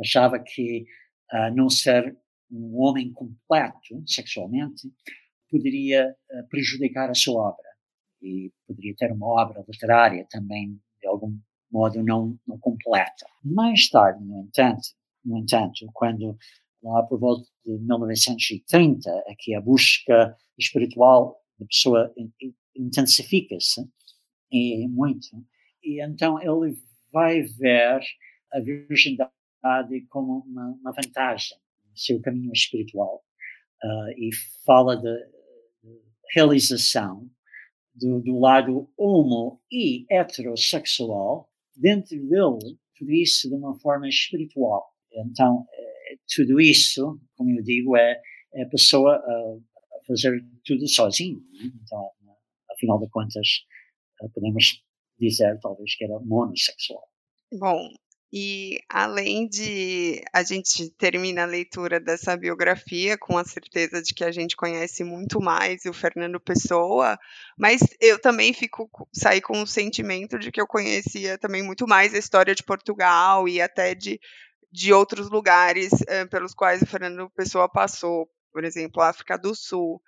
Achava 0.00 0.40
que 0.40 0.84
uh, 1.32 1.54
não 1.54 1.68
ser 1.68 2.16
um 2.50 2.76
homem 2.80 3.12
completo 3.12 4.02
sexualmente 4.06 4.92
poderia 5.48 6.08
uh, 6.08 6.48
prejudicar 6.48 7.08
a 7.08 7.14
sua 7.14 7.50
obra 7.50 7.68
e 8.20 8.50
poderia 8.66 8.94
ter 8.96 9.12
uma 9.12 9.26
obra 9.26 9.64
literária 9.68 10.26
também 10.28 10.76
de 11.00 11.06
algum 11.06 11.38
modo 11.70 12.02
não, 12.02 12.36
não 12.46 12.58
completa. 12.58 13.26
Mais 13.44 13.88
tarde, 13.88 14.24
no 14.24 14.42
entanto, 14.42 14.88
no 15.24 15.38
entanto, 15.38 15.86
quando 15.92 16.36
lá 16.82 17.02
por 17.02 17.18
volta 17.18 17.46
de 17.64 17.72
1930, 17.78 19.10
aqui 19.28 19.54
a 19.54 19.60
busca 19.60 20.36
espiritual 20.58 21.40
da 21.58 21.66
pessoa 21.66 22.12
intensifica-se 22.76 23.88
e 24.52 24.86
muito, 24.88 25.28
e 25.82 26.02
então 26.02 26.40
ele 26.40 26.76
vai 27.12 27.42
ver 27.42 28.00
a 28.52 28.60
virgindade 28.60 29.30
como 30.08 30.44
uma, 30.46 30.68
uma 30.80 30.92
vantagem 30.92 31.56
no 31.88 31.96
seu 31.96 32.20
caminho 32.20 32.52
espiritual 32.52 33.24
uh, 33.82 34.10
e 34.16 34.30
fala 34.64 34.96
de 34.96 35.34
realização 36.32 37.28
do, 37.94 38.20
do, 38.20 38.38
lado 38.38 38.90
homo 38.96 39.60
e 39.70 40.04
heterossexual 40.10 41.48
dentro 41.76 42.16
dele, 42.16 42.78
tudo 42.96 43.12
isso 43.12 43.48
de 43.48 43.54
uma 43.54 43.78
forma 43.78 44.08
espiritual. 44.08 44.93
Então, 45.16 45.66
é, 45.72 46.16
tudo 46.34 46.60
isso, 46.60 47.20
como 47.36 47.50
eu 47.50 47.62
digo, 47.62 47.96
é, 47.96 48.20
é 48.54 48.62
a 48.62 48.68
pessoa 48.68 49.16
a, 49.16 49.58
fazer 50.06 50.44
tudo 50.64 50.86
sozinho. 50.88 51.40
Né? 51.52 51.70
Então, 51.82 52.10
afinal 52.70 52.98
de 53.00 53.08
contas, 53.08 53.64
podemos 54.32 54.82
dizer 55.18 55.58
talvez 55.60 55.96
que 55.96 56.04
era 56.04 56.18
monossexual. 56.20 57.08
Bom, 57.52 57.88
e 58.36 58.80
além 58.88 59.46
de 59.46 60.20
a 60.32 60.42
gente 60.42 60.90
termina 60.98 61.44
a 61.44 61.46
leitura 61.46 62.00
dessa 62.00 62.36
biografia 62.36 63.16
com 63.16 63.38
a 63.38 63.44
certeza 63.44 64.02
de 64.02 64.12
que 64.12 64.24
a 64.24 64.32
gente 64.32 64.56
conhece 64.56 65.04
muito 65.04 65.40
mais 65.40 65.84
o 65.84 65.92
Fernando 65.92 66.40
Pessoa, 66.40 67.16
mas 67.56 67.80
eu 68.00 68.20
também 68.20 68.52
fico 68.52 68.90
saí 69.12 69.40
com 69.40 69.62
o 69.62 69.66
sentimento 69.68 70.36
de 70.36 70.50
que 70.50 70.60
eu 70.60 70.66
conhecia 70.66 71.38
também 71.38 71.62
muito 71.62 71.86
mais 71.86 72.12
a 72.12 72.18
história 72.18 72.56
de 72.56 72.64
Portugal 72.64 73.48
e 73.48 73.60
até 73.60 73.94
de, 73.94 74.18
de 74.74 74.92
outros 74.92 75.30
lugares 75.30 75.92
eh, 76.08 76.26
pelos 76.26 76.52
quais 76.52 76.82
o 76.82 76.86
Fernando 76.86 77.30
Pessoa 77.30 77.68
passou, 77.68 78.28
por 78.52 78.64
exemplo, 78.64 79.00
a 79.00 79.08
África 79.08 79.38
do 79.38 79.54
Sul. 79.54 80.02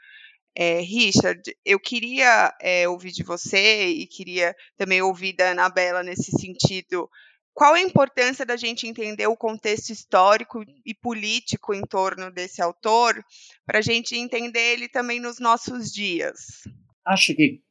É, 0.56 0.80
Richard, 0.80 1.40
eu 1.64 1.78
queria 1.78 2.52
é, 2.60 2.88
ouvir 2.88 3.12
de 3.12 3.22
você 3.22 3.86
e 3.86 4.08
queria 4.08 4.56
também 4.76 5.00
ouvir 5.00 5.34
da 5.34 5.52
Anabela 5.52 6.02
nesse 6.02 6.32
sentido 6.32 7.08
qual 7.54 7.74
a 7.74 7.80
importância 7.80 8.44
da 8.44 8.56
gente 8.56 8.88
entender 8.88 9.28
o 9.28 9.36
contexto 9.36 9.90
histórico 9.90 10.64
e 10.84 10.92
político 10.92 11.72
em 11.72 11.82
torno 11.82 12.30
desse 12.30 12.60
autor, 12.60 13.24
para 13.64 13.78
a 13.78 13.82
gente 13.82 14.16
entender 14.16 14.74
ele 14.74 14.88
também 14.88 15.20
nos 15.20 15.38
nossos 15.38 15.90
dias? 15.92 16.64
Acho 17.06 17.34
que 17.34 17.62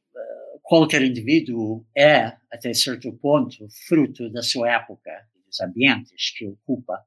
qualquer 0.62 1.02
indivíduo 1.02 1.86
é, 1.96 2.32
até 2.50 2.74
certo 2.74 3.12
ponto, 3.12 3.68
fruto 3.86 4.28
da 4.32 4.42
sua 4.42 4.72
época 4.72 5.12
dos 5.56 5.60
ambientes 5.60 6.30
que 6.36 6.46
ocupa. 6.46 7.04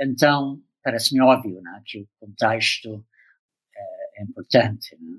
Então, 0.00 0.62
parece-me 0.82 1.20
óbvio 1.20 1.60
né, 1.60 1.82
que 1.84 2.00
o 2.00 2.08
contexto 2.20 3.04
é, 3.76 4.20
é 4.20 4.24
importante. 4.24 4.96
Né? 5.00 5.18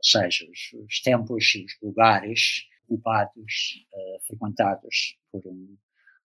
Ou 0.00 0.04
seja, 0.04 0.46
os, 0.50 0.72
os 0.84 1.00
tempos 1.02 1.54
e 1.54 1.64
os 1.64 1.76
lugares 1.82 2.66
ocupados, 2.88 3.86
uh, 3.92 4.26
frequentados 4.26 5.16
por 5.30 5.46
um, 5.46 5.76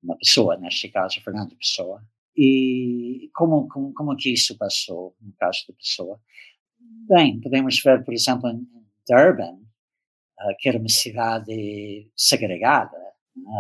uma 0.03 0.17
pessoa, 0.17 0.57
neste 0.57 0.89
caso, 0.89 1.21
Fernando 1.21 1.57
Pessoa. 1.57 2.03
E 2.37 3.31
como, 3.35 3.69
como, 3.69 3.93
como 3.93 4.17
que 4.17 4.33
isso 4.33 4.57
passou, 4.57 5.17
no 5.21 5.33
caso 5.33 5.65
da 5.69 5.75
pessoa? 5.75 6.21
Bem, 7.09 7.41
podemos 7.41 7.83
ver, 7.83 8.05
por 8.05 8.15
exemplo, 8.15 8.49
em 8.49 8.67
Durban, 9.09 9.55
uh, 9.55 10.57
que 10.59 10.69
era 10.69 10.79
uma 10.79 10.89
cidade 10.89 12.11
segregada. 12.15 12.97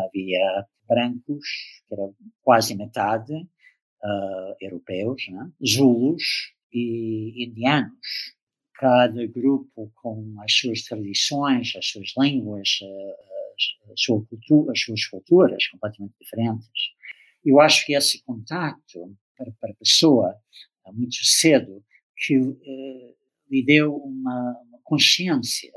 Havia 0.05 0.67
brancos, 0.89 1.47
que 1.89 1.95
era 1.95 2.11
quase 2.43 2.75
metade, 2.75 3.35
uh, 3.35 4.57
europeus, 4.61 5.29
né? 5.29 5.51
Zulus 5.65 6.53
e 6.73 7.45
indianos 7.45 8.35
cada 8.75 9.27
grupo 9.27 9.91
com 9.95 10.35
as 10.43 10.53
suas 10.53 10.83
tradições, 10.83 11.75
as 11.77 11.87
suas 11.87 12.13
línguas, 12.19 12.79
uh, 12.83 13.93
a 13.93 13.97
sua 13.97 14.25
cultura, 14.27 14.73
as 14.73 14.81
suas 14.81 15.07
culturas 15.07 15.67
completamente 15.69 16.15
diferentes. 16.21 16.69
Eu 17.45 17.61
acho 17.61 17.87
que 17.87 17.95
esse 17.95 18.23
contato 18.25 19.17
para, 19.37 19.51
para 19.61 19.71
a 19.71 19.77
pessoa 19.77 20.37
muito 20.93 21.17
cedo 21.25 21.85
que 22.17 22.39
uh, 22.39 23.17
lhe 23.51 23.65
deu 23.65 23.97
uma, 23.97 24.61
uma, 24.69 24.81
consciência 24.83 25.73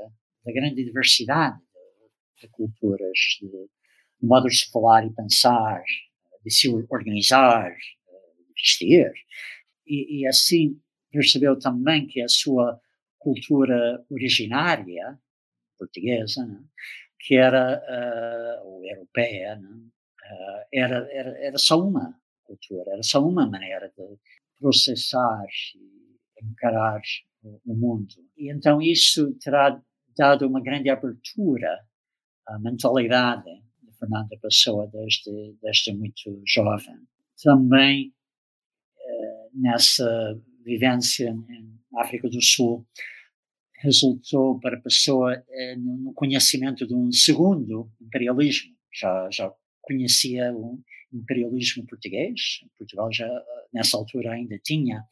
da 0.46 0.52
grande 0.52 0.84
diversidade 0.84 1.60
de, 2.36 2.42
de 2.42 2.48
culturas, 2.50 3.20
de 3.42 3.70
modos 4.22 4.58
de 4.58 4.72
falar 4.72 5.06
e 5.06 5.14
pensar, 5.14 5.84
de 6.44 6.52
se 6.52 6.70
organizar, 6.90 7.72
de 7.72 8.54
vestir. 8.56 9.12
E, 9.86 10.22
e 10.22 10.28
assim 10.28 10.80
percebeu 11.12 11.58
também 11.58 12.08
que 12.08 12.22
a 12.22 12.28
sua 12.28 12.80
cultura 13.18 14.06
originária, 14.10 15.20
portuguesa, 15.78 16.46
né, 16.46 16.64
que 17.20 17.36
era, 17.36 17.78
uh, 17.78 18.68
ou 18.68 18.86
europeia, 18.86 19.56
né, 19.58 19.70
uh, 19.70 20.68
era, 20.74 21.08
era, 21.12 21.38
era 21.40 21.58
só 21.58 21.80
uma 21.82 22.18
cultura, 22.44 22.94
era 22.94 23.04
só 23.04 23.26
uma 23.26 23.48
maneira 23.48 23.92
de 23.98 24.18
processar 24.60 25.46
e 25.76 26.46
encarar 26.46 27.02
o, 27.44 27.76
mundo. 27.76 28.14
E 28.38 28.52
então 28.52 28.82
isso 28.82 29.34
terá 29.40 29.82
dado 30.18 30.48
uma 30.48 30.62
grande 30.62 30.90
abertura 30.90 31.80
à 32.48 32.60
mentalidade 32.60 33.44
de 33.44 33.69
Fernanda 34.00 34.38
Pessoa 34.42 34.88
desde, 34.88 35.56
desde 35.62 35.94
muito 35.94 36.42
jovem. 36.46 36.96
Também 37.44 38.14
uh, 38.98 39.62
nessa 39.62 40.40
vivência 40.64 41.34
na 41.92 42.02
África 42.02 42.30
do 42.30 42.42
Sul 42.42 42.86
resultou 43.82 44.60
para 44.60 44.78
a 44.78 44.82
pessoa 44.82 45.42
eh, 45.50 45.76
no 45.78 46.14
conhecimento 46.14 46.86
de 46.86 46.94
um 46.94 47.12
segundo 47.12 47.90
imperialismo. 48.02 48.76
Já, 48.94 49.30
já 49.32 49.52
conhecia 49.82 50.54
o 50.54 50.80
imperialismo 51.14 51.86
português. 51.88 52.60
Portugal 52.78 53.12
já 53.12 53.28
nessa 53.74 53.98
altura 53.98 54.34
ainda 54.34 54.60
tinha 54.60 55.04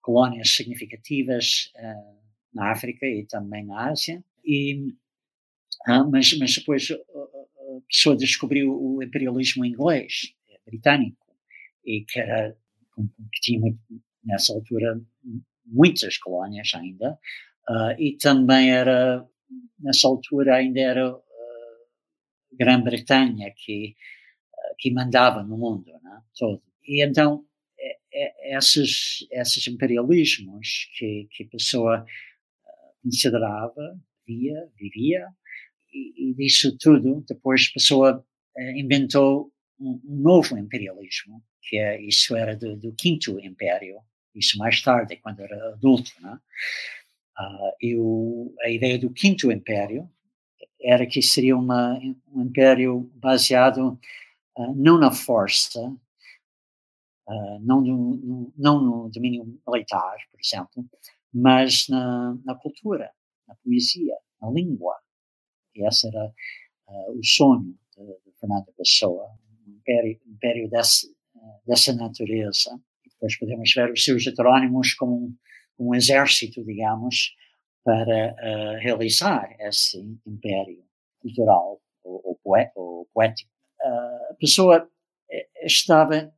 colónias 0.00 0.50
significativas 0.50 1.72
uh, 1.76 2.18
na 2.54 2.70
África 2.70 3.04
e 3.04 3.26
também 3.26 3.66
na 3.66 3.90
Ásia. 3.90 4.24
E, 4.44 4.94
uh, 5.88 6.08
mas, 6.10 6.38
mas 6.38 6.54
depois 6.54 6.88
pessoa 7.82 8.16
descobriu 8.16 8.72
o 8.72 9.02
imperialismo 9.02 9.64
inglês, 9.64 10.34
britânico, 10.66 11.26
e 11.84 12.04
que 12.04 12.20
era 12.20 12.56
que 13.32 13.40
tinha 13.40 13.74
nessa 14.24 14.52
altura 14.52 15.00
muitas 15.64 16.18
colónias 16.18 16.70
ainda, 16.74 17.18
uh, 17.68 18.00
e 18.00 18.16
também 18.16 18.70
era, 18.70 19.26
nessa 19.78 20.08
altura 20.08 20.56
ainda 20.56 20.80
era 20.80 21.14
uh, 21.14 21.20
Grã-Bretanha 22.52 23.52
que, 23.56 23.94
uh, 24.52 24.74
que 24.78 24.90
mandava 24.90 25.42
no 25.42 25.56
mundo 25.56 25.92
né, 26.02 26.22
todo. 26.36 26.62
E 26.84 27.04
então, 27.04 27.44
é, 27.78 27.98
é, 28.12 28.56
esses, 28.56 29.26
esses 29.30 29.66
imperialismos 29.68 30.88
que, 30.96 31.28
que 31.30 31.44
a 31.44 31.48
pessoa 31.48 32.06
considerava, 33.02 33.98
via, 34.26 34.68
vivia, 34.76 35.26
e, 36.16 36.34
disso 36.34 36.76
tudo, 36.78 37.24
depois 37.28 37.72
pessoa 37.72 38.24
inventou 38.76 39.52
um, 39.80 40.00
um 40.04 40.16
novo 40.16 40.58
imperialismo, 40.58 41.42
que 41.62 41.76
é, 41.76 42.00
isso 42.00 42.34
era 42.36 42.56
do, 42.56 42.76
do 42.76 42.92
quinto 42.94 43.38
império, 43.40 44.00
isso 44.34 44.58
mais 44.58 44.80
tarde, 44.82 45.16
quando 45.16 45.40
era 45.40 45.72
adulto, 45.72 46.10
né? 46.20 46.38
Uh, 47.38 47.72
e 47.80 47.96
o, 47.96 48.52
a 48.62 48.68
ideia 48.68 48.98
do 48.98 49.10
quinto 49.10 49.52
império 49.52 50.10
era 50.80 51.06
que 51.06 51.22
seria 51.22 51.56
uma, 51.56 51.96
um 52.32 52.42
império 52.42 53.10
baseado 53.14 53.98
uh, 54.56 54.74
não 54.74 54.98
na 54.98 55.12
força, 55.12 55.80
uh, 57.28 57.58
não, 57.60 57.80
no, 57.80 58.52
não 58.56 58.80
no 58.82 59.08
domínio 59.08 59.44
militar, 59.66 60.16
por 60.30 60.40
exemplo, 60.40 60.84
mas 61.32 61.86
na, 61.88 62.36
na 62.44 62.56
cultura, 62.56 63.12
na 63.46 63.54
poesia, 63.56 64.16
na 64.40 64.50
língua. 64.50 64.96
E 65.78 65.86
esse 65.86 66.08
era 66.08 66.32
o 67.10 67.24
sonho 67.24 67.74
de, 67.96 68.04
de 68.04 68.38
Fernando 68.38 68.66
Pessoa, 68.76 69.30
um 69.66 69.72
império, 69.72 70.20
um 70.26 70.32
império 70.32 70.68
desse, 70.70 71.14
dessa 71.66 71.94
natureza 71.94 72.78
depois 73.18 73.36
podemos 73.36 73.72
ver 73.74 73.90
os 73.90 74.04
seus 74.04 74.26
heterónimos 74.26 74.94
como 74.94 75.16
um, 75.16 75.36
um 75.78 75.94
exército, 75.94 76.64
digamos, 76.64 77.34
para 77.84 78.32
uh, 78.32 78.78
realizar 78.80 79.54
esse 79.60 79.98
império 80.26 80.84
cultural 81.20 81.80
ou, 82.04 82.38
ou, 82.76 83.06
poético. 83.12 83.50
Uh, 83.80 84.32
a 84.32 84.34
pessoa 84.38 84.88
eh, 85.30 85.48
estava, 85.64 86.32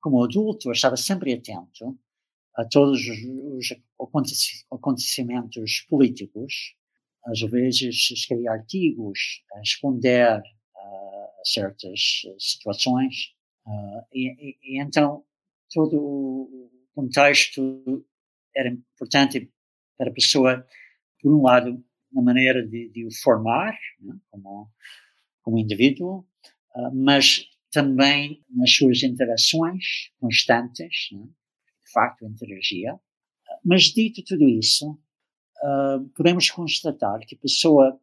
como 0.00 0.22
adulto, 0.22 0.70
estava 0.70 0.96
sempre 0.96 1.32
atento 1.32 1.98
a 2.54 2.64
todos 2.64 3.00
os, 3.00 3.74
acontecimentos 4.70 5.86
políticos, 5.88 6.74
às 7.26 7.40
vezes 7.50 8.10
escrevia 8.10 8.52
artigos 8.52 9.42
responder 9.56 10.22
a 10.22 10.42
certas 11.46 12.22
situações, 12.38 13.32
uh, 13.66 14.04
e, 14.12 14.58
e, 14.62 14.80
então 14.80 15.24
todo 15.72 15.96
o 15.96 16.70
contexto 16.94 18.04
era 18.54 18.68
importante 18.68 19.50
para 19.96 20.10
a 20.10 20.14
pessoa, 20.14 20.66
por 21.20 21.32
um 21.32 21.42
lado, 21.42 21.82
na 22.12 22.22
maneira 22.22 22.66
de, 22.66 22.88
de 22.90 23.06
o 23.06 23.10
formar, 23.22 23.76
né, 24.00 24.14
como, 24.30 24.70
como 25.42 25.58
indivíduo, 25.58 26.26
uh, 26.74 26.94
mas 26.94 27.46
também 27.70 28.42
nas 28.50 28.72
suas 28.72 29.02
interações 29.02 30.10
constantes, 30.18 31.08
né, 31.12 31.26
de 31.26 31.92
facto 31.92 32.26
interagia. 32.26 32.98
Mas 33.64 33.84
dito 33.84 34.22
tudo 34.24 34.48
isso, 34.48 34.98
uh, 35.62 36.08
podemos 36.16 36.50
constatar 36.50 37.20
que 37.20 37.34
a 37.34 37.38
pessoa, 37.38 37.98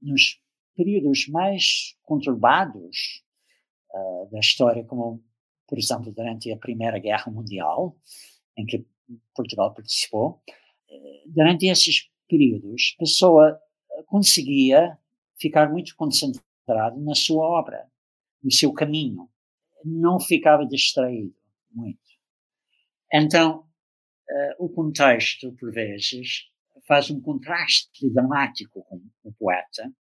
nos 0.00 0.40
períodos 0.76 1.26
mais 1.28 1.96
conturbados 2.02 3.22
da 4.30 4.38
história, 4.38 4.84
como 4.84 5.24
por 5.68 5.78
exemplo, 5.78 6.10
durante 6.10 6.50
a 6.50 6.56
Primeira 6.56 6.98
Guerra 6.98 7.30
Mundial, 7.30 7.94
em 8.56 8.64
que 8.64 8.86
Portugal 9.34 9.74
participou, 9.74 10.42
eh, 10.90 11.22
durante 11.26 11.66
esses 11.66 12.10
períodos, 12.26 12.94
a 12.96 13.00
pessoa 13.00 13.60
conseguia 14.06 14.98
ficar 15.38 15.70
muito 15.70 15.94
concentrado 15.94 16.98
na 17.00 17.14
sua 17.14 17.44
obra, 17.44 17.86
no 18.42 18.50
seu 18.50 18.72
caminho, 18.72 19.28
não 19.84 20.18
ficava 20.18 20.66
distraído 20.66 21.34
muito. 21.70 22.00
Então, 23.12 23.60
uh, 23.60 24.64
o 24.64 24.68
contexto, 24.68 25.52
por 25.52 25.72
vezes, 25.72 26.50
faz 26.88 27.10
um 27.10 27.20
contraste 27.20 28.10
dramático 28.10 28.82
com 28.88 29.00
o 29.22 29.32
poeta, 29.34 29.92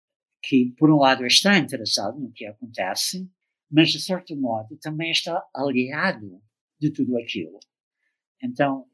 que, 0.41 0.73
por 0.77 0.89
um 0.89 0.97
lado, 0.97 1.25
está 1.25 1.57
interessado 1.57 2.17
no 2.17 2.31
que 2.31 2.45
acontece, 2.45 3.29
mas 3.69 3.89
de 3.89 3.99
certo 3.99 4.35
modo 4.35 4.77
também 4.77 5.11
está 5.11 5.43
aliado 5.53 6.41
de 6.79 6.89
tudo 6.89 7.17
aquilo. 7.17 7.59
Então, 8.41 8.85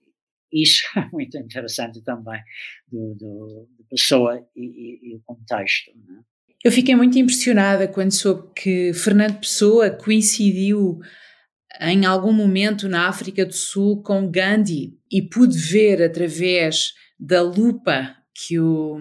isso 0.52 0.84
é 0.98 1.08
muito 1.12 1.38
interessante 1.38 2.02
também 2.02 2.42
do, 2.88 3.16
do, 3.16 3.70
pessoa 3.90 4.44
e, 4.56 4.66
e, 4.66 5.12
e, 5.12 5.16
o 5.16 5.22
contexto. 5.24 5.92
Né? 5.96 6.22
Eu 6.64 6.72
fiquei 6.72 6.96
muito 6.96 7.18
impressionada 7.20 7.88
quando 7.88 8.12
soube 8.12 8.52
que 8.56 8.94
Fernando 8.94 9.40
Pessoa 9.40 9.92
coincidiu 9.92 11.00
em 11.80 12.06
algum 12.06 12.32
momento 12.32 12.88
na 12.88 13.08
África 13.08 13.46
do 13.46 13.54
Sul 13.54 14.02
com 14.02 14.30
Gandhi 14.30 14.98
e 15.12 15.22
pude 15.22 15.58
ver 15.58 16.02
através 16.02 16.94
da 17.26 17.42
lupa 17.42 18.18
que 18.34 18.60
o 18.60 19.00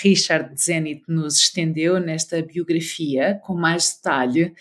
Richard 0.00 0.54
Zenit 0.60 1.02
nos 1.08 1.38
estendeu 1.38 1.98
nesta 1.98 2.40
biografia 2.40 3.40
com 3.42 3.54
mais 3.54 3.96
detalhe 3.96 4.54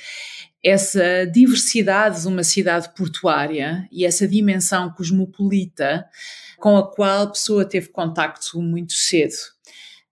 essa 0.64 1.26
diversidade 1.26 2.22
de 2.22 2.28
uma 2.28 2.43
cidade 2.43 2.89
portuária 2.95 3.88
e 3.91 4.03
essa 4.03 4.28
dimensão 4.28 4.89
cosmopolita 4.91 6.07
com 6.57 6.76
a 6.76 6.89
qual 6.89 7.24
a 7.24 7.30
pessoa 7.30 7.66
teve 7.66 7.89
contacto 7.89 8.59
muito 8.61 8.93
cedo. 8.93 9.36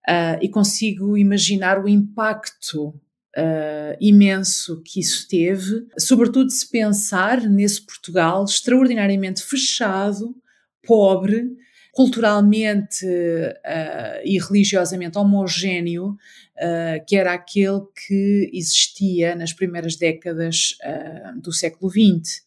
Uh, 0.07 0.37
e 0.41 0.49
consigo 0.49 1.17
imaginar 1.17 1.83
o 1.83 1.87
impacto 1.87 2.89
uh, 2.89 3.97
imenso 3.99 4.81
que 4.83 4.99
isso 4.99 5.27
teve, 5.27 5.87
sobretudo 5.97 6.51
se 6.51 6.69
pensar 6.69 7.41
nesse 7.41 7.81
Portugal 7.83 8.43
extraordinariamente 8.43 9.41
fechado, 9.41 10.35
pobre, 10.83 11.49
culturalmente 11.91 13.05
uh, 13.05 14.21
e 14.23 14.39
religiosamente 14.39 15.17
homogéneo, 15.17 16.11
uh, 16.11 17.05
que 17.05 17.17
era 17.17 17.33
aquele 17.33 17.81
que 18.07 18.49
existia 18.53 19.35
nas 19.35 19.51
primeiras 19.51 19.97
décadas 19.97 20.77
uh, 20.83 21.39
do 21.39 21.51
século 21.51 21.91
XX. 21.91 22.43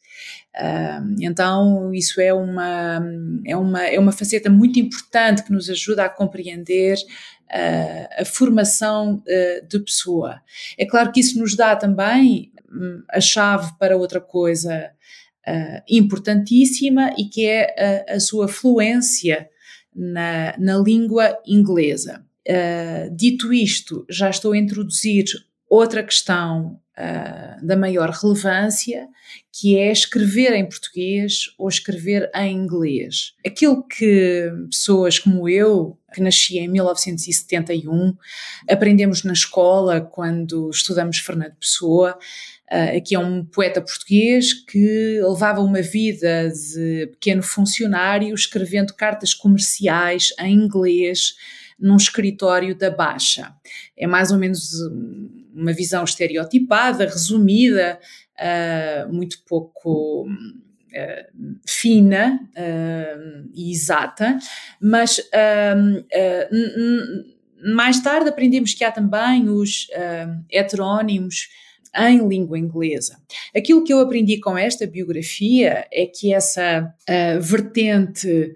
então, 1.21 1.93
isso 1.93 2.21
é 2.21 2.33
uma, 2.33 3.03
é, 3.45 3.57
uma, 3.57 3.85
é 3.85 3.99
uma 3.99 4.13
faceta 4.13 4.49
muito 4.49 4.79
importante 4.79 5.43
que 5.43 5.53
nos 5.53 5.69
ajuda 5.69 6.05
a 6.05 6.09
compreender 6.09 6.97
a, 8.21 8.25
formação 8.25 9.21
de 9.69 9.81
pessoa. 9.81 10.41
É 10.79 10.87
claro 10.87 11.11
que 11.11 11.19
isso 11.19 11.37
nos 11.37 11.57
dá 11.57 11.75
também 11.75 12.53
um, 12.73 13.03
a 13.11 13.21
chave 13.21 13.73
para 13.77 13.97
outra 13.97 14.21
coisa 14.21 14.93
uh, 15.47 15.83
importantíssima 15.89 17.15
e 17.19 17.25
que 17.25 17.47
é 17.47 18.05
a, 18.09 18.15
a 18.15 18.21
sua 18.21 18.49
fluência 18.49 19.49
na, 19.95 20.55
na 20.59 20.77
língua 20.77 21.39
inglesa. 21.47 22.25
Uh, 22.47 23.15
dito 23.15 23.53
isto, 23.53 24.05
já 24.11 24.29
estou 24.29 24.53
a 24.53 24.59
introduzir 24.59 25.25
outra 25.69 26.03
questão 26.03 26.79
uh, 26.99 27.67
da 27.67 27.77
maior 27.77 28.11
relevância, 28.11 29.09
que 29.53 29.77
é 29.77 29.91
escrever 29.91 30.53
em 30.53 30.69
português 30.69 31.47
ou 31.59 31.69
escrever 31.69 32.31
em 32.35 32.57
inglês. 32.57 33.33
Aquilo 33.47 33.87
que 33.87 34.51
pessoas 34.71 35.19
como 35.19 35.49
eu, 35.49 35.99
que 36.13 36.21
nasci 36.21 36.59
em 36.59 36.69
1971, 36.69 38.15
aprendemos 38.69 39.25
na 39.25 39.33
escola 39.33 40.01
quando 40.01 40.71
estudamos 40.71 41.19
Fernando 41.19 41.57
Pessoa, 41.57 42.19
Uh, 42.73 42.97
aqui 42.97 43.15
é 43.15 43.19
um 43.19 43.45
poeta 43.45 43.81
português 43.83 44.55
que 44.55 45.21
levava 45.21 45.61
uma 45.61 45.83
vida 45.83 46.49
de 46.49 47.09
pequeno 47.09 47.43
funcionário, 47.43 48.35
escrevendo 48.35 48.95
cartas 48.95 49.35
comerciais 49.35 50.33
em 50.41 50.55
inglês 50.55 51.35
num 51.79 51.97
escritório 51.97 52.75
da 52.75 52.91
Baixa. 52.91 53.55
É 53.97 54.07
mais 54.07 54.31
ou 54.31 54.39
menos 54.39 54.73
uma 55.55 55.75
visão 55.75 56.05
estereotipada, 56.05 57.05
resumida, 57.05 58.01
uh, 58.41 59.13
muito 59.13 59.43
pouco 59.47 60.27
uh, 60.27 61.59
fina 61.67 62.41
e 63.53 63.71
exata, 63.73 64.39
mas 64.81 65.21
mais 67.63 68.01
tarde 68.01 68.31
aprendemos 68.31 68.73
que 68.73 68.85
há 68.85 68.91
também 68.91 69.49
os 69.49 69.89
heterónimos 70.51 71.49
em 71.97 72.27
língua 72.27 72.59
inglesa. 72.59 73.19
Aquilo 73.57 73.85
que 73.85 73.93
eu 73.93 74.01
aprendi 74.01 74.41
com 74.41 74.57
esta 74.57 74.87
biografia 74.87 75.87
é 75.93 76.07
que 76.07 76.33
essa 76.35 76.93
vertente 77.41 78.55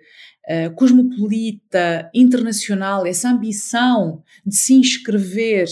uh, 0.49 0.75
cosmopolita, 0.75 2.11
internacional, 2.15 3.07
essa 3.07 3.29
ambição 3.29 4.23
de 4.45 4.57
se 4.57 4.75
inscrever 4.75 5.69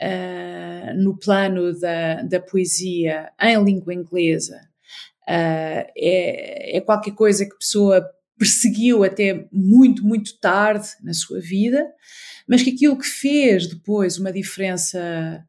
uh, 0.00 1.02
no 1.02 1.18
plano 1.18 1.78
da, 1.78 2.22
da 2.22 2.40
poesia 2.40 3.30
em 3.40 3.62
língua 3.64 3.94
inglesa 3.94 4.56
uh, 5.22 5.84
é, 5.96 6.76
é 6.76 6.80
qualquer 6.80 7.14
coisa 7.14 7.46
que 7.46 7.54
a 7.54 7.58
pessoa 7.58 8.10
perseguiu 8.38 9.04
até 9.04 9.46
muito, 9.52 10.04
muito 10.04 10.38
tarde 10.40 10.88
na 11.02 11.12
sua 11.12 11.40
vida, 11.40 11.86
mas 12.48 12.62
que 12.62 12.70
aquilo 12.70 12.98
que 12.98 13.06
fez 13.06 13.68
depois 13.68 14.18
uma 14.18 14.32
diferença 14.32 15.44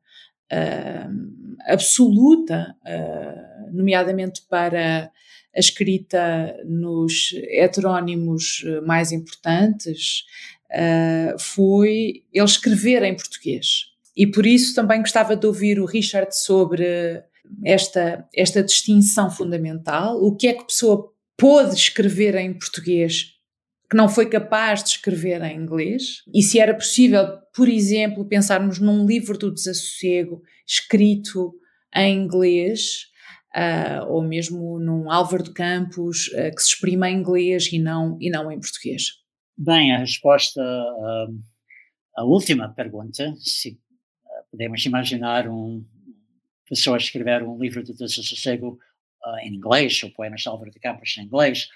uh, 0.52 1.43
absoluta, 1.68 2.76
uh, 2.86 3.76
nomeadamente 3.76 4.42
para 4.50 5.12
a 5.56 5.60
escrita 5.60 6.58
nos 6.66 7.34
heterónimos 7.50 8.64
mais 8.86 9.12
importantes, 9.12 10.24
uh, 10.72 11.40
foi 11.40 12.24
ele 12.34 12.46
escrever 12.46 13.04
em 13.04 13.16
português. 13.16 13.86
E 14.16 14.28
por 14.28 14.46
isso 14.46 14.76
também 14.76 15.00
gostava 15.00 15.36
de 15.36 15.46
ouvir 15.46 15.80
o 15.80 15.86
Richard 15.86 16.36
sobre 16.36 17.24
esta, 17.64 18.28
esta 18.36 18.64
distinção 18.64 19.30
fundamental. 19.30 20.22
O 20.22 20.36
que 20.36 20.48
é 20.48 20.54
que 20.54 20.62
a 20.62 20.66
pessoa 20.66 21.12
pôde 21.38 21.76
escrever 21.76 22.36
em 22.36 22.54
português 22.54 23.33
que 23.94 23.98
não 23.98 24.10
foi 24.10 24.28
capaz 24.28 24.84
de 24.84 24.90
escrever 24.90 25.40
em 25.44 25.56
inglês? 25.56 26.24
E 26.34 26.42
se 26.42 26.60
era 26.60 26.74
possível, 26.74 27.38
por 27.56 27.70
exemplo, 27.70 28.28
pensarmos 28.28 28.80
num 28.80 29.06
livro 29.06 29.38
do 29.38 29.54
desassossego 29.54 30.42
escrito 30.66 31.54
em 31.96 32.18
inglês, 32.18 33.04
uh, 33.56 34.12
ou 34.12 34.24
mesmo 34.24 34.80
num 34.80 35.12
Álvaro 35.12 35.44
de 35.44 35.54
Campos 35.54 36.28
uh, 36.30 36.56
que 36.56 36.64
se 36.64 36.70
exprima 36.70 37.08
em 37.08 37.20
inglês 37.20 37.72
e 37.72 37.78
não, 37.78 38.18
e 38.20 38.32
não 38.32 38.52
em 38.52 38.60
português? 38.60 39.20
Bem, 39.56 39.94
a 39.94 40.00
resposta 40.00 40.60
à 42.18 42.24
última 42.24 42.74
pergunta, 42.74 43.32
se 43.38 43.80
podemos 44.50 44.84
imaginar 44.88 45.48
um 45.48 45.86
pessoa 46.68 46.98
escrever 46.98 47.44
um 47.44 47.60
livro 47.60 47.84
de 47.84 47.94
desassossego 47.94 48.80
uh, 49.24 49.38
em 49.44 49.54
inglês, 49.54 50.02
ou 50.02 50.10
poemas 50.10 50.42
de 50.42 50.50
Álvaro 50.50 50.72
de 50.72 50.80
Campos 50.80 51.16
em 51.16 51.26
inglês, 51.26 51.70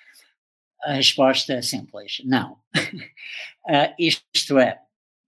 a 0.83 0.93
resposta 0.93 1.53
é 1.53 1.61
simples, 1.61 2.21
não. 2.25 2.53
uh, 2.53 3.93
isto 3.99 4.57
é, 4.59 4.81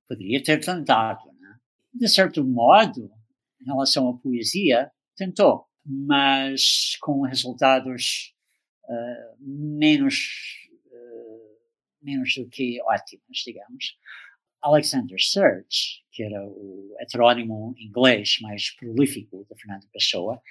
poderia 0.08 0.42
ter 0.44 0.60
tentado. 0.60 1.32
Né? 1.40 1.56
De 1.94 2.08
certo 2.08 2.44
modo, 2.44 3.12
em 3.62 3.66
relação 3.66 4.10
à 4.10 4.18
poesia, 4.18 4.92
tentou 5.16 5.70
mas 5.92 6.96
com 7.02 7.22
resultados 7.22 8.36
uh, 8.84 9.36
menos, 9.40 10.70
uh, 10.86 11.58
menos 12.02 12.36
do 12.36 12.48
que 12.48 12.80
ótimos, 12.84 13.44
digamos. 13.44 13.98
Alexander 14.62 15.18
Serge, 15.20 16.04
que 16.12 16.22
era 16.24 16.46
o 16.46 16.96
heterónimo 17.00 17.74
inglês 17.78 18.38
mais 18.42 18.70
prolífico 18.76 19.48
de 19.50 19.60
Fernando 19.60 19.88
Pessoa, 19.92 20.42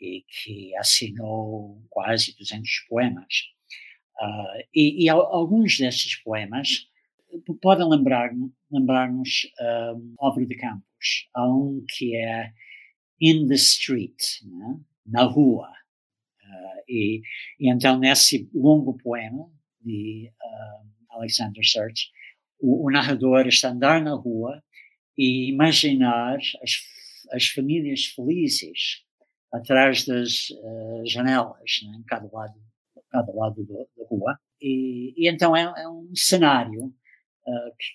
e 0.00 0.24
que 0.26 0.74
assinou 0.76 1.84
quase 1.90 2.34
200 2.38 2.86
poemas. 2.88 3.50
Uh, 4.20 4.62
e, 4.74 5.04
e, 5.04 5.08
alguns 5.08 5.78
desses 5.78 6.14
poemas 6.16 6.86
podem 7.62 7.88
lembrar-nos 7.88 8.50
lembrar 8.70 9.10
um, 9.10 10.46
de 10.46 10.54
Campos. 10.56 11.28
Há 11.34 11.48
um 11.48 11.82
que 11.88 12.14
é 12.14 12.52
in 13.18 13.48
the 13.48 13.54
street, 13.54 14.42
né? 14.44 14.78
na 15.06 15.24
rua. 15.24 15.68
Uh, 15.68 16.82
e, 16.86 17.22
e, 17.58 17.70
então, 17.72 17.98
nesse 17.98 18.50
longo 18.52 18.98
poema 18.98 19.50
de 19.80 20.30
Alexander 21.08 21.66
Serge, 21.66 22.08
o, 22.60 22.86
o, 22.86 22.90
narrador 22.90 23.46
está 23.46 23.68
a 23.68 23.72
andar 23.72 24.02
na 24.02 24.14
rua 24.14 24.62
e 25.16 25.48
imaginar 25.48 26.36
as, 26.62 26.72
as 27.32 27.46
famílias 27.46 28.04
felizes 28.04 29.02
atrás 29.52 30.04
das 30.04 30.50
uh, 30.50 31.06
janelas, 31.06 31.80
né? 31.84 31.96
em 31.98 32.02
cada 32.02 32.28
lado, 32.30 32.54
cada 33.10 33.32
lado 33.32 33.64
da 33.64 34.04
rua. 34.08 34.38
E, 34.60 35.14
e, 35.16 35.28
então 35.28 35.56
é, 35.56 35.62
é 35.62 35.88
um 35.88 36.10
cenário 36.14 36.94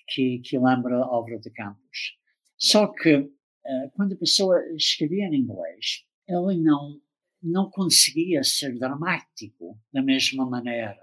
que, 0.08 0.40
que, 0.40 0.58
lembra 0.58 0.96
Álvaro 0.96 1.40
de 1.40 1.50
Campos. 1.50 2.16
Só 2.58 2.88
que 2.88 3.30
eh, 3.66 3.90
quando 3.94 4.14
a 4.14 4.18
pessoa 4.18 4.58
escrevia 4.74 5.26
em 5.26 5.36
inglês, 5.36 6.04
ele 6.28 6.62
não, 6.62 7.00
não 7.42 7.70
conseguia 7.70 8.42
ser 8.42 8.78
dramático 8.78 9.78
da 9.92 10.02
mesma 10.02 10.48
maneira. 10.48 10.98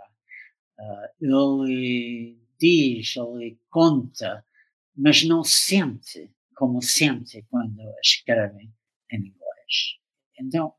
Uh, 0.80 1.43
ele 1.45 2.39
diz, 2.59 3.16
ele 3.16 3.59
conta, 3.70 4.45
mas 4.95 5.24
não 5.24 5.43
sente 5.43 6.32
como 6.55 6.82
sente 6.82 7.45
quando 7.49 7.82
escreve 8.01 8.70
em 9.11 9.18
inglês. 9.18 9.99
Então, 10.39 10.74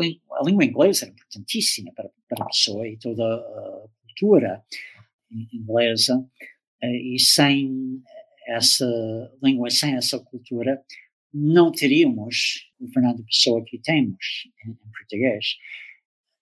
a 0.00 0.44
língua 0.44 0.64
inglesa 0.64 1.06
é 1.06 1.08
importantíssima 1.08 1.92
para, 1.94 2.10
para 2.28 2.44
a 2.44 2.48
pessoa 2.48 2.86
e 2.86 2.96
toda 2.96 3.22
a 3.22 3.88
cultura 4.06 4.64
inglesa, 5.52 6.24
eh, 6.82 6.96
e 6.96 7.18
sem 7.18 8.02
essa 8.46 8.86
língua, 9.42 9.70
sem 9.70 9.94
essa 9.94 10.18
cultura, 10.18 10.82
não 11.32 11.72
teríamos 11.72 12.70
o 12.78 12.88
Fernando 12.88 13.24
Pessoa 13.24 13.64
que 13.64 13.78
temos 13.78 14.48
em, 14.64 14.70
em 14.70 14.92
português. 14.92 15.56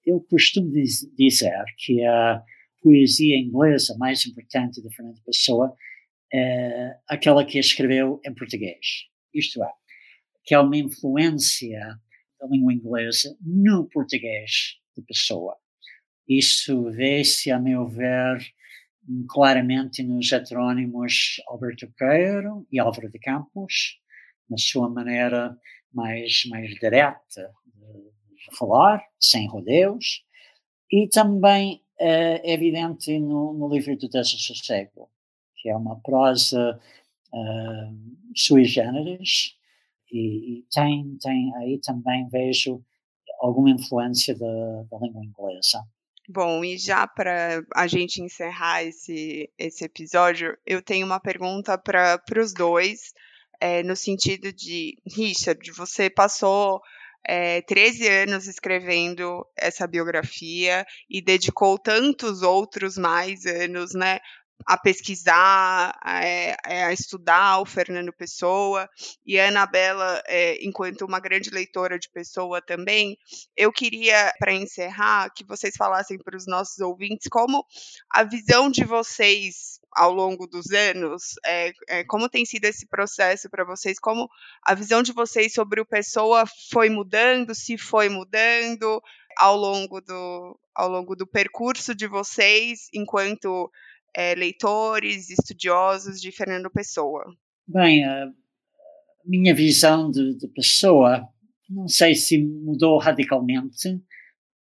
Eu 0.05 0.20
costumo 0.20 0.70
dizer 0.70 1.64
que 1.78 2.05
a 2.05 2.42
poesia 2.82 3.38
inglesa 3.38 3.96
mais 3.96 4.26
importante 4.26 4.82
de 4.82 4.94
Fernando 4.94 5.22
Pessoa 5.22 5.74
é 6.32 6.96
aquela 7.09 7.44
que 7.44 7.59
escreveu 7.59 8.20
em 8.26 8.34
português. 8.34 9.07
Isto 9.32 9.62
é, 9.62 9.70
que 10.44 10.55
é 10.55 10.59
uma 10.59 10.76
influência 10.76 12.00
da 12.43 12.49
língua 12.49 12.72
inglesa 12.72 13.36
no 13.40 13.88
português 13.88 14.78
de 14.97 15.03
Pessoa. 15.03 15.57
Isso 16.28 16.90
vê-se, 16.90 17.53
a 17.53 17.59
meu 17.59 17.86
ver, 17.86 18.38
claramente 19.28 20.03
nos 20.03 20.30
heterónimos 20.32 21.40
Alberto 21.47 21.90
Queiro 21.97 22.66
e 22.70 22.80
Álvaro 22.80 23.09
de 23.09 23.18
Campos, 23.20 24.01
na 24.51 24.57
sua 24.59 24.88
maneira 24.88 25.57
mais, 25.93 26.43
mais 26.49 26.70
direta 26.70 27.53
de, 27.74 28.57
falar, 28.57 29.03
sem 29.20 29.47
rodeus, 29.47 30.24
e 30.90 31.09
também 31.09 31.80
é 31.99 32.53
evidente 32.53 33.18
no, 33.20 33.53
no 33.55 33.72
livro 33.72 33.97
do 33.97 34.09
Desassossego, 34.09 35.09
que 35.57 35.68
é 35.68 35.76
uma 35.76 36.01
prosa 36.01 36.78
uh, 37.32 38.16
sui 38.34 38.64
generis, 38.64 39.57
e, 40.13 40.59
e, 40.59 40.65
tem, 40.71 41.17
tem 41.21 41.55
aí 41.57 41.81
também 41.81 42.29
vejo 42.29 42.85
alguma 43.41 43.71
influência 43.71 44.37
da, 44.37 44.83
da 44.91 44.99
língua 44.99 45.25
inglesa. 45.25 45.83
Bom, 46.29 46.65
e 46.65 46.79
já 46.79 47.07
para 47.07 47.65
a 47.75 47.87
gente 47.87 48.23
encerrar 48.23 48.85
esse, 48.85 49.51
esse 49.59 49.85
episódio, 49.85 50.57
eu 50.65 50.81
tenho 50.81 51.05
uma 51.05 51.19
pergunta 51.19 51.77
para 51.77 52.21
os 52.39 52.55
dois, 52.55 53.13
é, 53.61 53.83
no 53.83 53.97
sentido 53.97 54.53
de, 54.53 54.97
Richard, 55.05 55.71
você 55.73 56.09
passou 56.09 56.81
é, 57.27 57.61
13 57.63 58.09
anos 58.09 58.47
escrevendo 58.47 59.47
essa 59.57 59.87
biografia 59.87 60.85
e 61.09 61.23
dedicou 61.23 61.79
tantos 61.79 62.43
outros 62.43 62.97
mais 62.97 63.45
anos, 63.45 63.93
né, 63.95 64.21
a 64.67 64.77
pesquisar, 64.77 65.99
a, 66.03 66.25
é, 66.25 66.57
a, 66.65 66.93
estudar 66.93 67.61
o 67.61 67.67
Fernando 67.67 68.13
Pessoa, 68.13 68.89
e 69.27 69.39
a 69.39 69.49
Anabela, 69.49 70.23
é, 70.27 70.65
enquanto 70.65 71.05
uma 71.05 71.21
grande 71.21 71.51
leitora 71.51 71.99
de 71.99 72.09
Pessoa 72.11 72.61
também, 72.61 73.17
eu 73.57 73.73
queria, 73.73 74.33
para 74.39 74.53
encerrar, 74.53 75.31
que 75.31 75.45
vocês 75.45 75.75
falassem 75.77 76.19
para 76.19 76.37
os 76.37 76.47
nossos 76.47 76.79
ouvintes 76.79 77.29
como 77.29 77.65
a 78.11 78.23
visão 78.23 78.71
de 78.71 78.85
vocês 78.85 79.81
ao 79.95 80.13
longo 80.13 80.47
dos 80.47 80.71
anos, 80.71 81.35
é, 81.45 81.73
é, 81.89 82.05
como 82.05 82.29
tem 82.29 82.45
sido 82.47 82.65
esse 82.65 82.87
processo 82.87 83.51
para 83.51 83.65
vocês, 83.65 83.99
como 83.99 84.29
a 84.63 84.75
visão 84.75 85.03
de 85.03 85.13
vocês 85.13 85.53
sobre 85.53 85.81
o 85.81 85.87
Pessoa 85.87 86.45
foi 86.71 86.89
mudando, 86.89 87.55
se 87.55 87.77
foi 87.77 88.09
mudando 88.09 89.03
ao 89.37 89.57
longo 89.57 90.01
do, 90.01 90.59
ao 90.75 90.89
longo 90.89 91.15
do 91.15 91.27
percurso 91.27 91.95
de 91.95 92.07
vocês 92.07 92.89
enquanto 92.93 93.71
é, 94.15 94.35
leitores, 94.35 95.31
estudiosos 95.31 96.21
de 96.21 96.31
Fernando 96.31 96.71
Pessoa? 96.71 97.25
Bem, 97.67 98.05
a 98.05 98.31
minha 99.25 99.55
visão 99.55 100.11
de, 100.11 100.37
de 100.37 100.49
Pessoa, 100.49 101.29
não 101.69 101.89
sei 101.89 102.15
se 102.15 102.39
mudou 102.43 102.99
radicalmente, 102.99 104.01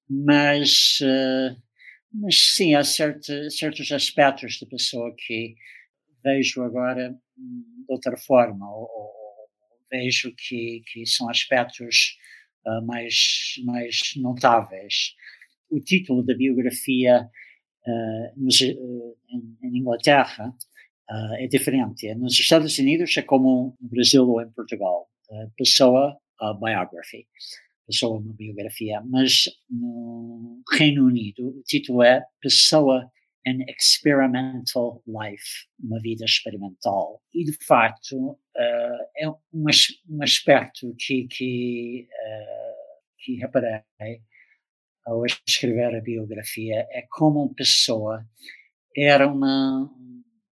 mas, 0.08 0.98
uh, 1.00 1.56
mas 2.12 2.54
sim, 2.54 2.74
há 2.74 2.84
certo, 2.84 3.50
certos 3.50 3.90
aspectos 3.92 4.54
de 4.54 4.66
Pessoa 4.66 5.14
que 5.16 5.54
vejo 6.22 6.62
agora 6.62 7.10
de 7.36 7.84
outra 7.88 8.16
forma, 8.16 8.70
ou, 8.70 8.82
ou 8.82 9.10
vejo 9.90 10.32
que, 10.36 10.82
que 10.86 11.06
são 11.06 11.28
aspectos 11.28 12.18
uh, 12.66 12.84
mais, 12.86 13.54
mais 13.64 14.00
notáveis. 14.16 15.14
O 15.70 15.80
título 15.80 16.24
da 16.24 16.34
biografia 16.34 17.28
nos, 18.36 18.60
uh, 18.60 19.16
em, 19.28 19.56
em, 19.62 19.78
Inglaterra 19.78 20.48
uh, 21.10 21.34
é 21.34 21.46
diferente. 21.46 22.14
Nos 22.14 22.38
Estados 22.38 22.78
Unidos 22.78 23.16
é 23.16 23.22
como 23.22 23.76
no 23.80 23.88
Brasil 23.88 24.28
ou 24.28 24.42
em 24.42 24.50
Portugal. 24.50 25.08
Pessoa 25.56 26.18
Biography. 26.60 27.26
Pessoa 27.86 28.18
uma 28.18 28.34
biografia. 28.34 29.00
Mas 29.04 29.44
no 29.68 30.62
Reino 30.72 31.06
Unido 31.06 31.48
o 31.48 31.62
título 31.62 32.02
é 32.02 32.24
Pessoa 32.40 33.10
An 33.46 33.64
Experimental 33.68 35.02
Life, 35.06 35.66
uma 35.82 36.00
vida 36.00 36.24
experimental. 36.24 37.22
E, 37.32 37.44
de 37.44 37.56
facto, 37.64 38.32
uh, 38.32 38.38
é 39.16 39.28
um, 39.28 39.34
um, 40.08 40.22
aspecto 40.22 40.94
que, 40.98 41.26
que, 41.26 42.06
uh, 42.10 43.14
que 43.18 43.36
reparei 43.36 44.20
ao 45.10 45.24
escrever 45.26 45.96
a 45.96 46.00
biografia 46.00 46.86
é 46.92 47.04
como 47.10 47.52
pessoa 47.54 48.24
era 48.96 49.26
uma 49.26 49.90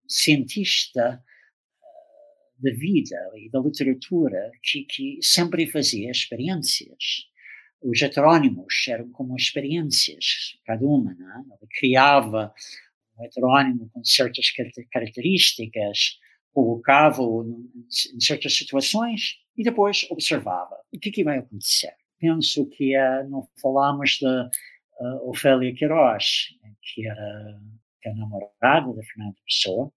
cientista 0.08 1.22
eh, 1.80 2.70
da 2.70 2.76
vida 2.76 3.30
e 3.36 3.48
da 3.50 3.60
literatura 3.60 4.50
que, 4.62 4.84
que 4.84 5.18
sempre 5.22 5.66
fazia 5.68 6.10
experiências. 6.10 7.28
Os 7.80 8.02
heterónimos 8.02 8.86
eram 8.88 9.08
como 9.10 9.36
experiências, 9.36 10.58
cada 10.66 10.84
uma. 10.84 11.12
É? 11.12 11.14
Ele 11.14 11.70
criava 11.78 12.52
um 13.16 13.24
heterónimo 13.24 13.88
com 13.92 14.04
certas 14.04 14.50
características, 14.90 16.18
colocava-o 16.52 17.44
em 18.12 18.20
certas 18.20 18.56
situações 18.56 19.36
e 19.56 19.62
depois 19.62 20.04
observava 20.10 20.76
o 20.92 20.98
que, 20.98 21.12
que 21.12 21.22
vai 21.22 21.38
acontecer 21.38 21.94
penso 22.18 22.66
que 22.66 22.96
uh, 22.96 23.28
não 23.28 23.48
falámos 23.60 24.18
da 24.20 24.50
uh, 25.00 25.30
Ofélia 25.30 25.74
Queiroz, 25.74 26.48
que 26.82 27.06
era, 27.06 27.60
que 28.00 28.08
era 28.08 28.18
namorada 28.18 28.92
da 28.92 29.02
Fernanda 29.02 29.36
Pessoa, 29.46 29.92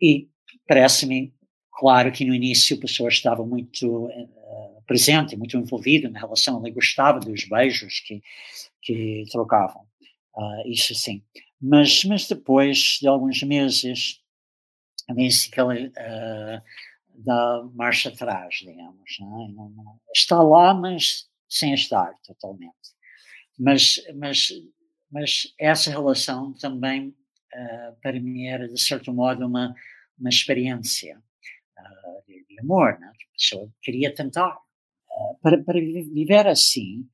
e 0.00 0.28
parece-me, 0.66 1.32
claro 1.72 2.10
que 2.12 2.24
no 2.24 2.34
início 2.34 2.76
a 2.76 2.80
Pessoa 2.80 3.08
estava 3.08 3.44
muito 3.44 4.06
uh, 4.06 4.82
presente, 4.86 5.36
muito 5.36 5.56
envolvida 5.56 6.08
na 6.08 6.20
relação, 6.20 6.60
ele 6.60 6.74
gostava 6.74 7.20
dos 7.20 7.44
beijos 7.44 8.00
que, 8.00 8.22
que 8.80 9.24
trocavam, 9.30 9.82
uh, 10.36 10.68
isso 10.68 10.94
sim. 10.94 11.22
Mas, 11.60 12.04
mas 12.04 12.26
depois 12.26 12.98
de 13.00 13.06
alguns 13.06 13.42
meses, 13.44 14.20
disse 15.14 15.50
que 15.50 15.60
ele 15.60 15.88
uh, 15.88 16.62
dá 17.14 17.62
marcha 17.74 18.08
atrás, 18.08 18.56
digamos. 18.56 19.18
É? 19.20 20.12
está 20.14 20.42
lá, 20.42 20.74
mas 20.74 21.28
sem 21.52 21.74
estar 21.74 22.14
totalmente. 22.24 22.72
Mas, 23.58 24.02
mas, 24.14 24.48
mas 25.10 25.54
essa 25.60 25.90
relação 25.90 26.54
também, 26.54 27.08
uh, 27.08 28.00
para 28.00 28.18
mim, 28.18 28.46
era, 28.46 28.66
de 28.66 28.80
certo 28.80 29.12
modo, 29.12 29.46
uma, 29.46 29.74
uma 30.18 30.30
experiência 30.30 31.18
uh, 31.18 32.26
de, 32.26 32.58
amor. 32.60 32.98
Né? 32.98 33.06
A 33.06 33.32
pessoa 33.36 33.70
queria 33.82 34.14
tentar. 34.14 34.56
Uh, 35.10 35.38
para, 35.42 35.62
para 35.62 35.78
viver 35.78 36.46
assim, 36.46 37.06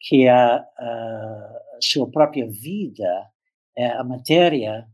que 0.00 0.26
a, 0.26 0.56
a, 0.56 1.78
sua 1.82 2.10
própria 2.10 2.48
vida 2.48 3.30
é 3.76 3.88
a 3.88 4.02
matéria 4.02 4.88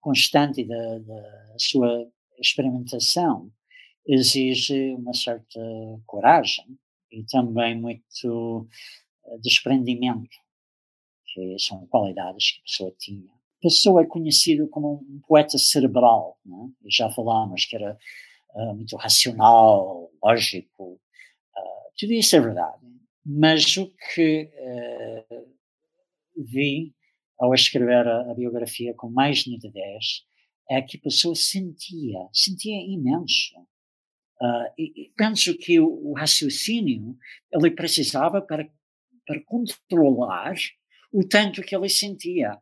constante 0.00 0.64
da, 0.64 0.98
da 1.00 1.54
sua 1.58 2.06
experimentação, 2.38 3.50
exige 4.06 4.94
uma 4.94 5.12
certa 5.12 5.60
coragem 6.06 6.78
e 7.14 7.24
também 7.24 7.80
muito 7.80 8.68
uh, 9.24 9.40
desprendimento, 9.40 10.36
que 11.32 11.58
são 11.58 11.86
qualidades 11.86 12.52
que 12.52 12.60
a 12.60 12.64
pessoa 12.64 12.94
tinha. 12.98 13.30
A 13.32 13.62
pessoa 13.62 14.02
é 14.02 14.06
conhecido 14.06 14.68
como 14.68 15.04
um 15.08 15.20
poeta 15.26 15.56
cerebral, 15.56 16.38
né? 16.44 16.70
já 16.86 17.08
falámos 17.10 17.64
que 17.64 17.76
era 17.76 17.96
uh, 18.54 18.74
muito 18.74 18.96
racional, 18.96 20.10
lógico, 20.22 20.94
uh, 20.94 21.92
tudo 21.96 22.12
isso 22.12 22.36
é 22.36 22.40
verdade. 22.40 22.84
Mas 23.24 23.76
o 23.78 23.90
que 24.14 24.50
vi 26.36 26.94
ao 27.38 27.54
escrever 27.54 28.06
a, 28.06 28.30
a, 28.30 28.34
biografia 28.34 28.92
com 28.92 29.08
mais 29.08 29.46
nitidez 29.46 30.26
é 30.68 30.82
que 30.82 30.98
a 30.98 31.00
pessoa 31.00 31.34
sentia, 31.34 32.18
sentia 32.34 32.76
imenso 32.76 33.54
Uh, 34.44 34.68
e, 34.76 35.10
penso 35.16 35.56
que 35.56 35.80
o, 35.80 35.86
o, 35.86 36.12
raciocínio 36.12 37.16
ele 37.50 37.70
precisava 37.70 38.42
para, 38.42 38.68
para 39.26 39.40
controlar 39.44 40.54
o 41.10 41.26
tanto 41.26 41.62
que 41.62 41.74
ele 41.74 41.88
sentia. 41.88 42.58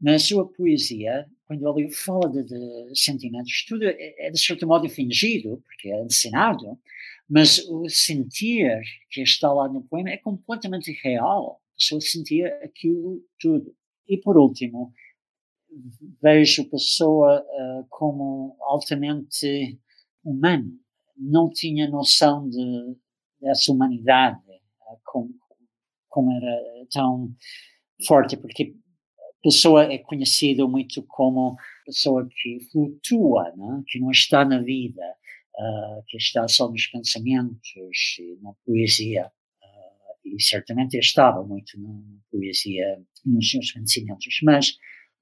Na 0.00 0.18
sua 0.18 0.50
poesia, 0.50 1.26
quando 1.44 1.78
ele 1.78 1.90
fala 1.90 2.30
de, 2.30 2.42
de 2.42 2.98
sentimentos, 2.98 3.66
tudo 3.68 3.84
é, 3.84 4.14
é, 4.18 4.30
de 4.30 4.40
certo 4.40 4.66
modo 4.66 4.88
fingido, 4.88 5.62
porque 5.66 5.90
é 5.90 6.02
ensinado, 6.02 6.78
mas 7.28 7.58
o 7.68 7.86
sentir 7.86 8.80
que 9.10 9.20
está 9.20 9.52
lá 9.52 9.68
no 9.68 9.82
poema 9.82 10.08
é 10.08 10.16
completamente 10.16 10.90
real. 11.02 11.60
A 11.72 11.76
pessoa 11.76 12.00
sentia 12.00 12.48
aquilo 12.64 13.22
tudo. 13.38 13.76
E 14.08 14.16
por 14.16 14.38
último, 14.38 14.94
vejo 16.22 16.62
a 16.62 16.70
pessoa 16.70 17.42
uh, 17.42 17.86
como 17.90 18.56
altamente 18.60 19.78
humano 20.24 20.80
não 21.20 21.50
tinha 21.50 21.88
noção 21.88 22.48
de, 22.48 22.96
dessa 23.40 23.70
humanidade 23.70 24.40
eh, 24.48 24.96
como, 25.04 25.34
como 26.08 26.32
era 26.32 26.86
tão 26.92 27.34
forte, 28.06 28.36
porque 28.36 28.74
a 29.18 29.42
pessoa 29.42 29.84
é 29.84 29.98
conhecida 29.98 30.66
muito 30.66 31.02
como 31.02 31.56
pessoa 31.84 32.26
que 32.28 32.60
flutua, 32.72 33.52
né? 33.56 33.82
que 33.86 33.98
não 33.98 34.10
está 34.10 34.44
na 34.44 34.60
vida, 34.62 35.02
uh, 35.56 36.02
que 36.06 36.16
está 36.16 36.46
só 36.48 36.70
nos 36.70 36.86
pensamentos 36.86 38.16
e 38.18 38.38
na 38.42 38.52
poesia. 38.64 39.26
Uh, 39.62 40.36
e 40.36 40.42
certamente 40.42 40.96
estava 40.98 41.44
muito 41.44 41.80
na 41.80 42.00
poesia, 42.30 43.02
nos 43.24 43.50
seus 43.50 43.72
pensamentos, 43.72 44.40
mas, 44.42 44.70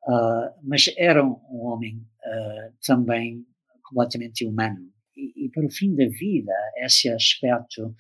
uh, 0.05 0.53
mas 0.63 0.93
era 0.97 1.25
um 1.25 1.67
homem 1.67 2.07
também 2.83 3.47
completamente 3.83 4.45
humano 4.45 4.93
e, 5.19 5.51
para 5.51 5.67
o 5.67 5.71
fim 5.71 5.95
da 5.95 6.07
vida, 6.07 6.53
esse 6.79 7.09
aspecto 7.09 7.95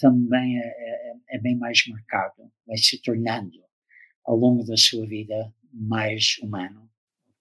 também 0.00 0.58
é, 0.58 0.66
é, 0.66 1.12
é, 1.36 1.40
bem 1.40 1.56
mais 1.56 1.80
marcado, 1.88 2.50
vai 2.66 2.76
se 2.76 3.00
tornando 3.02 3.58
ao 4.24 4.36
longo 4.36 4.64
da 4.64 4.76
sua 4.76 5.06
vida 5.06 5.52
mais 5.72 6.36
humano, 6.42 6.88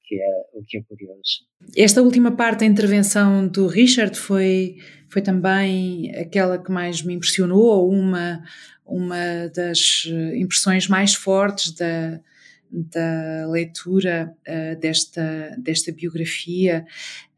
que 0.04 0.16
é, 0.16 0.30
o 0.54 0.64
que 0.66 0.78
é 0.78 0.84
curioso. 0.84 1.46
Esta 1.76 2.02
última 2.02 2.32
parte 2.32 2.60
da 2.62 2.66
intervenção 2.66 3.48
do 3.48 3.68
Richard 3.68 4.18
foi, 4.18 4.78
foi 5.10 5.22
também 5.22 6.16
aquela 6.16 6.58
que 6.58 6.72
mais 6.72 7.04
me 7.04 7.14
impressionou, 7.14 7.90
uma, 7.90 8.44
uma 8.86 9.50
das 9.54 10.06
impressões 10.36 10.88
mais 10.88 11.14
fortes 11.14 11.74
da, 11.74 12.22
da 12.72 13.48
leitura 13.50 14.36
uh, 14.48 14.80
desta, 14.80 15.56
desta 15.58 15.92
biografia. 15.92 16.86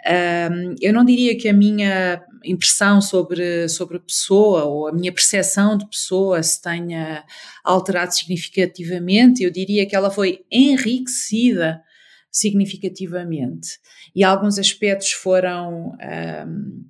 Um, 0.07 0.75
eu 0.81 0.93
não 0.93 1.03
diria 1.03 1.37
que 1.37 1.49
a 1.49 1.53
minha 1.53 2.23
impressão 2.43 3.01
sobre, 3.01 3.67
sobre 3.67 3.97
a 3.97 3.99
pessoa 3.99 4.63
ou 4.63 4.87
a 4.87 4.93
minha 4.93 5.11
percepção 5.11 5.77
de 5.77 5.85
pessoa 5.89 6.41
se 6.41 6.61
tenha 6.61 7.25
alterado 7.63 8.13
significativamente, 8.13 9.43
eu 9.43 9.51
diria 9.51 9.85
que 9.85 9.95
ela 9.95 10.09
foi 10.09 10.45
enriquecida 10.49 11.83
significativamente. 12.31 13.79
E 14.15 14.23
alguns 14.23 14.57
aspectos 14.57 15.11
foram 15.11 15.93
um, 15.99 16.85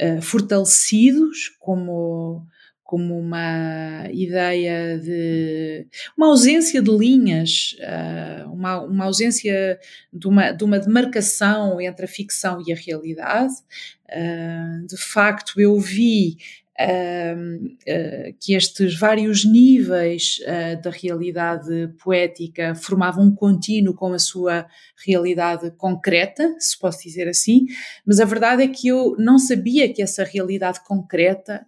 uh, 0.00 0.22
fortalecidos, 0.22 1.48
como 1.58 2.46
como 2.90 3.16
uma 3.16 4.08
ideia 4.10 4.98
de 4.98 5.86
uma 6.18 6.26
ausência 6.26 6.82
de 6.82 6.90
linhas, 6.90 7.76
ah, 7.84 8.48
uma, 8.50 8.80
uma 8.80 9.04
ausência 9.04 9.78
de 10.12 10.26
uma, 10.26 10.50
de 10.50 10.64
uma 10.64 10.80
demarcação 10.80 11.80
entre 11.80 12.04
a 12.04 12.08
ficção 12.08 12.60
e 12.66 12.72
a 12.72 12.76
realidade. 12.76 13.54
Ah, 14.10 14.80
de 14.88 14.96
facto, 14.96 15.60
eu 15.60 15.78
vi 15.78 16.36
Uh, 16.82 17.76
que 18.40 18.54
estes 18.54 18.98
vários 18.98 19.44
níveis 19.44 20.38
da 20.82 20.88
realidade 20.88 21.88
poética 22.02 22.74
formavam 22.74 23.24
um 23.24 23.34
contínuo 23.34 23.92
com 23.92 24.14
a 24.14 24.18
sua 24.18 24.66
realidade 25.06 25.70
concreta, 25.72 26.54
se 26.58 26.78
posso 26.78 27.02
dizer 27.02 27.28
assim, 27.28 27.66
mas 28.06 28.18
a 28.18 28.24
verdade 28.24 28.62
é 28.62 28.68
que 28.68 28.88
eu 28.88 29.14
não 29.18 29.38
sabia 29.38 29.92
que 29.92 30.00
essa 30.00 30.24
realidade 30.24 30.82
concreta 30.82 31.66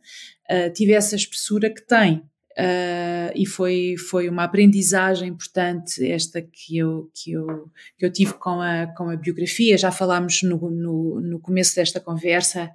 uh, 0.53 0.73
tivesse 0.73 1.15
a 1.15 1.19
espessura 1.19 1.71
que 1.71 1.87
tem. 1.87 2.23
Uh, 2.53 3.33
e 3.35 3.47
foi, 3.47 3.95
foi 3.97 4.29
uma 4.29 4.45
aprendizagem 4.45 5.31
importante 5.31 6.07
esta 6.07 6.43
que 6.43 6.77
eu, 6.77 7.11
que 7.15 7.33
eu, 7.33 7.71
que 7.97 8.05
eu 8.05 8.13
tive 8.13 8.35
com 8.35 8.61
a, 8.61 8.87
com 8.89 9.09
a 9.09 9.17
biografia. 9.17 9.79
Já 9.79 9.91
falámos 9.91 10.43
no, 10.43 10.71
no, 10.71 11.21
no 11.21 11.41
começo 11.41 11.75
desta 11.75 11.99
conversa 11.99 12.71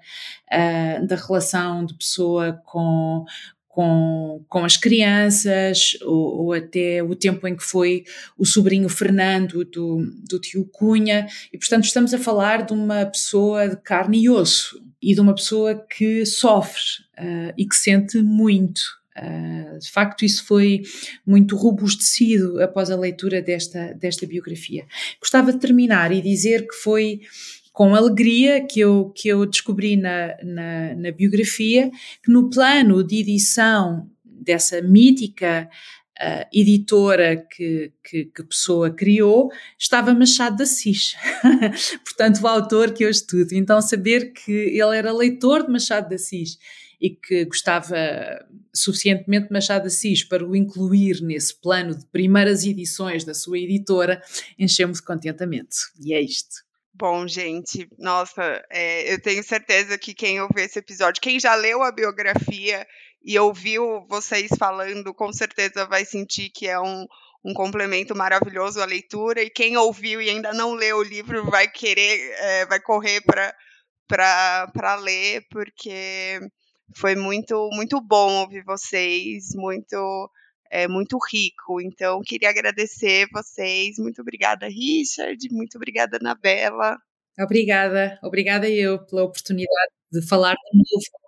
uh, 0.51 1.05
da 1.05 1.15
relação 1.15 1.86
de 1.86 1.93
pessoa 1.93 2.59
com, 2.65 3.23
com, 3.67 4.43
com 4.49 4.65
as 4.65 4.78
crianças, 4.78 5.95
ou, 6.01 6.45
ou, 6.45 6.53
até 6.53 7.03
o 7.03 7.15
tempo 7.15 7.47
em 7.47 7.55
que 7.55 7.63
foi 7.63 8.03
o 8.36 8.43
sobrinho 8.43 8.89
Fernando 8.89 9.63
do, 9.63 10.03
do 10.28 10.39
tio 10.39 10.65
Cunha, 10.65 11.28
e 11.53 11.57
portanto 11.59 11.84
estamos 11.84 12.11
a 12.11 12.17
falar 12.17 12.65
de 12.65 12.73
uma 12.73 13.05
pessoa 13.05 13.69
de 13.69 13.78
carne 13.78 14.23
e 14.23 14.28
osso, 14.32 14.82
e 15.02 15.14
de 15.14 15.22
uma 15.22 15.36
pessoa 15.36 15.76
que 15.76 16.26
sofre 16.26 16.82
uh, 17.20 17.54
e 17.58 17.68
que 17.68 17.76
sente 17.76 18.22
muito. 18.22 18.82
Uh, 19.18 19.80
de 19.80 19.89
facto, 19.91 20.24
isso 20.24 20.45
foi 20.45 20.84
muito 21.26 21.56
robustecido 21.56 22.62
após 22.62 22.91
a 22.91 22.95
leitura 22.95 23.41
desta, 23.41 23.93
desta 23.93 24.26
biografia. 24.28 24.86
Gostava 25.20 25.52
de 25.52 25.60
terminar 25.60 26.12
e 26.12 26.22
dizer 26.22 26.68
que 26.68 26.76
foi 26.76 27.22
com 27.74 27.93
alegria 27.93 28.66
que 28.66 28.80
eu, 28.80 29.12
que 29.16 29.28
eu 29.28 29.45
descobri 29.45 29.95
na, 29.95 30.36
na, 30.43 30.95
na 30.95 31.12
biografia 31.12 31.91
que 32.24 32.32
no 32.32 32.50
plano 32.50 33.04
de 33.04 33.18
edição 33.18 34.10
dessa 34.26 34.82
mítica 34.82 35.70
uh, 36.22 36.47
editora 36.53 37.38
que, 37.38 37.91
que, 38.03 38.26
que, 38.26 38.43
Pessoa 38.43 38.89
criou, 38.89 39.51
estava 39.78 40.13
Machado 40.13 40.57
de 40.57 40.63
Assis. 40.63 41.15
Portanto, 42.03 42.41
o 42.41 42.47
autor 42.47 42.93
que 42.93 43.03
eu 43.03 43.09
estudo. 43.09 43.53
Então, 43.53 43.82
saber 43.82 44.34
que 44.34 44.51
ele 44.51 44.95
era 44.95 45.11
leitor 45.11 45.65
de 45.65 45.72
Machado 45.72 46.09
de 46.09 46.15
Assis 46.15 46.57
e 46.99 47.11
que 47.11 47.45
gostava 47.45 47.95
suficientemente 48.74 49.47
de 49.47 49.53
Machado 49.53 49.84
de 49.84 49.88
Assis 49.88 50.24
para 50.24 50.45
o 50.45 50.55
incluir 50.55 51.22
nesse 51.22 51.55
plano 51.59 51.95
de 51.95 52.05
primeiras 52.07 52.63
edições 52.65 53.24
da 53.24 53.34
sua 53.34 53.59
editora, 53.59 54.22
encheu-me 54.57 54.93
de 54.93 55.01
contentamento. 55.01 55.76
E 56.03 56.13
é 56.13 56.22
isto. 56.22 56.66
Bom, 57.00 57.28
gente, 57.28 57.88
nossa, 58.00 58.41
é, 58.72 59.14
eu 59.14 59.22
tenho 59.22 59.43
certeza 59.43 60.00
que 60.00 60.16
quem 60.16 60.41
ouviu 60.41 60.66
esse 60.66 60.80
episódio, 60.80 61.22
quem 61.22 61.39
já 61.39 61.54
leu 61.54 61.84
a 61.84 61.91
biografia 61.91 62.88
e 63.24 63.38
ouviu 63.38 64.04
vocês 64.10 64.50
falando, 64.58 65.14
com 65.14 65.32
certeza 65.32 65.86
vai 65.86 66.04
sentir 66.06 66.50
que 66.50 66.68
é 66.68 66.80
um, 66.80 67.06
um 67.45 67.54
complemento 67.54 68.16
maravilhoso 68.16 68.82
à 68.82 68.86
leitura. 68.86 69.43
E 69.43 69.50
quem 69.52 69.78
ouviu 69.78 70.20
e 70.20 70.28
ainda 70.28 70.52
não 70.54 70.74
leu 70.74 70.98
o 70.98 71.04
livro 71.04 71.45
vai 71.52 71.68
querer, 71.68 72.32
é, 72.39 72.66
vai 72.66 72.80
correr 72.80 73.22
para 74.08 74.95
ler, 74.95 75.45
porque 75.52 76.39
foi 76.95 77.16
muito, 77.16 77.70
muito 77.74 78.02
bom 78.02 78.39
ouvir 78.41 78.64
vocês, 78.64 79.54
muito 79.54 80.32
é 80.72 80.88
muito 80.88 81.18
rico. 81.32 81.82
Então, 81.82 82.22
queria 82.22 82.49
agradecer 82.49 83.28
vocês. 83.32 83.97
Muito 83.97 84.22
obrigada, 84.22 84.68
Richard. 84.68 85.38
Muito 85.51 85.76
obrigada, 85.76 86.18
Anabela. 86.18 86.97
Obrigada, 87.39 88.18
obrigada 88.24 88.68
eu 88.68 88.97
pela 89.05 89.24
oportunidade 89.24 89.91
de 90.11 90.28
falar 90.28 90.55
de 90.55 90.78
novo 90.78 91.28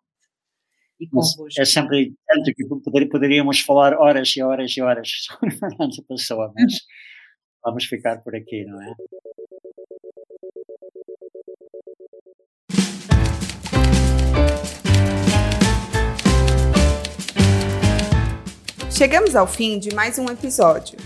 e 1.00 1.08
convosco. 1.08 1.46
É 1.58 1.66
sempre 1.66 2.14
tanto 2.28 2.54
que 2.54 3.06
poderíamos 3.08 3.62
falar 3.62 3.94
horas 3.94 4.36
e 4.36 4.42
horas 4.42 4.76
e 4.76 4.82
horas 4.82 5.10
sobre 5.24 5.52
Fernando 5.52 6.04
Pessoa, 6.08 6.52
mas 6.56 6.74
vamos 7.64 7.86
ficar 7.86 8.22
por 8.24 8.36
aqui, 8.36 8.66
não 8.66 8.82
é? 8.82 8.94
Chegamos 19.00 19.34
ao 19.34 19.48
fim 19.48 19.80
de 19.80 19.96
mais 19.96 20.20
um 20.20 20.26
episódio. 20.26 21.00